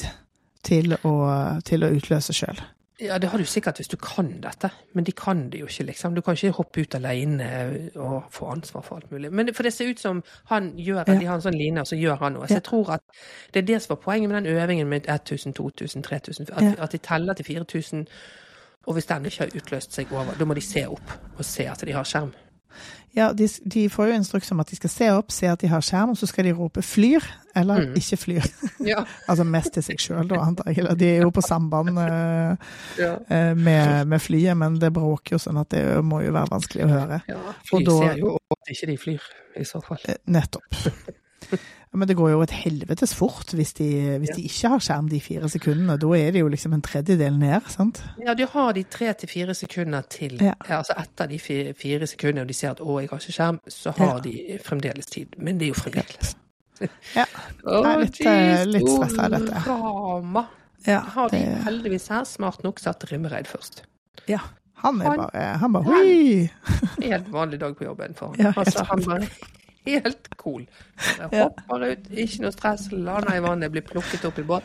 til 0.63 0.97
å, 1.03 1.61
til 1.63 1.83
å 1.83 1.91
utløse 1.95 2.33
sjøl. 2.33 2.59
Ja, 3.01 3.17
det 3.17 3.27
har 3.29 3.37
du 3.37 3.43
sikkert 3.45 3.75
hvis 3.81 3.89
du 3.91 3.97
kan 3.99 4.29
dette, 4.41 4.69
men 4.93 5.03
de 5.03 5.11
kan 5.11 5.49
det 5.51 5.59
jo 5.59 5.65
ikke, 5.67 5.83
liksom. 5.89 6.13
Du 6.15 6.21
kan 6.21 6.33
ikke 6.37 6.51
hoppe 6.55 6.81
ut 6.85 6.95
alene 6.95 7.91
og 7.95 8.23
få 8.31 8.45
ansvar 8.53 8.81
for 8.87 8.95
alt 8.95 9.11
mulig. 9.11 9.31
Men 9.35 9.53
for 9.53 9.63
det 9.63 9.73
ser 9.73 9.89
ut 9.91 9.99
som 9.99 10.23
han 10.45 10.71
gjør 10.79 11.01
at 11.01 11.07
Ja. 11.09 11.19
de 11.19 11.25
har 11.25 11.35
en 11.35 11.41
sånn 11.41 11.57
line, 11.59 11.77
og 11.81 11.87
så 11.87 11.97
gjør 11.99 12.17
han 12.19 12.33
noe. 12.33 12.47
Så 12.47 12.51
Ja. 12.51 12.55
jeg 12.55 12.63
tror 12.63 12.89
at 12.93 13.01
det 13.53 13.59
er 13.63 13.65
det 13.73 13.81
som 13.81 13.97
var 13.97 14.01
poenget 14.03 14.29
med 14.29 14.43
den 14.43 14.55
øvingen 14.55 14.87
med 14.87 15.09
1000, 15.09 15.53
2000, 15.53 16.03
3000. 16.03 16.49
At, 16.55 16.63
Ja. 16.63 16.73
at 16.83 16.91
de 16.91 16.97
teller 16.97 17.33
til 17.33 17.45
4000, 17.45 18.07
og 18.87 18.93
hvis 18.93 19.05
den 19.05 19.25
ikke 19.25 19.37
har 19.39 19.47
utløst 19.55 19.91
seg 19.93 20.07
over, 20.13 20.33
da 20.39 20.45
må 20.45 20.53
de 20.53 20.61
se 20.61 20.85
opp 20.87 21.11
og 21.37 21.45
se 21.45 21.63
at 21.67 21.81
de 21.85 21.91
har 21.91 22.03
skjerm. 22.03 22.33
Ja, 23.15 23.29
de, 23.33 23.47
de 23.73 23.85
får 23.89 24.09
jo 24.09 24.13
instruks 24.17 24.51
om 24.51 24.59
at 24.59 24.67
de 24.69 24.75
skal 24.75 24.89
se 24.91 25.05
opp, 25.15 25.31
se 25.31 25.47
at 25.47 25.61
de 25.61 25.67
har 25.71 25.79
skjerm, 25.81 26.09
og 26.11 26.17
så 26.19 26.27
skal 26.27 26.43
de 26.45 26.51
rope 26.57 26.81
'flyr' 26.83 27.23
eller 27.55 27.85
Mm. 27.85 27.93
'ikke 27.95 28.17
flyr'. 28.19 28.49
Ja. 28.91 29.05
altså 29.29 29.43
mest 29.47 29.71
til 29.73 29.83
seg 29.83 29.99
sjøl, 29.99 30.27
da, 30.27 30.35
antar 30.43 30.67
jeg. 30.67 30.77
Eller 30.83 30.95
de 30.99 31.05
er 31.15 31.21
jo 31.23 31.29
på 31.31 31.41
samband 31.41 31.89
uh, 31.97 32.55
ja. 33.03 33.13
eh, 33.31 33.55
med, 33.57 34.05
med 34.07 34.19
flyet, 34.19 34.57
men 34.57 34.75
det 34.81 34.91
bråker 34.93 35.35
jo 35.35 35.39
sånn 35.39 35.57
at 35.63 35.69
det 35.71 35.85
må 36.03 36.19
jo 36.25 36.31
være 36.35 36.51
vanskelig 36.51 36.83
å 36.85 36.91
høre. 36.91 37.21
ja. 37.29 37.39
Fly 37.69 37.83
da- 37.85 37.97
ser 38.01 38.17
jo 38.19 38.35
at 38.51 38.73
ikke 38.75 38.87
de 38.91 38.97
flyr, 38.97 39.21
i 39.59 39.63
så 39.63 39.79
fall. 39.81 39.97
Eh, 40.07 40.15
Nettopp. 40.27 40.65
Men 41.95 42.07
det 42.07 42.15
går 42.17 42.29
jo 42.31 42.41
et 42.43 42.51
helvetes 42.51 43.13
fort 43.15 43.53
hvis 43.55 43.73
de, 43.77 43.87
hvis 44.19 44.33
de 44.35 44.41
ikke 44.49 44.69
har 44.73 44.79
skjerm 44.83 45.09
de 45.09 45.19
fire 45.23 45.49
sekundene. 45.49 45.97
Da 46.01 46.07
er 46.17 46.31
det 46.35 46.39
jo 46.41 46.47
liksom 46.51 46.73
en 46.73 46.81
tredjedel 46.85 47.37
ned, 47.39 47.61
sant? 47.71 48.03
Ja, 48.25 48.33
de 48.33 48.45
har 48.51 48.71
de 48.73 48.83
tre 48.83 49.13
til 49.13 49.29
fire 49.29 49.53
sekunder 49.53 50.01
til. 50.09 50.37
Ja. 50.41 50.53
Altså 50.69 50.93
etter 50.97 51.27
de 51.31 51.39
fire, 51.39 52.07
sekundene, 52.07 52.41
og 52.41 52.47
de 52.47 52.53
ser 52.53 52.71
at 52.71 52.79
'å, 52.81 52.99
jeg 53.01 53.09
har 53.09 53.17
ikke 53.19 53.31
skjerm', 53.37 53.59
så 53.69 53.91
har 53.97 54.15
Ja. 54.15 54.19
de 54.19 54.59
fremdeles 54.65 55.05
tid. 55.05 55.27
Men 55.37 55.57
det 55.57 55.65
er 55.65 55.73
jo 55.73 55.79
fremdeles. 55.81 56.35
Ja. 57.15 57.25
Jeg 57.65 57.85
er 57.85 57.97
litt, 58.03 58.21
oh, 58.25 58.65
litt 58.65 58.89
stressa, 58.89 59.29
dette. 59.29 59.61
Drama. 59.65 60.45
Ja, 60.87 60.99
Har 60.99 61.29
de 61.29 61.37
det, 61.37 61.63
heldigvis 61.63 62.07
her 62.09 62.23
smart 62.25 62.63
nok 62.63 62.79
satt 62.79 63.03
Rimmereid 63.11 63.47
først. 63.47 63.83
ja. 64.27 64.39
Han 64.83 65.01
er 65.01 65.05
Han- 65.05 65.17
bare 65.17 65.57
Han 65.57 65.71
bare 65.73 65.85
Oi! 65.87 66.49
Helt 67.01 67.31
vanlig 67.31 67.59
dag 67.59 67.75
på 67.77 67.85
jobben 67.85 68.13
for 68.13 68.27
han. 68.27 68.35
Ja, 68.45 68.51
altså, 68.57 68.83
han 68.83 69.01
bare 69.07 69.27
helt 69.85 70.29
cool. 70.37 70.65
Jeg 71.17 71.29
Ja. 71.31 71.43
Hopper 71.49 71.91
ut, 71.91 72.09
ikke 72.11 72.41
noe 72.41 72.51
stress, 72.51 72.87
lander 72.91 73.35
i 73.35 73.41
vannet, 73.45 73.71
blir 73.71 73.81
plukket 73.85 74.25
opp 74.25 74.39
i 74.39 74.43
båt. 74.43 74.63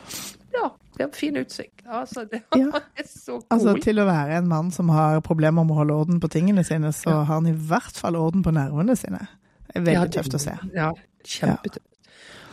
Ja, 0.54 0.68
det 0.98 1.06
er 1.06 1.12
fin 1.16 1.36
utsikt. 1.36 1.84
Altså, 1.86 2.24
det 2.30 2.42
Ja. 2.56 2.66
er 2.98 3.04
så 3.06 3.38
cool. 3.40 3.44
Altså, 3.50 3.76
til 3.82 3.96
å 4.02 4.06
være 4.06 4.38
en 4.38 4.48
mann 4.48 4.70
som 4.70 4.88
har 4.88 5.20
problemer 5.20 5.64
med 5.64 5.74
å 5.74 5.78
holde 5.78 5.92
orden 5.94 6.20
på 6.20 6.28
tingene 6.30 6.64
sine, 6.64 6.92
så 6.92 7.10
har 7.24 7.34
han 7.34 7.46
i 7.46 7.52
hvert 7.52 7.96
fall 7.96 8.16
orden 8.16 8.42
på 8.42 8.50
nervene 8.52 8.96
sine. 8.96 9.26
Det 9.72 9.76
er 9.76 9.80
veldig 9.80 9.92
Ja, 9.94 10.04
det- 10.04 10.12
tøft 10.16 10.34
å 10.34 10.40
se. 10.40 10.58
Ja, 10.74 10.92
kjempetøft. 11.24 11.86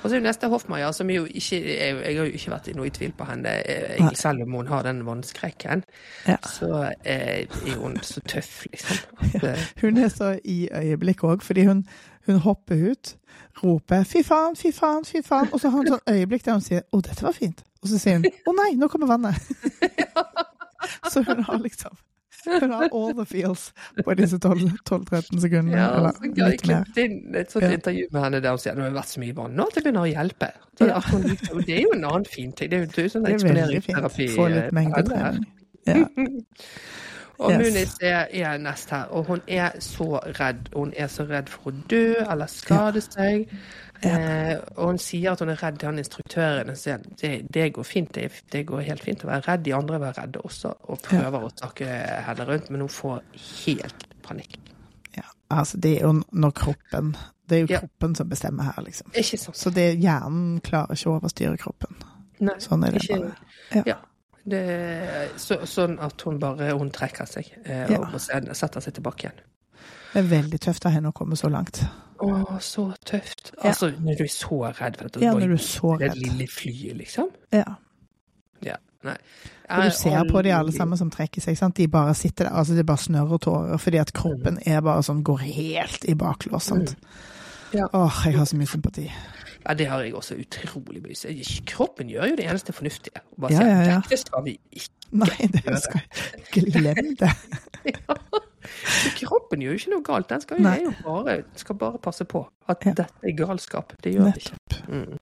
Og 0.04 0.12
så 0.12 0.16
er 0.16 0.20
jo 0.22 0.28
neste 0.28 0.48
Hoffmeier, 0.48 0.92
som 0.94 1.10
jo 1.10 1.26
ikke 1.26 1.58
Jeg, 1.66 1.96
jeg 2.06 2.18
har 2.18 2.26
jo 2.28 2.32
ikke 2.32 2.52
vært 2.52 2.68
i 2.68 2.74
noe 2.74 2.86
i 2.86 2.90
tvil 2.92 3.12
på 3.18 3.26
henne, 3.26 3.46
jeg, 3.66 4.16
selv 4.16 4.44
om 4.44 4.52
hun 4.54 4.68
har 4.68 4.84
den 4.84 5.02
vannskrekken. 5.04 5.84
Ja. 6.28 6.38
Så 6.46 6.70
eh, 7.04 7.48
er 7.66 7.76
hun 7.80 7.98
så 8.06 8.22
tøff, 8.22 8.68
liksom. 8.72 8.98
At, 9.36 9.44
eh, 9.44 9.58
Hun 9.82 9.98
er 9.98 10.10
så 10.10 10.40
i 10.46 10.70
øyeblikk 10.72 11.24
òg, 11.24 11.42
fordi 11.42 11.66
hun, 11.66 11.86
hun 12.28 12.40
hopper 12.44 12.76
ut, 12.92 13.16
roper 13.64 14.04
'fy 14.04 14.24
faen, 14.24 14.56
fy 14.56 14.72
faen, 14.72 15.06
fy 15.06 15.22
faen', 15.26 15.50
og 15.54 15.60
så 15.62 15.70
har 15.70 15.78
hun 15.84 15.88
sånn 15.88 16.14
øyeblikk 16.14 16.44
der 16.46 16.54
hun 16.58 16.62
sier 16.62 16.82
'å, 16.92 17.02
dette 17.02 17.24
var 17.24 17.34
fint', 17.34 17.64
og 17.84 17.90
så 17.90 17.98
sier 18.00 18.20
hun 18.20 18.26
'å 18.26 18.56
nei, 18.62 18.76
nå 18.76 18.88
kommer 18.92 19.08
vannet'. 19.08 19.42
så 21.12 21.24
hun 21.24 21.44
har 21.44 21.58
liksom 21.64 21.96
Hun 22.48 22.72
har 22.72 22.88
all 22.96 23.12
the 23.18 23.26
feels 23.26 23.74
på 24.06 24.14
disse 24.16 24.38
12-13 24.40 25.42
sekundene. 25.42 25.76
ja, 25.76 25.88
eller 25.98 26.12
så 26.16 26.30
jeg 26.48 26.60
klippet 26.62 26.98
inn 27.04 27.36
et 27.36 27.52
sånt 27.52 27.64
Ja. 27.66 27.72
intervju 27.76 28.06
med 28.12 28.22
henne 28.24 28.40
der 28.42 28.50
hun 28.56 28.58
sier 28.62 28.72
at 28.72 28.78
det 28.78 28.86
har 28.86 28.94
vært 28.96 29.10
så 29.12 29.20
mye 29.20 29.36
vann 29.36 29.56
nå 29.58 29.66
at 29.68 29.76
jeg 29.76 29.84
begynner 29.84 30.06
å 30.06 30.12
hjelpe. 30.14 30.50
Så 30.80 30.88
Ja. 30.88 31.00
det 31.66 31.76
er 31.76 31.82
jo 31.82 31.92
en 31.94 32.06
annen 32.06 32.26
fin 32.26 32.52
ting. 32.54 32.70
Det 32.70 32.78
er 32.78 32.86
jo 32.86 32.92
det 32.96 33.12
sånn 33.12 33.26
er 33.28 33.34
eksponeringsterapi. 33.36 34.28
Få 34.36 34.46
eh, 34.48 34.54
litt 34.54 34.64
henne 34.64 34.72
mengdetrening. 34.80 35.46
Ja. 35.88 36.06
Og 37.40 37.52
Yes. 37.52 37.60
Munis 37.62 37.98
er, 38.02 38.28
er 38.34 38.58
nest 38.58 38.90
her, 38.90 39.04
og 39.14 39.26
hun 39.28 39.42
er 39.48 39.76
så 39.80 40.18
redd. 40.40 40.70
Hun 40.74 40.94
er 40.98 41.08
så 41.08 41.24
redd 41.30 41.50
for 41.54 41.70
å 41.70 41.74
dø 41.90 42.16
eller 42.32 42.48
skade 42.50 43.02
seg. 43.06 43.48
Eh, 44.04 44.56
og 44.78 44.88
hun 44.92 44.98
sier 45.02 45.32
at 45.32 45.40
hun 45.42 45.50
er 45.50 45.58
redd 45.64 45.78
til 45.80 45.88
han 45.90 45.98
instruktøren. 46.02 46.70
og 46.70 46.78
sier 46.78 46.98
det, 47.22 47.48
det 47.54 47.74
går 47.74 47.84
fint, 47.86 48.10
det, 48.16 48.32
det 48.52 48.66
går 48.68 48.82
helt 48.90 49.04
fint 49.06 49.24
å 49.24 49.28
være 49.30 49.46
redd. 49.52 49.64
De 49.66 49.74
andre 49.74 50.00
var 50.02 50.18
redde 50.18 50.42
også, 50.46 50.74
og 50.90 51.00
prøver 51.06 51.46
å 51.46 51.52
takke 51.62 51.86
henne 52.26 52.46
rundt, 52.50 52.70
men 52.70 52.82
hun 52.82 52.90
får 52.90 53.22
helt 53.66 54.08
panikk. 54.26 54.58
ja. 55.18 55.24
Altså, 55.50 55.78
det 55.78 55.98
er 55.98 56.02
jo 56.08 56.22
når 56.32 56.52
kroppen 56.52 57.16
Det 57.50 57.56
er 57.56 57.62
jo 57.62 57.68
Ja. 57.70 57.80
kroppen 57.80 58.16
som 58.16 58.28
bestemmer 58.30 58.64
her, 58.64 58.84
liksom. 58.84 59.08
Ikke 59.16 59.38
sant? 59.38 59.56
Så 59.58 59.70
det, 59.72 59.96
hjernen 60.02 60.60
klarer 60.62 60.92
ikke 60.98 61.10
å 61.10 61.20
overstyre 61.22 61.58
kroppen. 61.58 61.96
Nei, 62.42 62.54
Sånn 62.60 62.84
er 62.86 62.92
det 62.92 63.04
ikke, 63.04 63.22
bare. 63.72 63.84
Ja. 63.88 63.96
Det, 64.48 64.64
så, 65.42 65.58
sånn 65.68 65.98
at 66.00 66.22
hun 66.24 66.38
bare 66.40 66.72
hun 66.78 66.90
trekker 66.96 67.28
seg 67.28 67.50
eh, 67.66 67.90
Ja. 67.92 68.00
og 68.06 68.20
setter 68.22 68.80
seg 68.84 68.94
tilbake 68.96 69.28
igjen. 69.28 69.42
Det 70.14 70.22
er 70.24 70.30
veldig 70.32 70.60
tøft 70.64 70.86
av 70.88 70.94
henne 70.96 71.12
å 71.12 71.16
komme 71.16 71.36
så 71.36 71.50
langt. 71.52 71.82
Å, 72.24 72.58
så 72.64 72.88
tøft. 73.06 73.52
Ja. 73.58 73.70
Altså, 73.70 73.92
når 74.00 74.18
du 74.18 74.24
er 74.24 74.32
så 74.34 74.62
redd 74.72 74.96
for 74.98 75.04
dette 75.10 75.22
Ja, 75.22 75.34
når 75.36 75.52
du 75.52 75.58
er 75.58 75.66
så 75.68 75.92
det 76.00 76.14
lille 76.16 76.48
flyet, 76.50 76.96
liksom. 76.98 77.30
Ja. 77.54 77.76
Ja. 78.66 78.80
Nei. 79.06 79.18
Og 79.70 79.84
du 79.84 79.92
ser 79.94 80.24
på 80.32 80.42
de 80.42 80.54
alle 80.56 80.72
sammen 80.74 80.98
som 80.98 81.12
trekker 81.14 81.44
seg. 81.44 81.58
Sant? 81.60 81.76
De 81.78 81.86
bare 81.92 82.16
sitter 82.18 82.48
der, 82.48 82.56
altså 82.56 82.74
det 82.74 82.86
bare 82.88 83.04
snørrer 83.04 83.38
tårer, 83.44 83.78
fordi 83.84 84.00
at 84.02 84.14
kroppen 84.16 84.62
er 84.66 84.82
bare 84.82 85.04
sånn, 85.06 85.22
går 85.28 85.44
helt 85.44 86.08
i 86.08 86.16
baklås. 86.18 86.72
Sant? 86.72 86.96
Mm. 86.96 87.18
Ja. 87.78 87.90
Åh, 87.94 88.22
jeg 88.26 88.40
har 88.40 88.48
så 88.48 88.58
mye 88.58 88.72
sympati. 88.72 89.10
Ja, 89.68 89.74
det 89.76 89.88
har 89.92 90.00
jeg 90.06 90.14
også 90.16 90.38
utrolig 90.40 91.02
mye. 91.04 91.16
Så 91.18 91.28
Kroppen 91.68 92.08
gjør 92.10 92.30
jo 92.32 92.36
det 92.40 92.46
eneste 92.48 92.74
fornuftige. 92.74 93.20
Og 93.36 93.42
Bare 93.44 93.52
Ja, 93.54 93.60
sier, 93.60 93.68
ja, 93.68 93.82
ja. 93.90 93.96
Dette 94.06 94.18
skal 94.22 94.46
vi 94.46 94.54
ikke. 94.72 94.94
Nei, 95.24 95.48
det 95.54 95.80
skal 95.84 96.72
Glem 96.72 97.14
det. 97.22 97.32
Så 98.88 99.12
kroppen 99.28 99.62
gjør 99.64 99.72
jo 99.76 99.80
ikke 99.82 99.92
noe 99.94 100.04
galt. 100.08 100.30
Den 100.30 100.42
skal 100.44 100.60
jo, 100.60 100.92
bare, 101.06 101.38
skal 101.60 101.76
bare 101.80 102.00
passe 102.04 102.26
på 102.28 102.42
at 102.68 102.84
Ja. 102.86 102.92
dette 102.92 103.08
er 103.24 103.36
galskap. 103.40 103.94
Det 104.04 104.14
gjør 104.16 104.32
det 104.32 104.36
ikke. 104.38 104.84
Mm. 104.88 105.18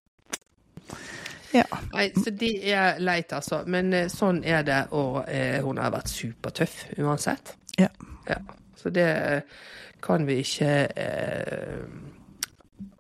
Ja. 1.54 1.64
Nei, 1.94 2.10
så 2.18 2.34
det 2.36 2.52
er 2.74 2.98
leit, 3.00 3.32
altså. 3.34 3.62
Men 3.72 3.94
eh, 3.94 4.08
sånn 4.12 4.42
er 4.44 4.66
det, 4.68 4.80
og 4.92 5.22
eh, 5.30 5.62
hun 5.64 5.78
har 5.80 5.94
vært 5.94 6.10
supertøff 6.12 6.82
uansett. 7.00 7.54
Ja. 7.80 7.88
Ja. 8.28 8.40
Så 8.76 8.90
det 8.94 9.08
kan 10.04 10.26
vi 10.28 10.42
ikke 10.44 10.74
eh, 10.98 11.86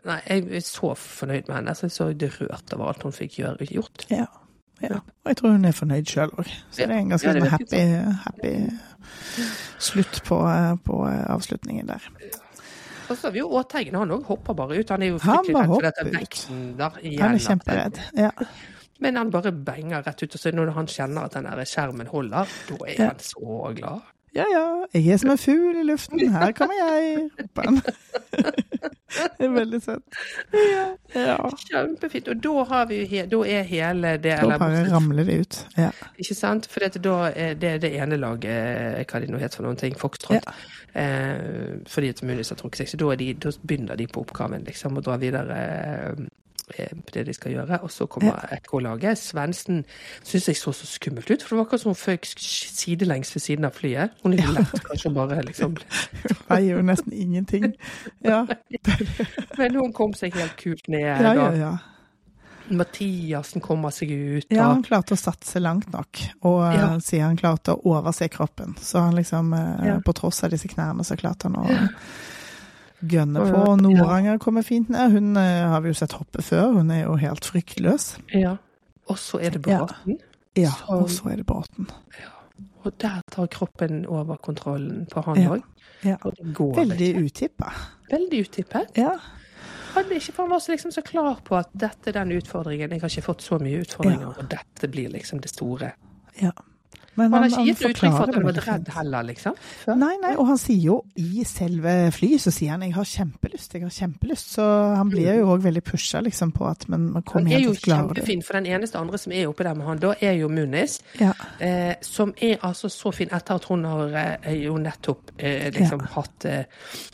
Nei, 0.05 0.19
jeg 0.29 0.43
er 0.55 0.59
så 0.61 0.93
fornøyd 0.95 1.47
med 1.47 1.55
henne. 1.55 1.73
Jeg 1.73 1.89
er 1.89 1.93
så 1.95 2.09
rørt 2.13 2.73
over 2.75 2.87
alt 2.91 3.03
hun 3.03 3.11
fikk 3.15 3.39
gjøre, 3.39 3.65
gjort. 3.73 4.05
Ja. 4.11 4.25
ja. 4.81 4.99
Og 5.23 5.31
jeg 5.31 5.37
tror 5.39 5.51
hun 5.55 5.65
er 5.65 5.71
fornøyd 5.71 6.05
sjøl 6.11 6.29
òg. 6.37 6.45
Så 6.69 6.81
Ja. 6.83 6.87
det 6.87 6.95
er 6.95 6.99
en 6.99 7.09
ganske 7.09 7.27
Ja, 7.27 7.33
sånn 7.33 7.49
happy, 7.49 7.83
happy 8.25 8.53
slutt 9.79 10.21
på, 10.27 10.37
på 10.85 10.99
avslutningen 11.09 11.87
der. 11.89 12.05
Og 13.09 13.17
så 13.17 13.27
har 13.27 13.31
vi 13.35 13.39
jo 13.43 13.49
Åteigen, 13.59 13.95
han 14.01 14.11
òg 14.15 14.23
hopper 14.25 14.53
bare 14.57 14.79
ut. 14.79 14.89
Han 14.89 15.03
er 15.05 15.11
jo 15.13 15.19
Han 15.21 15.43
fryktelig 15.45 15.53
bare 15.53 15.67
redd 15.67 15.73
for 15.75 15.81
dette 15.81 16.03
hopper 16.03 16.15
ut. 16.15 16.21
vekten 16.21 16.63
der 16.79 16.97
igjen. 17.03 17.21
Han 17.21 17.35
er 17.35 17.43
kjemperedd. 17.49 17.99
Ja. 18.17 18.31
Men 19.03 19.15
han 19.19 19.29
bare 19.31 19.51
benger 19.51 20.05
rett 20.07 20.23
ut. 20.23 20.35
Og 20.35 20.39
så 20.41 20.51
når 20.55 20.71
han 20.73 20.87
kjenner 20.87 21.25
at 21.27 21.33
den 21.37 21.43
der 21.49 21.65
skjermen 21.69 22.07
holder, 22.07 22.45
da 22.69 22.75
er 22.87 22.95
Ja. 22.97 23.07
han 23.11 23.19
så 23.19 23.73
glad. 23.75 24.01
Ja 24.35 24.45
ja, 24.51 24.65
jeg 24.93 25.13
er 25.13 25.17
som 25.21 25.31
en 25.33 25.39
fugl 25.39 25.79
i 25.79 25.85
luften, 25.87 26.21
her 26.33 26.51
kommer 26.57 26.75
jeg, 26.81 27.29
han. 27.57 27.81
Det 29.15 29.45
er 29.45 29.51
veldig 29.53 29.79
søtt. 29.79 30.17
Ja. 31.15 31.35
Kjempefint. 31.69 32.27
Og 32.33 32.41
da 32.43 32.63
har 32.67 32.87
vi 32.89 32.97
jo 33.05 33.25
da 33.31 33.41
er 33.47 33.67
hele 33.69 34.15
det 34.19 34.33
Da 34.41 34.57
bare 34.59 34.81
ramler 34.91 35.23
det 35.23 35.37
ut. 35.39 35.59
Ja. 35.77 35.91
Ikke 36.19 36.35
sant? 36.35 36.67
For 36.71 36.83
det, 36.83 36.99
da 37.03 37.29
er 37.31 37.53
det 37.59 37.75
det 37.85 37.93
ene 37.95 38.19
laget, 38.19 39.05
hva 39.07 39.21
de 39.23 39.29
nå 39.31 39.39
heter 39.39 39.61
for 39.61 39.67
noen 39.69 39.79
ting, 39.79 39.95
Foxtrot. 39.99 40.49
Eh, 40.95 41.79
fordi 41.87 42.11
at 42.11 42.23
muligens 42.23 42.51
har 42.51 42.59
trukket 42.59 42.83
seg. 42.83 42.91
Så 42.91 42.99
da, 42.99 43.15
de, 43.19 43.33
da 43.39 43.53
begynner 43.63 43.99
de 43.99 44.07
på 44.11 44.25
oppgaven, 44.25 44.65
liksom, 44.67 44.97
og 44.99 45.07
drar 45.07 45.21
videre 45.23 45.61
eh, 45.61 46.25
på 46.67 47.13
det 47.13 47.25
de 47.27 47.33
skal 47.33 47.51
gjøre. 47.53 47.79
Og 47.85 47.91
så 47.93 48.07
kommer 48.09 48.39
Ekko-laget. 48.55 49.17
Svendsen 49.21 49.83
syns 50.23 50.47
jeg 50.49 50.57
så 50.57 50.73
så 50.73 50.87
skummelt 50.89 51.29
ut, 51.29 51.41
for 51.43 51.55
det 51.55 51.57
var 51.59 51.65
akkurat 51.67 51.81
som 51.85 51.93
hun 51.93 51.99
føk 52.01 52.25
sidelengs 52.25 53.35
ved 53.35 53.41
siden 53.45 53.65
av 53.69 53.71
flyet. 53.77 54.15
Hun 54.23 54.33
jo 54.37 54.51
lett 54.55 54.73
kanskje 54.87 55.13
bare 55.13 55.41
liksom 55.45 55.75
Veier 56.49 56.77
jo 56.77 56.81
nesten 56.85 57.13
ingenting. 57.13 57.73
Ja, 58.25 58.45
Men 59.59 59.75
hun 59.75 59.93
kom 59.93 60.13
seg 60.17 60.33
helt 60.37 60.55
kult 60.61 60.87
ned. 60.87 61.05
ja, 61.21 61.33
ja. 61.35 61.51
ja. 61.55 61.73
Mathiassen 62.65 63.61
kommer 63.61 63.91
seg 63.93 64.09
ut. 64.09 64.47
Ja, 64.49 64.71
han 64.71 64.81
klarte 64.81 65.13
å 65.13 65.19
satse 65.19 65.59
langt 65.61 65.91
nok, 65.93 66.17
og 66.41 66.63
eh, 66.65 66.79
Ja. 66.79 66.87
sier 66.97 67.21
han 67.27 67.37
klarte 67.37 67.75
å 67.75 67.81
overse 67.93 68.25
kroppen. 68.33 68.73
Så 68.81 69.03
han 69.05 69.13
liksom, 69.15 69.53
eh, 69.53 69.85
Ja. 69.91 69.99
på 70.01 70.13
tross 70.17 70.43
av 70.43 70.49
disse 70.49 70.67
knærne, 70.67 71.05
så 71.05 71.13
klarte 71.15 71.43
han 71.45 71.55
å 71.61 71.89
gønne 73.01 73.39
på. 73.39 73.61
Og 73.65 73.81
Noranger 73.81 74.37
kommer 74.41 74.61
fint 74.65 74.89
ned. 74.89 75.11
Hun 75.11 75.35
eh, 75.37 75.67
har 75.69 75.81
vi 75.81 75.91
jo 75.91 75.97
sett 75.97 76.15
hoppe 76.17 76.41
før, 76.45 76.71
hun 76.79 76.91
er 76.91 77.03
jo 77.05 77.15
helt 77.19 77.45
fryktløs. 77.45 78.17
Ja. 78.33 78.55
Og 79.07 79.19
så 79.21 79.39
er 79.41 79.49
det 79.55 79.61
Bråten. 79.61 80.17
Ja, 80.55 80.69
ja 80.69 80.73
og 80.87 81.09
så 81.13 81.29
er 81.29 81.41
det 81.41 81.45
båten. 81.45 81.89
Og 82.85 82.93
der 83.01 83.21
tar 83.31 83.47
kroppen 83.47 84.05
over 84.05 84.37
kontrollen 84.37 85.05
på 85.11 85.21
han 85.25 85.41
Ja. 85.41 85.49
òg. 85.49 85.61
Ja. 86.05 86.15
Går 86.53 86.75
Veldig 86.75 87.25
utippa. 87.25 87.71
Veldig 88.11 88.41
utippet. 88.45 88.97
Ja. 88.97 89.17
Hadde 89.95 90.15
ikke, 90.15 90.33
for 90.35 90.59
så 90.59 90.71
liksom 90.71 90.91
så 90.91 91.01
klar 91.01 91.39
på 91.43 91.55
at 91.55 91.69
dette 91.73 92.09
er 92.11 92.11
den 92.11 92.31
utfordringen. 92.37 92.91
Jeg 92.91 93.01
har 93.01 93.09
ikke 93.09 93.21
fått 93.21 93.41
så 93.41 93.57
mye 93.59 93.79
utfordringer, 93.81 94.27
og 94.27 94.49
dette 94.51 94.87
blir 94.91 95.09
liksom 95.09 95.39
det 95.41 95.49
store. 95.49 95.91
ja. 96.41 96.51
Men 97.15 97.31
Han 97.33 97.43
har 97.43 97.49
ikke 97.49 97.65
gitt 97.65 97.81
uttrykk 97.89 98.11
for 98.15 98.23
at 98.29 98.35
han 98.35 98.43
var 98.43 98.57
redd 98.65 98.89
heller, 98.95 99.23
liksom. 99.29 99.55
Nei, 99.87 100.13
nei, 100.21 100.33
og 100.35 100.47
han 100.47 100.57
sier 100.59 100.81
jo 100.83 100.97
i 101.15 101.43
selve 101.47 101.93
flyet, 102.15 102.41
så 102.43 102.51
sier 102.51 102.71
han 102.75 102.81
'jeg 102.83 102.93
har 102.95 103.03
kjempelyst', 103.03 103.73
'jeg 103.73 103.83
har 103.83 103.89
kjempelyst'. 103.89 104.49
Så 104.55 104.95
han 104.95 105.09
blir 105.09 105.33
jo 105.39 105.45
òg 105.55 105.61
veldig 105.63 105.83
pusha 105.83 106.21
liksom 106.21 106.51
på 106.51 106.67
at 106.69 106.89
men 106.89 107.11
man 107.13 107.23
kommer 107.23 107.49
helt 107.49 107.61
hjem 107.61 107.69
jo 107.69 107.73
til 107.73 107.81
å 107.81 107.85
klare 107.85 108.13
det. 108.13 108.23
kjempefin, 108.23 108.43
for 108.43 108.53
den 108.53 108.65
eneste 108.65 108.97
andre 108.99 109.17
som 109.17 109.31
er 109.31 109.47
oppe 109.47 109.63
der 109.63 109.73
med 109.73 109.85
han 109.87 109.97
da, 109.99 110.13
er 110.21 110.33
jo 110.33 110.47
Munis. 110.49 110.99
Ja. 111.19 111.31
Eh, 111.59 111.95
som 112.01 112.33
er 112.41 112.57
altså 112.63 112.89
så 112.89 113.11
fin 113.13 113.29
etter 113.31 113.55
at 113.55 113.63
hun 113.65 113.83
har 113.85 114.39
eh, 114.43 114.63
jo 114.65 114.77
nettopp 114.77 115.31
eh, 115.39 115.71
liksom 115.71 115.99
hatt 115.99 116.45
eh, 116.45 116.63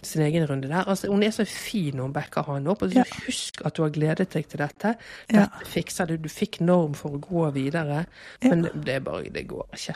sin 0.01 0.21
egen 0.21 0.47
runde 0.49 0.67
der. 0.67 0.83
Altså, 0.87 1.07
hun 1.11 1.23
er 1.23 1.29
så 1.31 1.45
fin 1.45 1.95
når 1.95 2.03
hun 2.03 2.13
backer 2.13 2.43
han 2.43 2.67
opp. 2.67 2.81
Og 2.81 2.89
så 2.91 2.95
Ja. 2.97 3.03
Husk 3.27 3.61
at 3.65 3.75
du 3.75 3.83
har 3.83 3.89
gledet 3.89 4.29
deg 4.33 4.47
til 4.47 4.57
dette. 4.59 4.95
Ja. 5.31 5.39
Dette 5.45 5.65
fikser 5.65 6.05
du. 6.07 6.17
Du 6.17 6.29
fikk 6.29 6.61
norm 6.61 6.93
for 6.93 7.09
å 7.09 7.19
gå 7.19 7.51
videre. 7.53 8.05
Ja. 8.41 8.49
Men 8.49 8.67
det 8.85 8.95
er 8.95 8.99
bare 8.99 9.23
Det 9.31 9.47
går 9.47 9.65
ikke. 9.73 9.90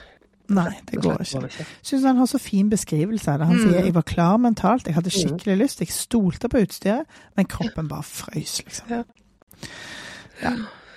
Nei, 0.49 0.71
det 0.91 1.01
går 1.01 1.17
ikke. 1.23 1.65
Syns 1.83 2.03
han 2.05 2.17
har 2.17 2.25
så 2.29 2.37
fin 2.39 2.69
beskrivelse 2.69 3.31
av 3.31 3.39
det. 3.39 3.47
Han 3.47 3.55
Mm. 3.57 3.63
sier 3.71 3.83
'jeg 3.83 3.93
var 3.93 4.01
klar 4.01 4.37
mentalt, 4.37 4.85
jeg 4.85 4.93
hadde 4.95 5.09
skikkelig 5.09 5.57
lyst', 5.57 5.79
jeg 5.79 5.87
stolte 5.89 6.47
på 6.49 6.57
utstyret, 6.61 7.05
men 7.35 7.45
kroppen 7.45 7.87
bare 7.87 8.03
frøys, 8.03 8.61
liksom. 8.65 8.89
Ja. 8.89 10.51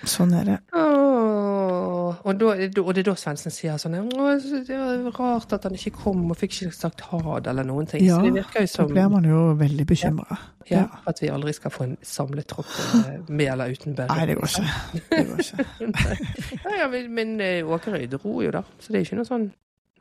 Sånn 0.07 0.33
er 0.39 0.45
det. 0.47 0.59
Åh, 0.73 2.15
og, 2.25 2.35
da, 2.41 2.53
og 2.83 2.91
det 2.95 3.03
er 3.03 3.07
da 3.11 3.15
Svendsen 3.19 3.53
sier 3.53 3.79
sånn 3.81 3.97
det 3.97 4.79
var 4.79 5.17
rart 5.19 5.53
at 5.57 5.67
han 5.69 5.75
ikke 5.77 5.93
kom 5.97 6.23
og 6.31 6.39
fikk 6.39 6.55
ikke 6.59 6.73
sagt 6.77 7.03
ha 7.11 7.39
det, 7.41 7.51
eller 7.53 7.67
noen 7.69 7.89
ting. 7.91 8.05
Ja, 8.07 8.21
så 8.63 8.67
som 8.85 8.93
blir 8.93 9.09
man 9.13 9.27
jo 9.29 9.41
veldig 9.59 9.87
bekymra. 9.91 10.39
ja, 10.69 10.83
Ja. 10.85 10.87
at 11.07 11.23
vi 11.23 11.31
aldri 11.33 11.53
skal 11.57 11.71
få 11.73 11.85
en 11.85 11.97
samlet 12.05 12.47
tropp 12.49 12.67
eh, 12.95 13.21
med 13.29 13.47
eller 13.53 13.73
uten 13.73 13.95
Berre. 13.97 14.15
Nei, 14.15 14.27
det 14.27 14.37
går 14.37 14.49
ikke. 14.49 14.67
Det 15.11 15.23
går 15.29 15.39
ikke. 15.45 15.65
ja, 16.65 16.77
ja, 16.83 16.89
men, 16.93 17.09
men 17.15 17.41
eh, 17.41 17.65
Åkerøy 17.65 18.07
dro 18.13 18.43
jo, 18.45 18.51
da. 18.53 18.63
Så 18.79 18.93
det 18.93 19.01
er 19.01 19.09
ikke 19.09 19.23
noe 19.23 19.29
sånn 19.31 19.49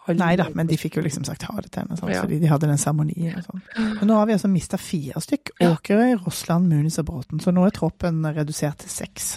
Nei 0.08 0.38
da, 0.39 0.45
men 0.56 0.70
de 0.70 0.78
fikk 0.80 0.95
jo 0.95 1.02
liksom 1.04 1.26
sagt 1.28 1.41
ha 1.50 1.54
det 1.60 1.68
til 1.76 1.82
henne, 1.84 1.98
sånn, 2.00 2.08
Ja. 2.14 2.22
fordi 2.24 2.38
de 2.39 2.48
hadde 2.48 2.68
den 2.70 2.78
seremonien 2.80 3.34
og 3.41 3.43
sånn. 3.43 3.64
Men 4.00 4.08
nå 4.08 4.16
har 4.16 4.30
vi 4.30 4.38
altså 4.38 4.48
mista 4.48 4.78
fire 4.80 5.20
stykk. 5.20 5.52
Åkerøy, 5.68 6.14
Rossland, 6.24 6.70
Munis 6.72 6.95
og 7.02 7.10
Bråten. 7.10 7.41
Så 7.43 7.52
nå 7.52 7.66
er 7.68 7.74
troppen 7.76 8.22
redusert 8.24 8.78
til 8.86 8.93
seks. 8.93 9.34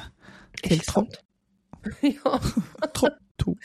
Til 0.65 0.81
Trond. 0.87 1.15
ja, 2.03 2.39
Trond 2.97 3.19
to. 3.41 3.57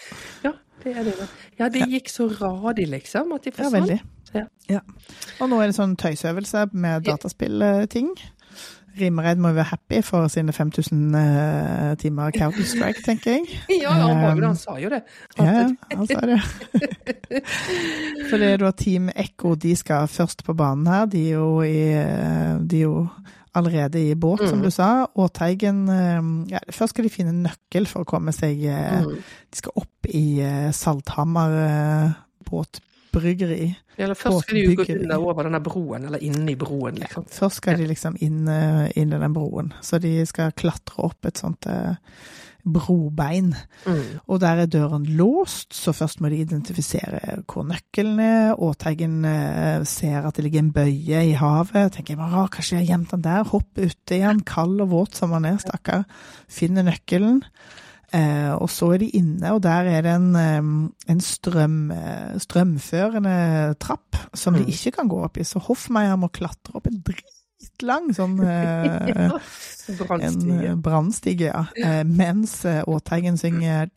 ja, 0.44 0.52
det 0.84 0.98
er 0.98 1.04
det. 1.04 1.28
Ja, 1.60 1.70
det 1.70 1.90
gikk 1.92 2.10
så 2.10 2.28
radig, 2.32 2.88
liksom, 2.88 3.34
at 3.36 3.44
de 3.44 3.52
Ja, 3.52 3.64
forsvant. 3.64 3.82
veldig. 3.90 4.00
Ja. 4.36 4.46
Ja. 4.70 4.80
Og 5.40 5.50
nå 5.50 5.60
er 5.62 5.70
det 5.72 5.76
sånn 5.78 5.96
tøysøvelse 6.00 6.68
med 6.74 7.06
dataspillting. 7.08 8.10
Rimereid 8.96 9.40
må 9.44 9.50
jo 9.52 9.58
være 9.58 9.68
happy 9.74 9.98
for 10.08 10.28
sine 10.32 10.54
5000 10.56 11.16
eh, 11.20 11.96
timer 12.00 12.32
Counter-Strike, 12.32 13.02
tenker 13.04 13.32
jeg. 13.32 13.58
Ja, 13.84 13.92
han, 13.92 14.22
var 14.22 14.36
det, 14.36 14.44
Um, 14.44 14.48
han 14.48 14.56
sa 14.56 14.78
jo 14.80 14.90
det. 14.94 15.02
Ja, 15.38 15.44
ja, 15.44 15.66
han 15.92 16.08
sa 16.08 16.22
det. 16.30 16.40
For 18.30 18.40
det 18.40 18.52
er 18.54 18.62
da 18.64 18.72
Team 18.72 19.10
Ekko, 19.16 19.56
de 19.60 19.76
skal 19.76 20.08
først 20.08 20.46
på 20.48 20.56
banen 20.56 20.88
her. 20.88 21.06
De 21.12 21.26
er 21.28 21.34
jo, 21.36 21.50
i, 21.62 21.76
eh, 21.92 22.56
de 22.64 22.80
er 22.80 22.86
jo 22.86 23.08
allerede 23.56 24.00
i 24.10 24.16
båt, 24.16 24.40
som 24.50 24.60
Mm. 24.60 24.64
du 24.66 24.72
sa. 24.72 25.06
Og 25.16 25.32
Teigen 25.34 25.88
eh, 25.90 26.52
ja, 26.54 26.60
Først 26.72 26.94
skal 26.96 27.04
de 27.08 27.10
finne 27.14 27.30
en 27.34 27.44
nøkkel 27.48 27.88
for 27.88 28.04
å 28.04 28.10
komme 28.10 28.34
seg 28.36 28.64
eh, 28.66 29.02
Mm. 29.06 29.16
De 29.52 29.58
skal 29.62 29.72
opp 29.76 30.10
i 30.12 30.40
eh, 30.42 30.72
Salthammer 30.72 32.16
båtbryggeri. 32.50 33.76
Eller 33.98 34.14
først 34.20 34.44
skal 34.44 34.58
de 34.58 34.64
jo 34.66 34.76
gå 34.82 34.86
under 35.00 35.18
over 35.24 35.44
denne 35.48 35.62
broen, 35.64 36.06
eller 36.10 36.20
inni 36.24 36.56
broen, 36.60 36.98
liksom. 37.00 37.26
Først 37.32 37.62
skal 37.62 37.78
de 37.80 37.88
liksom 37.88 38.18
inn, 38.20 38.42
inn 38.96 39.14
i 39.14 39.20
den 39.22 39.34
broen. 39.34 39.72
Så 39.82 40.00
de 40.04 40.18
skal 40.28 40.52
klatre 40.52 41.00
opp 41.08 41.26
et 41.26 41.38
sånt 41.40 41.66
brobein. 42.66 43.54
Mm. 43.86 44.02
Og 44.28 44.42
der 44.42 44.64
er 44.64 44.66
døren 44.72 45.06
låst, 45.06 45.74
så 45.74 45.94
først 45.94 46.22
må 46.22 46.30
de 46.34 46.42
identifisere 46.44 47.40
hvor 47.46 47.64
nøkkelen 47.70 48.20
er. 48.20 48.60
Åteigen 48.60 49.24
eh, 49.30 49.86
ser 49.86 50.26
at 50.26 50.36
det 50.36 50.48
ligger 50.48 50.64
en 50.64 50.74
bøye 50.76 51.24
i 51.30 51.38
havet. 51.38 51.94
Tenker 51.96 52.18
jeg 52.18 52.52
kanskje 52.52 52.78
jeg 52.78 52.86
har 52.88 52.92
gjemt 52.96 53.16
den 53.16 53.26
der. 53.26 53.48
Hopp 53.54 53.78
uti 53.78 54.20
igjen, 54.20 54.44
kald 54.46 54.82
og 54.82 54.92
våt 54.94 55.16
som 55.16 55.36
han 55.38 55.46
er, 55.46 55.58
stakkar. 55.62 56.06
Finner 56.50 56.88
nøkkelen. 56.88 57.44
Eh, 58.16 58.54
og 58.54 58.70
så 58.72 58.94
er 58.94 59.02
de 59.02 59.10
inne, 59.18 59.50
og 59.52 59.64
der 59.66 59.90
er 59.92 60.04
det 60.06 60.12
en, 60.16 60.36
en 61.10 61.22
strøm, 61.22 61.90
eh, 61.92 62.36
strømførende 62.40 63.76
trapp 63.82 64.16
som 64.34 64.54
de 64.54 64.62
Mm. 64.64 64.70
ikke 64.72 64.92
kan 65.00 65.10
gå 65.10 65.24
opp 65.26 65.38
i. 65.38 65.44
Så 65.44 65.60
Hoffmeier 65.60 66.16
må 66.16 66.30
klatre 66.32 66.76
opp 66.76 66.88
en 66.88 67.02
lang, 67.86 68.10
sånn 68.16 68.36
eh, 68.46 69.32
brannstige. 70.00 70.72
En 70.72 70.82
brannstige, 70.84 71.52
ja. 71.52 71.64
Eh, 71.76 72.04
mens 72.08 72.58
eh, 72.66 72.82
Åteigen 72.88 73.38
synger 73.40 73.90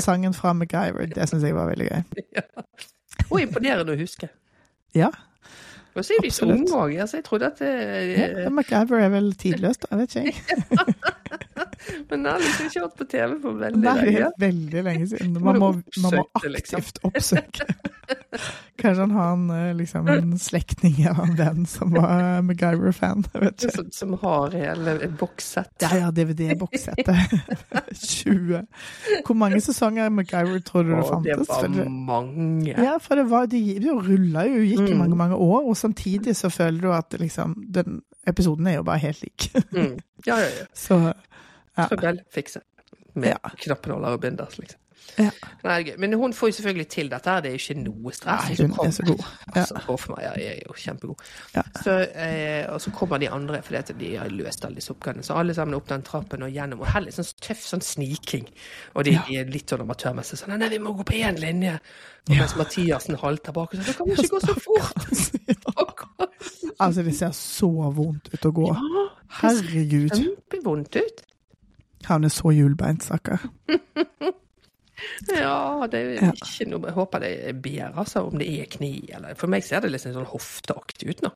Sangen 0.00 0.36
fra 0.36 0.52
MacGyver. 0.54 1.08
Det 1.10 1.26
syns 1.30 1.42
jeg 1.46 1.56
var 1.56 1.70
veldig 1.72 1.88
gøy. 1.88 2.26
Ja. 2.36 2.46
Og 3.30 3.40
imponerende 3.42 3.96
å 3.96 3.98
huske. 3.98 4.30
Ja. 4.94 5.10
Og 5.96 6.04
så 6.06 6.14
er 6.14 6.22
de 6.22 6.30
så 6.30 6.46
unge 6.46 6.70
òg. 6.70 6.94
jeg 6.94 7.24
trodde 7.26 7.50
at 7.50 7.58
det, 7.58 7.72
ja, 8.14 8.50
MacGyver 8.54 9.02
er 9.02 9.10
vel 9.16 9.32
tidløst, 9.34 9.88
jeg 9.90 9.98
vet 9.98 10.14
ikke, 10.14 10.24
jeg. 10.30 11.46
Men 12.10 12.24
jeg 12.26 12.32
har 12.32 12.40
liksom 12.44 12.66
ikke 12.70 12.82
vært 12.84 12.96
på 13.00 13.06
TV 13.08 13.34
på 13.42 13.52
veldig 13.60 13.80
Nei, 13.84 13.94
det 14.00 14.10
lenge. 14.10 14.26
er 14.26 14.42
veldig 14.44 14.82
lenge 14.84 15.06
siden. 15.10 15.32
Man 15.40 15.58
må, 15.62 15.70
man 16.02 16.16
må 16.16 16.24
det, 16.42 16.50
liksom? 16.56 16.80
aktivt 16.82 16.98
oppsøke. 17.08 17.66
Kanskje 18.80 19.00
han 19.04 19.10
har 19.14 19.32
en, 19.36 19.44
eh, 19.54 19.70
liksom, 19.78 20.08
en 20.10 20.34
slektning 20.40 20.96
eller 21.04 21.22
en 21.24 21.34
venn 21.38 21.66
som 21.70 21.92
var 21.94 22.40
MacGyver-fan. 22.42 23.24
Som, 23.64 23.90
som 23.94 24.14
har 24.22 24.50
hele 24.56 24.94
bokssett. 25.20 25.72
Ja, 25.84 25.90
ja, 26.02 26.10
DVD-bokssettet. 26.10 27.08
20. 28.00 28.62
Hvor 29.26 29.38
mange 29.38 29.60
sesonger 29.64 30.08
av 30.08 30.12
MacGyver 30.16 30.60
tror 30.66 30.84
du 30.88 30.92
det 30.94 31.00
det 31.00 31.08
fantes? 31.10 31.46
For 31.50 31.68
var 31.68 31.74
det- 31.76 31.88
mange. 31.90 32.74
Ja, 32.76 32.98
for 32.98 33.14
det 33.20 33.26
var, 33.30 33.46
de, 33.52 33.62
de 33.80 33.94
rulla 33.96 34.44
jo, 34.48 34.60
gikk 34.64 34.84
i 34.88 34.92
Mm. 34.92 34.98
mange, 34.98 35.16
mange 35.16 35.36
år, 35.36 35.64
og 35.68 35.76
samtidig 35.76 36.36
så 36.36 36.50
føler 36.50 36.80
du 36.80 36.92
at 36.92 37.14
liksom, 37.20 37.54
den 37.72 38.00
episoden 38.26 38.66
er 38.66 38.74
jo 38.80 38.82
bare 38.82 38.98
helt 38.98 39.22
lik. 39.22 39.50
Mm. 39.72 39.98
Ja, 40.26 40.36
ja, 40.36 40.48
ja. 40.60 40.66
Så. 40.74 41.12
Trøbbel 41.76 42.20
fikse. 42.32 42.60
Med 43.14 43.28
Ja. 43.34 43.50
knappenåler 43.58 44.08
og 44.14 44.20
binders, 44.20 44.58
liksom. 44.58 44.78
Ja. 45.18 45.30
Nei. 45.64 45.94
Men 45.98 46.12
hun 46.12 46.32
får 46.32 46.48
jo 46.50 46.52
selvfølgelig 46.60 46.88
til 46.88 47.08
dette, 47.10 47.26
her, 47.30 47.40
det 47.40 47.48
er 47.50 47.56
jo 47.56 47.58
ikke 47.58 47.82
noe 47.82 48.12
stress. 48.12 48.44
Nei, 48.48 48.54
så 48.54 48.66
hun 48.68 48.86
er 48.86 48.90
så 48.94 49.02
god. 49.08 49.18
Ja. 49.56 49.60
Altså, 49.60 49.80
Hoffmeier 49.86 50.36
er 50.38 50.58
jo 50.68 50.72
kjempegod. 50.76 51.16
Ja. 51.56 51.62
Så, 51.82 51.94
eh, 52.14 52.66
og 52.72 52.80
så 52.80 52.92
kommer 52.94 53.18
de 53.18 53.30
andre, 53.30 53.62
fordi 53.62 53.96
de 53.98 54.10
har 54.20 54.28
løst 54.28 54.64
alle 54.64 54.76
disse 54.78 54.92
oppgavene. 54.92 55.24
Så 55.26 55.34
alle 55.34 55.54
sammen 55.54 55.74
opp 55.74 55.88
den 55.88 56.02
trappen 56.06 56.42
og 56.42 56.52
gjennom. 56.52 56.80
Og 56.84 57.02
litt 57.02 57.14
sånn 57.16 57.32
tøff 57.40 57.64
sånn 57.66 57.82
sniking. 57.82 58.46
Og 58.94 59.04
de, 59.04 59.10
Ja. 59.16 59.24
de 59.26 59.36
er 59.40 59.44
litt 59.50 59.66
sånn 59.66 59.80
amatørmessige. 59.80 60.44
Sånn, 60.44 60.58
nei, 60.58 60.68
vi 60.68 60.78
må 60.78 60.94
gå 60.96 61.02
på 61.04 61.16
én 61.18 61.40
linje. 61.40 61.80
Og 62.30 62.36
mens 62.36 62.54
Mathiassen 62.56 63.16
halter 63.18 63.52
bak 63.52 63.74
og 63.74 63.80
da 63.84 63.92
kan 63.92 64.06
vi 64.06 64.12
ikke 64.14 64.28
gå 64.28 64.40
så 64.40 64.54
fort. 64.60 64.94
Altså, 66.80 67.02
det 67.02 67.12
ser 67.16 67.30
så 67.36 67.68
vondt 67.92 68.30
ut 68.32 68.46
å 68.48 68.52
gå. 68.56 68.68
Herregud. 69.40 70.10
kjempevondt 70.16 70.96
ut. 70.96 71.22
Han 72.10 72.28
er 72.28 72.34
så 72.34 72.52
hjulbeint, 72.54 73.06
stakkar. 73.06 73.46
Ja, 75.28 75.86
det 75.90 76.00
er 76.00 76.10
Ja. 76.20 76.30
ikke 76.32 76.66
noe 76.68 76.88
Jeg 76.88 76.94
håper 76.96 77.22
det 77.22 77.30
er 77.48 77.52
bedre, 77.52 77.92
altså, 78.02 78.22
om 78.28 78.38
det 78.38 78.48
er 78.60 78.66
kni 78.70 78.90
eller 79.14 79.34
For 79.38 79.48
meg 79.52 79.64
ser 79.64 79.80
det 79.80 79.92
liksom 79.92 80.14
sånn 80.16 80.28
hofteaktig 80.28 81.08
ut 81.10 81.22
nå. 81.24 81.30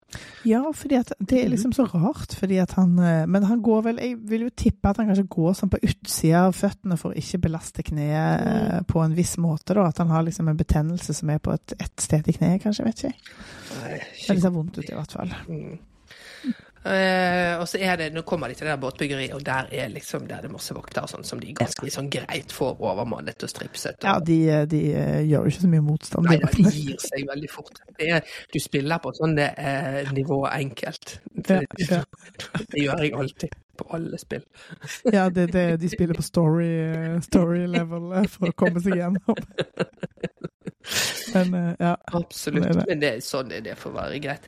Ja, 0.49 0.62
fordi 0.77 0.99
at 0.99 1.12
det 1.18 1.43
er 1.43 1.49
liksom 1.53 1.72
så 1.77 1.87
rart, 1.89 2.35
fordi 2.37 2.59
at 2.62 2.75
han 2.79 2.99
eh, 2.99 3.27
Men 3.27 3.45
han 3.49 3.62
går 3.64 3.83
vel 3.89 4.03
Jeg 4.03 4.18
vil 4.31 4.47
jo 4.47 4.51
tippe 4.57 4.91
at 4.91 5.01
han 5.01 5.09
kanskje 5.11 5.29
går 5.33 5.57
sånn 5.59 5.72
på 5.72 5.81
utsida 5.83 6.47
av 6.49 6.57
føttene 6.59 6.99
for 7.01 7.12
å 7.12 7.18
ikke 7.18 7.43
belaste 7.47 7.85
kneet 7.87 8.45
mm. 8.45 8.85
på 8.91 9.03
en 9.05 9.16
viss 9.16 9.37
måte, 9.41 9.75
da. 9.75 9.89
At 9.89 9.99
han 10.03 10.12
har 10.12 10.25
liksom 10.27 10.49
en 10.49 10.59
betennelse 10.61 11.14
som 11.16 11.31
er 11.31 11.41
på 11.43 11.55
et, 11.55 11.77
et 11.79 12.01
sted 12.01 12.29
i 12.29 12.37
kneet, 12.37 12.62
kanskje. 12.62 12.85
Vet 12.85 13.01
ikke 13.01 13.12
jeg. 13.12 13.35
Nei, 13.81 13.99
Men 14.29 14.37
det 14.37 14.45
ser 14.45 14.55
vondt 14.55 14.79
ut, 14.79 14.89
i 14.89 14.95
hvert 14.97 15.16
fall. 15.16 15.35
Mm. 15.49 15.79
Eh, 16.85 17.55
og 17.57 17.64
så 17.68 17.78
er 17.80 17.97
det, 17.97 18.11
Nå 18.12 18.20
kommer 18.28 18.51
de 18.51 18.59
til 18.59 18.66
det 18.66 18.74
der 18.74 18.80
båtbyggeriet, 18.82 19.32
og 19.32 19.45
der 19.47 19.70
er 19.72 19.89
liksom 19.89 20.26
der 20.28 20.43
er 20.43 20.45
det 20.45 20.53
masse 20.53 20.74
vokter 20.76 21.07
sånn, 21.09 21.24
som 21.24 21.41
de 21.41 21.55
ganske 21.57 21.89
sånn 21.93 22.11
greit 22.12 22.53
får 22.53 22.76
overmannet 22.76 23.47
og 23.47 23.53
stripset. 23.53 23.97
Og, 24.03 24.09
Ja, 24.11 24.18
de, 24.20 24.39
eh, 24.53 24.64
de 24.68 24.82
eh, 24.93 25.20
gjør 25.24 25.49
jo 25.49 25.55
ikke 25.55 25.64
så 25.64 25.72
mye 25.72 25.87
motstand. 25.87 26.28
Nei, 26.28 26.37
de 26.45 26.66
gir 26.68 27.01
seg 27.01 27.24
veldig 27.30 27.51
fort. 27.53 27.80
Det 27.97 28.11
er, 28.18 28.37
du 28.53 28.61
spiller 28.61 29.01
på 29.01 29.14
sånn 29.16 29.37
det, 29.39 29.49
eh, 29.57 30.12
nivå 30.12 30.43
enkelt. 30.51 31.18
Ja, 31.49 31.62
ja. 31.89 32.03
Det 32.68 32.85
gjør 32.85 33.07
jeg 33.07 33.16
alltid. 33.16 33.61
På 33.74 33.89
alle 33.97 34.20
spill. 34.22 34.45
Ja, 35.11 35.24
det, 35.35 35.49
det, 35.51 35.64
de 35.82 35.89
spiller 35.91 36.14
på 36.14 36.22
story, 36.22 36.68
story 37.24 37.64
level 37.66 38.12
for 38.30 38.53
å 38.53 38.55
komme 38.55 38.78
seg 38.85 39.01
gjennom. 39.01 39.41
Men 41.35 41.57
ja. 41.80 41.97
Absolutt. 42.12 42.62
Det 42.62 42.70
er 42.70 42.78
det. 42.78 42.87
Men 42.93 43.03
det, 43.03 43.11
er 43.16 43.24
sånn 43.24 43.51
er 43.57 43.64
det 43.66 43.74
får 43.80 43.97
være 43.97 44.20
greit. 44.22 44.47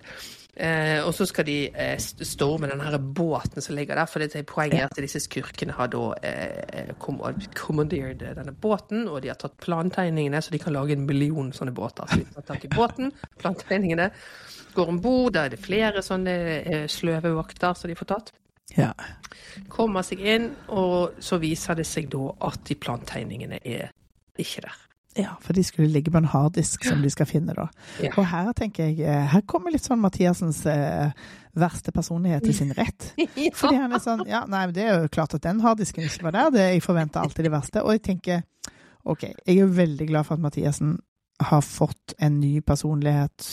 Eh, 0.56 1.02
og 1.04 1.10
så 1.12 1.26
skal 1.28 1.44
de 1.44 1.56
eh, 1.68 1.98
st- 2.00 2.24
storme 2.24 2.70
den 2.70 2.80
her 2.80 2.94
båten 2.98 3.60
som 3.60 3.74
ligger 3.76 3.98
der. 3.98 4.08
For 4.08 4.22
det 4.24 4.30
er 4.38 4.46
poenget 4.48 4.78
er 4.80 4.88
at 4.88 4.96
disse 5.04 5.20
skurkene 5.20 5.74
har 5.76 5.90
da 5.92 6.00
eh, 6.24 6.94
kom- 7.02 7.20
kommandert 7.58 8.22
denne 8.24 8.54
båten, 8.56 9.04
og 9.12 9.20
de 9.22 9.28
har 9.28 9.36
tatt 9.40 9.58
plantegningene, 9.60 10.40
så 10.40 10.54
de 10.54 10.62
kan 10.62 10.72
lage 10.72 10.96
en 10.96 11.04
million 11.06 11.52
sånne 11.52 11.74
båter. 11.76 12.08
Så 12.08 12.22
de 12.22 12.24
tar 12.38 12.46
tak 12.54 12.64
i 12.64 12.72
båten, 12.72 13.12
plantegningene, 13.42 14.08
går 14.76 14.88
om 14.94 15.02
bord, 15.04 15.34
der 15.36 15.50
er 15.50 15.54
det 15.56 15.60
flere 15.60 16.00
sånne 16.04 16.38
eh, 16.62 16.86
sløve 16.88 17.34
vakter 17.36 17.76
som 17.76 17.92
de 17.92 17.98
får 18.00 18.12
tatt. 18.14 18.32
ja. 18.78 18.92
Kommer 19.72 20.04
seg 20.04 20.20
inn, 20.20 20.50
og 20.68 21.14
så 21.24 21.38
viser 21.40 21.76
det 21.78 21.86
seg 21.88 22.10
da 22.12 22.26
at 22.48 22.58
de 22.68 22.74
plantegningene 22.76 23.60
er 23.64 23.88
ikke 24.40 24.64
der. 24.66 24.82
Ja, 25.16 25.34
for 25.40 25.56
de 25.56 25.64
skulle 25.64 25.88
ligge 25.88 26.12
på 26.12 26.20
en 26.20 26.28
harddisk 26.28 26.84
som 26.84 27.00
de 27.02 27.10
skal 27.12 27.28
finne, 27.30 27.54
da. 27.56 27.66
Ja. 28.04 28.12
Og 28.16 28.26
her 28.28 28.50
tenker 28.56 28.90
jeg 28.90 29.00
eh, 29.00 29.24
Her 29.32 29.42
kommer 29.48 29.72
litt 29.72 29.86
sånn 29.86 30.02
Mathiasens 30.02 30.60
eh, 30.68 31.14
verste 31.56 31.92
personlighet 31.96 32.44
til 32.44 32.56
sin 32.58 32.74
rett. 32.76 33.12
Fordi 33.58 33.80
han 33.80 33.96
er 33.96 34.02
sånn 34.04 34.26
Ja, 34.28 34.44
nei, 34.44 34.66
men 34.66 34.76
det 34.76 34.84
er 34.84 35.00
jo 35.00 35.12
klart 35.12 35.36
at 35.38 35.44
den 35.46 35.62
harddisken 35.64 36.04
ikke 36.04 36.28
var 36.28 36.36
der. 36.36 36.52
Det, 36.58 36.68
jeg 36.74 36.84
forventer 36.84 37.24
alltid 37.24 37.48
det 37.48 37.54
verste. 37.54 37.84
Og 37.84 37.96
jeg 37.96 38.04
tenker 38.10 38.44
OK, 39.06 39.28
jeg 39.46 39.62
er 39.62 39.76
veldig 39.78 40.08
glad 40.10 40.26
for 40.26 40.36
at 40.36 40.42
Mathiassen 40.42 40.98
har 41.46 41.62
fått 41.64 42.16
en 42.22 42.40
ny 42.40 42.58
personlighet. 42.64 43.48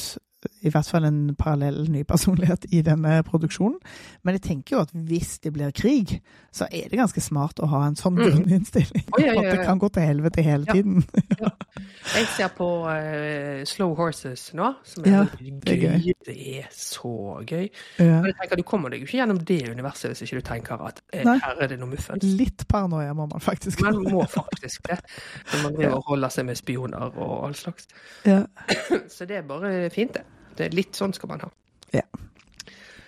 I 0.63 0.71
hvert 0.71 0.87
fall 0.89 1.05
en 1.07 1.35
parallell 1.39 1.89
ny 1.91 2.03
personlighet 2.07 2.65
i 2.71 2.81
denne 2.85 3.19
produksjonen. 3.27 3.79
Men 4.23 4.37
jeg 4.37 4.41
tenker 4.47 4.75
jo 4.77 4.81
at 4.85 4.93
hvis 4.93 5.37
det 5.43 5.53
blir 5.55 5.71
krig, 5.75 6.19
så 6.53 6.67
er 6.71 6.89
det 6.91 6.99
ganske 6.99 7.21
smart 7.23 7.59
å 7.63 7.67
ha 7.71 7.83
en 7.87 7.95
sånn 7.99 8.15
grunninnstilling. 8.19 8.43
grunninnstilling. 8.53 9.05
Oh, 9.13 9.21
ja, 9.21 9.33
ja, 9.33 9.51
At 9.53 9.57
det 9.57 9.65
kan 9.67 9.79
gå 9.81 9.89
til 9.95 10.03
helvete 10.07 10.43
hele 10.45 10.65
Ja. 10.67 10.73
tiden. 10.73 11.03
Jeg 12.13 12.27
ser 12.35 12.49
på 12.53 12.67
uh, 12.85 13.63
Slow 13.65 13.95
Horses 13.97 14.49
nå, 14.53 14.73
som 14.83 15.05
er 15.05 15.09
Ja, 15.09 15.23
det 15.63 15.73
er 15.73 15.81
gøy. 15.81 16.13
Det 16.25 16.35
er 16.59 16.67
så 16.71 17.13
gøy. 17.47 17.69
Ja. 17.99 18.19
Men 18.21 18.25
jeg 18.31 18.35
tenker, 18.41 18.55
Du 18.59 18.63
kommer 18.63 18.89
deg 18.93 19.01
jo 19.01 19.07
ikke 19.07 19.17
gjennom 19.21 19.39
det 19.43 19.59
universet 19.69 20.11
hvis 20.13 20.21
ikke 20.27 20.41
du 20.41 20.47
tenker 20.47 20.83
at 20.87 21.01
eh, 21.13 21.23
her 21.25 21.61
er 21.63 21.67
det 21.71 21.79
noe 21.81 21.89
muffens. 21.91 22.23
Litt 22.23 22.67
paranoia 22.69 23.13
må 23.17 23.25
man 23.31 23.41
faktisk 23.43 23.83
ha. 23.83 23.91
Man 23.91 24.11
må 24.13 24.25
faktisk 24.29 24.87
det. 24.89 24.99
Når 25.53 25.63
man 25.63 25.75
driver 25.79 25.97
og 25.97 26.07
holder 26.11 26.29
seg 26.35 26.45
med 26.51 26.59
spioner 26.59 27.09
og 27.17 27.33
all 27.47 27.55
slags. 27.57 27.87
Ja. 28.27 28.43
Så 29.13 29.25
det 29.29 29.41
er 29.41 29.47
bare 29.47 29.89
fint, 29.93 30.13
det. 30.19 30.23
Det 30.57 30.67
er 30.69 30.75
litt 30.77 30.95
sånn 30.99 31.13
skal 31.15 31.29
man 31.33 31.43
ha. 31.45 31.49
Ja. 31.93 32.01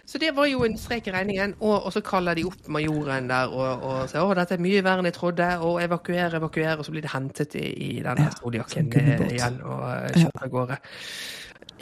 Så 0.06 0.20
det 0.22 0.36
var 0.38 0.46
jo 0.46 0.60
en 0.68 0.76
strek 0.78 1.08
i 1.10 1.14
regningen. 1.16 1.56
Og, 1.66 1.88
og 1.88 1.94
så 1.96 2.02
kaller 2.06 2.38
de 2.38 2.44
opp 2.46 2.68
majoren 2.70 3.26
der 3.32 3.50
og, 3.50 3.86
og 3.88 4.04
sier 4.12 4.22
å, 4.22 4.36
dette 4.38 4.54
er 4.54 4.62
mye 4.62 4.84
verre 4.86 5.02
enn 5.02 5.10
jeg 5.10 5.16
trodde, 5.18 5.48
og 5.66 5.80
evakuere, 5.82 6.38
evakuere. 6.38 6.76
Og 6.78 6.86
så 6.86 6.94
blir 6.94 7.06
det 7.08 7.14
hentet 7.16 7.56
i, 7.58 7.64
i 7.88 7.90
denne 8.06 8.28
Ja, 8.28 8.36
Zodiacen 8.38 8.92
igjen 8.94 9.58
og 9.66 9.82
kjørt 10.14 10.44
av 10.46 10.54
gårde. 10.54 10.78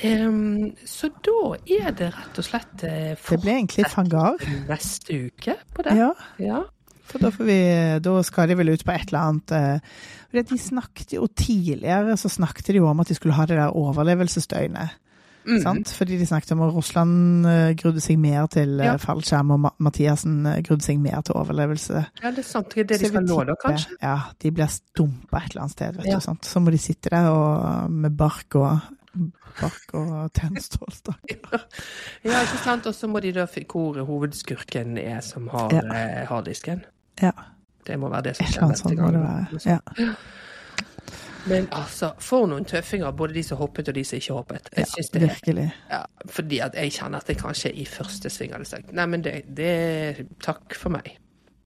Um, 0.03 0.71
så 0.89 1.11
da 1.21 1.33
er 1.69 1.91
det 1.93 2.07
rett 2.15 2.39
og 2.41 2.45
slett 2.47 2.81
eh, 2.87 3.11
Det 3.19 3.37
ble 3.43 3.53
egentlig 3.59 3.85
fangar. 3.93 4.39
neste 4.71 5.19
uke 5.27 5.53
på 5.75 5.83
det. 5.85 5.93
Ja, 5.99 6.07
Ja. 6.41 6.63
for 7.05 7.21
da, 7.21 7.29
får 7.35 7.45
vi, 7.45 7.57
da 8.01 8.13
skal 8.25 8.49
de 8.49 8.57
vel 8.57 8.71
ut 8.73 8.85
på 8.87 8.95
et 8.95 9.11
eller 9.11 9.19
annet 9.27 9.53
eh, 9.53 10.41
De 10.49 10.57
snakket 10.57 11.13
jo 11.19 11.27
tidligere 11.27 12.15
så 12.17 12.31
snakket 12.31 12.71
de 12.71 12.79
jo 12.79 12.87
om 12.89 13.03
at 13.03 13.11
de 13.11 13.19
skulle 13.19 13.35
ha 13.37 13.45
det 13.45 13.59
der 13.59 13.75
overlevelsesdøgnet. 13.77 14.95
Mm. 15.45 15.61
sant? 15.61 15.89
Fordi 15.97 16.17
de 16.17 16.25
snakket 16.25 16.51
om 16.55 16.61
at 16.61 16.73
Russland 16.73 17.45
eh, 17.45 17.73
grudde 17.75 18.01
seg 18.01 18.17
mer 18.19 18.45
til 18.47 18.79
eh, 18.79 18.85
Ja. 18.85 18.95
fallskjerm, 18.97 19.51
og 19.51 19.59
Mathiasen 19.79 19.83
Mathiassen 19.83 20.45
eh, 20.45 20.61
grudde 20.63 20.83
seg 20.85 20.99
mer 20.99 21.21
til 21.21 21.35
overlevelse. 21.35 22.05
ja, 22.23 22.31
det 22.31 22.39
er 22.39 22.47
sant. 22.47 22.69
Det 22.73 22.79
er 22.85 22.89
det 22.93 22.99
de 23.01 23.07
skal 23.11 23.23
nå, 23.27 23.43
da, 23.49 23.55
kanskje? 23.61 23.97
Ja, 24.01 24.17
de 24.41 24.51
blir 24.51 24.67
stumpa 24.71 25.37
et 25.43 25.51
eller 25.51 25.61
annet 25.65 25.71
sted, 25.71 25.95
vet 25.97 26.05
Ja. 26.05 26.15
du. 26.15 26.21
sant? 26.21 26.45
Så 26.45 26.59
må 26.63 26.71
de 26.71 26.77
sitte 26.77 27.09
der 27.09 27.29
og, 27.29 27.91
med 27.91 28.15
bark 28.17 28.55
og, 28.55 28.79
bark 29.61 29.93
og 29.93 30.31
tennstålstaker. 30.39 31.65
Ja, 32.23 32.41
ikke 32.41 32.61
sant? 32.63 32.85
Og 32.87 32.95
så 32.95 33.07
må 33.07 33.19
de 33.21 33.31
da 33.33 33.45
hvor 33.45 33.99
hovedskurken 34.05 34.97
er 34.97 35.21
som 35.21 35.47
har 35.49 35.69
Ja. 35.73 36.25
harddisken. 36.29 36.83
Ja. 37.21 37.31
Det 37.85 37.99
må 37.99 38.09
være 38.09 38.23
det 38.29 38.37
som 38.37 38.45
skjer 38.47 38.67
neste 38.69 38.95
gang. 38.95 39.47
Ja. 39.65 39.79
Men 41.49 41.67
altså, 41.75 42.13
for 42.23 42.45
noen 42.47 42.63
tøffinger, 42.65 43.11
både 43.11 43.33
de 43.35 43.43
som 43.43 43.57
hoppet 43.59 43.89
og 43.91 43.95
de 43.97 44.03
som 44.07 44.15
ikke 44.21 44.33
hoppet. 44.37 44.69
Jeg 44.77 44.85
ja, 44.87 45.03
det 45.13 45.21
Virkelig. 45.25 45.65
ja, 45.91 46.03
fordi 46.31 46.59
at 46.63 46.77
jeg 46.79 46.91
kjenner 46.95 47.19
at 47.19 47.27
jeg 47.33 47.37
kanskje 47.41 47.71
i 47.73 47.85
første 47.89 48.29
sving 48.31 48.53
hadde 48.55 48.65
sagt 48.69 48.93
nei, 48.95 49.05
men 49.11 49.23
det, 49.25 49.41
det 49.57 50.27
Takk 50.43 50.75
for 50.79 50.89
meg. 50.95 51.17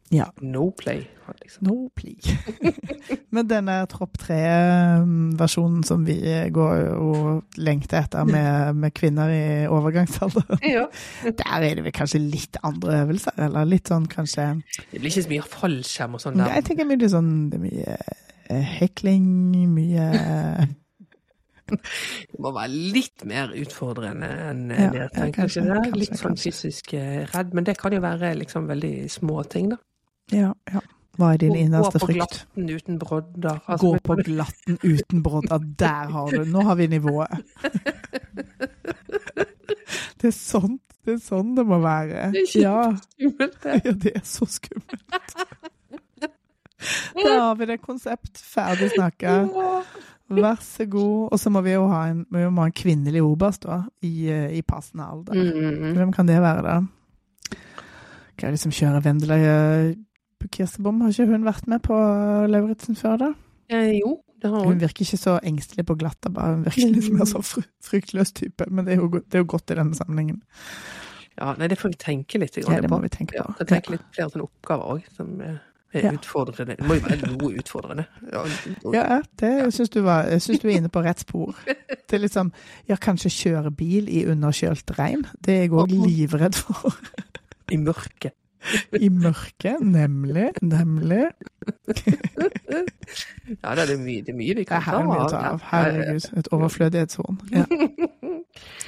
Ja. 0.10 0.30
No 0.42 0.70
play. 0.72 1.02
Liksom. 1.42 1.68
No 1.68 1.90
play. 1.96 2.16
Men 3.36 3.50
denne 3.50 3.82
Tropp 3.92 4.16
3-versjonen 4.22 5.82
som 5.84 6.06
vi 6.08 6.16
går 6.56 6.84
og 6.96 7.58
lengter 7.60 8.00
etter 8.06 8.24
med, 8.30 8.78
med 8.80 8.94
kvinner 8.96 9.28
i 9.36 9.42
overgangsalder, 9.68 10.48
Ja. 10.78 10.86
der 11.28 11.58
er 11.68 11.76
det 11.76 11.84
vel 11.90 11.96
kanskje 11.96 12.22
litt 12.24 12.56
andre 12.64 13.02
øvelser? 13.04 13.36
Eller 13.50 13.68
litt 13.68 13.92
sånn 13.92 14.08
kanskje 14.12 14.48
Det 14.94 15.02
blir 15.02 15.12
ikke 15.12 15.26
så 15.28 15.34
mye 15.34 15.48
fallskjerm 15.58 16.16
og 16.16 16.24
sånn 16.24 16.40
der. 16.40 16.56
Jeg 16.56 16.70
tenker 16.72 16.88
mye 16.88 17.12
sånn 17.12 17.34
det 17.52 17.60
er 17.60 17.66
mye 17.68 18.00
hekling, 18.50 19.26
mye 19.74 20.10
Det 21.68 22.40
må 22.40 22.54
være 22.56 22.72
litt 22.96 23.26
mer 23.28 23.52
utfordrende 23.60 24.28
enn 24.48 24.62
Ja, 24.72 24.88
det. 24.94 25.08
tenker 25.12 25.18
tenker 25.18 25.42
kanskje, 25.42 25.64
det 25.66 25.74
kanskje, 25.76 26.00
litt 26.00 26.22
sånn 26.22 26.38
fysisk 26.40 26.94
eh, 26.96 27.26
redd, 27.34 27.52
men 27.58 27.68
det 27.68 27.76
kan 27.80 27.92
jo 27.92 28.00
være 28.04 28.36
liksom 28.40 28.70
veldig 28.70 28.94
små 29.12 29.44
ting, 29.52 29.74
da. 29.74 29.82
Ja, 30.32 30.54
ja. 30.72 30.84
Hva 31.18 31.32
er 31.34 31.42
din 31.42 31.56
innerste 31.58 31.98
frykt? 31.98 32.04
Gå 32.04 32.08
på 32.08 32.14
glatten 32.14 32.68
uten 32.70 33.00
brodder. 33.02 33.62
Altså, 33.66 33.88
Gå 33.88 34.02
på 34.06 34.18
glatten 34.22 34.78
uten 34.84 35.24
brodder. 35.26 35.64
Der 35.80 36.12
har 36.14 36.30
du 36.30 36.46
Nå 36.46 36.62
har 36.68 36.78
vi 36.78 36.88
nivået. 36.92 37.42
Det 40.18 40.30
er 40.30 40.36
sånn 40.36 40.78
det, 41.06 41.16
er 41.16 41.20
sånn 41.24 41.56
det 41.58 41.64
må 41.66 41.78
være. 41.82 42.30
Er 42.30 42.54
Ja, 42.58 42.80
ja, 43.22 43.94
det 43.94 44.14
er 44.18 44.24
så 44.28 44.48
skummelt. 44.50 45.04
Da 47.18 47.32
har 47.42 47.56
vi 47.60 47.66
det 47.70 47.80
konsept. 47.82 48.38
Ferdig 48.38 48.92
snakka. 48.94 49.38
Vær 50.28 50.60
så 50.62 50.86
god. 50.92 51.30
Og 51.32 51.40
så 51.40 51.50
må 51.54 51.62
vi 51.66 51.72
jo 51.74 51.86
ha 51.90 52.02
en, 52.12 52.26
må 52.30 52.62
ha 52.62 52.68
en 52.68 52.76
kvinnelig 52.76 53.22
oberst 53.24 53.64
da, 53.66 53.80
i, 54.04 54.28
eh, 54.30 54.52
i 54.60 54.62
passende 54.68 55.08
alder. 55.08 55.34
Mm. 55.40 55.96
Hvem 55.98 56.12
kan 56.14 56.28
det 56.28 56.42
være, 56.44 56.66
da? 56.68 56.78
Hva 58.38 58.50
er 58.50 58.54
det 58.54 58.62
som 58.62 58.74
kjører 58.76 59.02
Vendela 59.06 59.38
eh, 59.42 59.96
Kirsebom? 60.54 61.00
Har 61.02 61.16
ikke 61.16 61.32
hun 61.32 61.48
vært 61.48 61.68
med 61.72 61.82
på 61.88 61.96
Lauritzen 62.52 63.00
før, 63.00 63.16
da? 63.24 63.30
Eh, 63.74 63.96
jo, 63.98 64.18
det 64.44 64.52
har 64.52 64.62
Hun 64.68 64.76
hun. 64.76 64.84
virker 64.84 65.08
ikke 65.08 65.18
så 65.20 65.40
engstelig 65.42 65.88
på 65.90 65.96
glatta, 66.00 66.30
bare. 66.30 66.54
Hun 66.60 66.68
virker 66.68 66.92
litt 66.94 67.10
mer 67.16 67.26
så 67.28 67.42
fry 67.44 67.64
fryktløs 67.88 68.36
type. 68.38 68.68
Men 68.70 68.86
det 68.86 68.94
er, 68.98 69.02
jo, 69.02 69.10
det 69.24 69.40
er 69.40 69.44
jo 69.46 69.50
godt 69.56 69.74
i 69.74 69.80
denne 69.80 69.98
sammenhengen. 69.98 70.44
Ja, 71.38 71.54
nei, 71.58 71.68
det 71.72 71.78
får 71.80 71.92
vi 71.96 72.00
tenke 72.02 72.40
litt 72.42 72.56
på. 72.60 72.68
Ja, 72.68 72.82
det 72.82 72.90
på. 72.90 72.96
må 72.96 73.02
vi 73.04 73.10
tenke 73.14 73.40
på. 73.42 73.56
jeg 73.62 73.68
tenker 73.70 73.96
litt 73.96 74.06
flere 74.16 74.32
sånne 74.34 74.46
oppgaver 74.48 74.94
òg, 74.96 75.10
som 75.18 75.34
eh, 75.46 75.58
Ja. 75.96 76.12
utfordrende. 76.14 76.76
Det 76.78 76.86
må 76.88 76.98
jo 76.98 77.04
være 77.08 77.30
noe 77.32 77.52
utfordrende. 77.62 78.04
Ja, 78.34 78.42
Ja, 78.94 79.20
det 79.40 79.74
syns 79.74 79.90
du, 79.90 80.02
var- 80.06 80.28
synes 80.40 80.60
du 80.62 80.68
er 80.68 80.78
inne 80.78 80.90
på 80.94 81.02
rett 81.06 81.20
spor. 81.24 81.56
Er 82.14 82.22
liksom 82.24 82.52
Ja, 82.88 82.96
kanskje 82.96 83.30
kjøre 83.34 83.72
bil 83.76 84.08
i 84.10 84.26
underkjølt 84.32 84.94
regn. 85.00 85.26
Det 85.44 85.54
er 85.56 85.62
jeg 85.66 85.72
òg 85.76 85.92
livredd 85.92 86.56
for. 86.56 86.94
I 87.72 87.78
mørket. 87.82 88.37
I 89.06 89.10
mørket. 89.10 89.80
Nemlig. 89.82 90.50
Nemlig. 90.62 91.26
Ja, 93.64 93.72
det 93.76 93.84
er 93.94 93.98
mye, 94.02 94.22
det 94.26 94.34
er 94.34 94.36
mye 94.36 94.56
vi 94.58 94.64
kan 94.68 94.82
ta 94.84 94.98
av. 95.00 95.06
mye 95.08 95.28
ta 95.32 95.40
av. 95.54 95.62
Herregud, 95.70 96.26
et 96.42 96.48
overflødighetshorn. 96.52 97.38
Ja. 97.54 97.64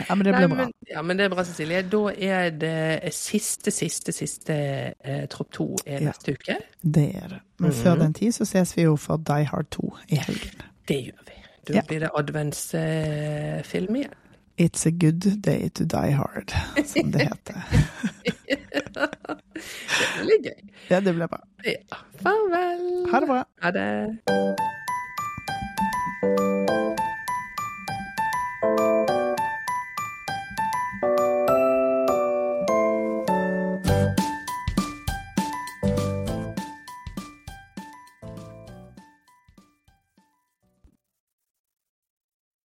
ja, 0.09 0.15
men 0.15 0.25
det 0.27 0.33
Nei, 0.33 0.41
blir 0.41 0.47
bra. 0.51 0.57
men, 0.65 0.73
ja, 0.91 1.01
men 1.07 1.17
det 1.19 1.25
er 1.25 1.31
bra, 1.33 1.45
Cecilie. 1.47 1.79
Da 1.87 2.01
er 2.11 2.49
det 2.59 3.13
siste, 3.15 3.71
siste, 3.71 4.11
siste 4.15 4.57
eh, 4.99 5.23
Tropp 5.31 5.51
2 5.55 5.67
er 5.85 6.01
Ja. 6.03 6.09
neste 6.09 6.35
uke. 6.35 6.57
Det 6.83 7.05
er 7.15 7.27
det. 7.35 7.39
Men 7.63 7.71
før 7.79 7.95
den 8.03 8.13
tid 8.19 8.35
så 8.35 8.45
ses 8.49 8.75
vi 8.77 8.83
jo 8.89 8.95
for 8.99 9.17
Die 9.17 9.47
Hard 9.47 9.69
2 9.71 9.93
i 10.09 10.19
helgen. 10.19 10.65
Det 10.87 10.99
gjør 11.05 11.23
vi. 11.31 11.39
Da 11.69 11.73
Ja. 11.79 11.81
blir 11.87 11.99
det 11.99 12.09
adventsfilm 12.19 13.95
igjen. 13.95 14.17
It's 14.59 14.85
a 14.85 14.91
good 14.91 15.23
day 15.41 15.69
to 15.69 15.85
die 15.85 16.11
hard, 16.11 16.51
som 16.85 17.11
det 17.13 17.21
heter 17.31 18.58
det 18.99 20.25
blir 20.25 20.43
gøy. 20.49 20.59
Ja, 20.89 20.99
det 20.99 21.13
blir 21.15 21.27
bra. 21.31 21.41
Ja. 21.65 22.01
Farvel. 22.23 22.85
Ha 23.11 23.19
det 23.23 23.31
bra. 23.31 23.43
Ha 23.63 23.71
det. 23.75 23.87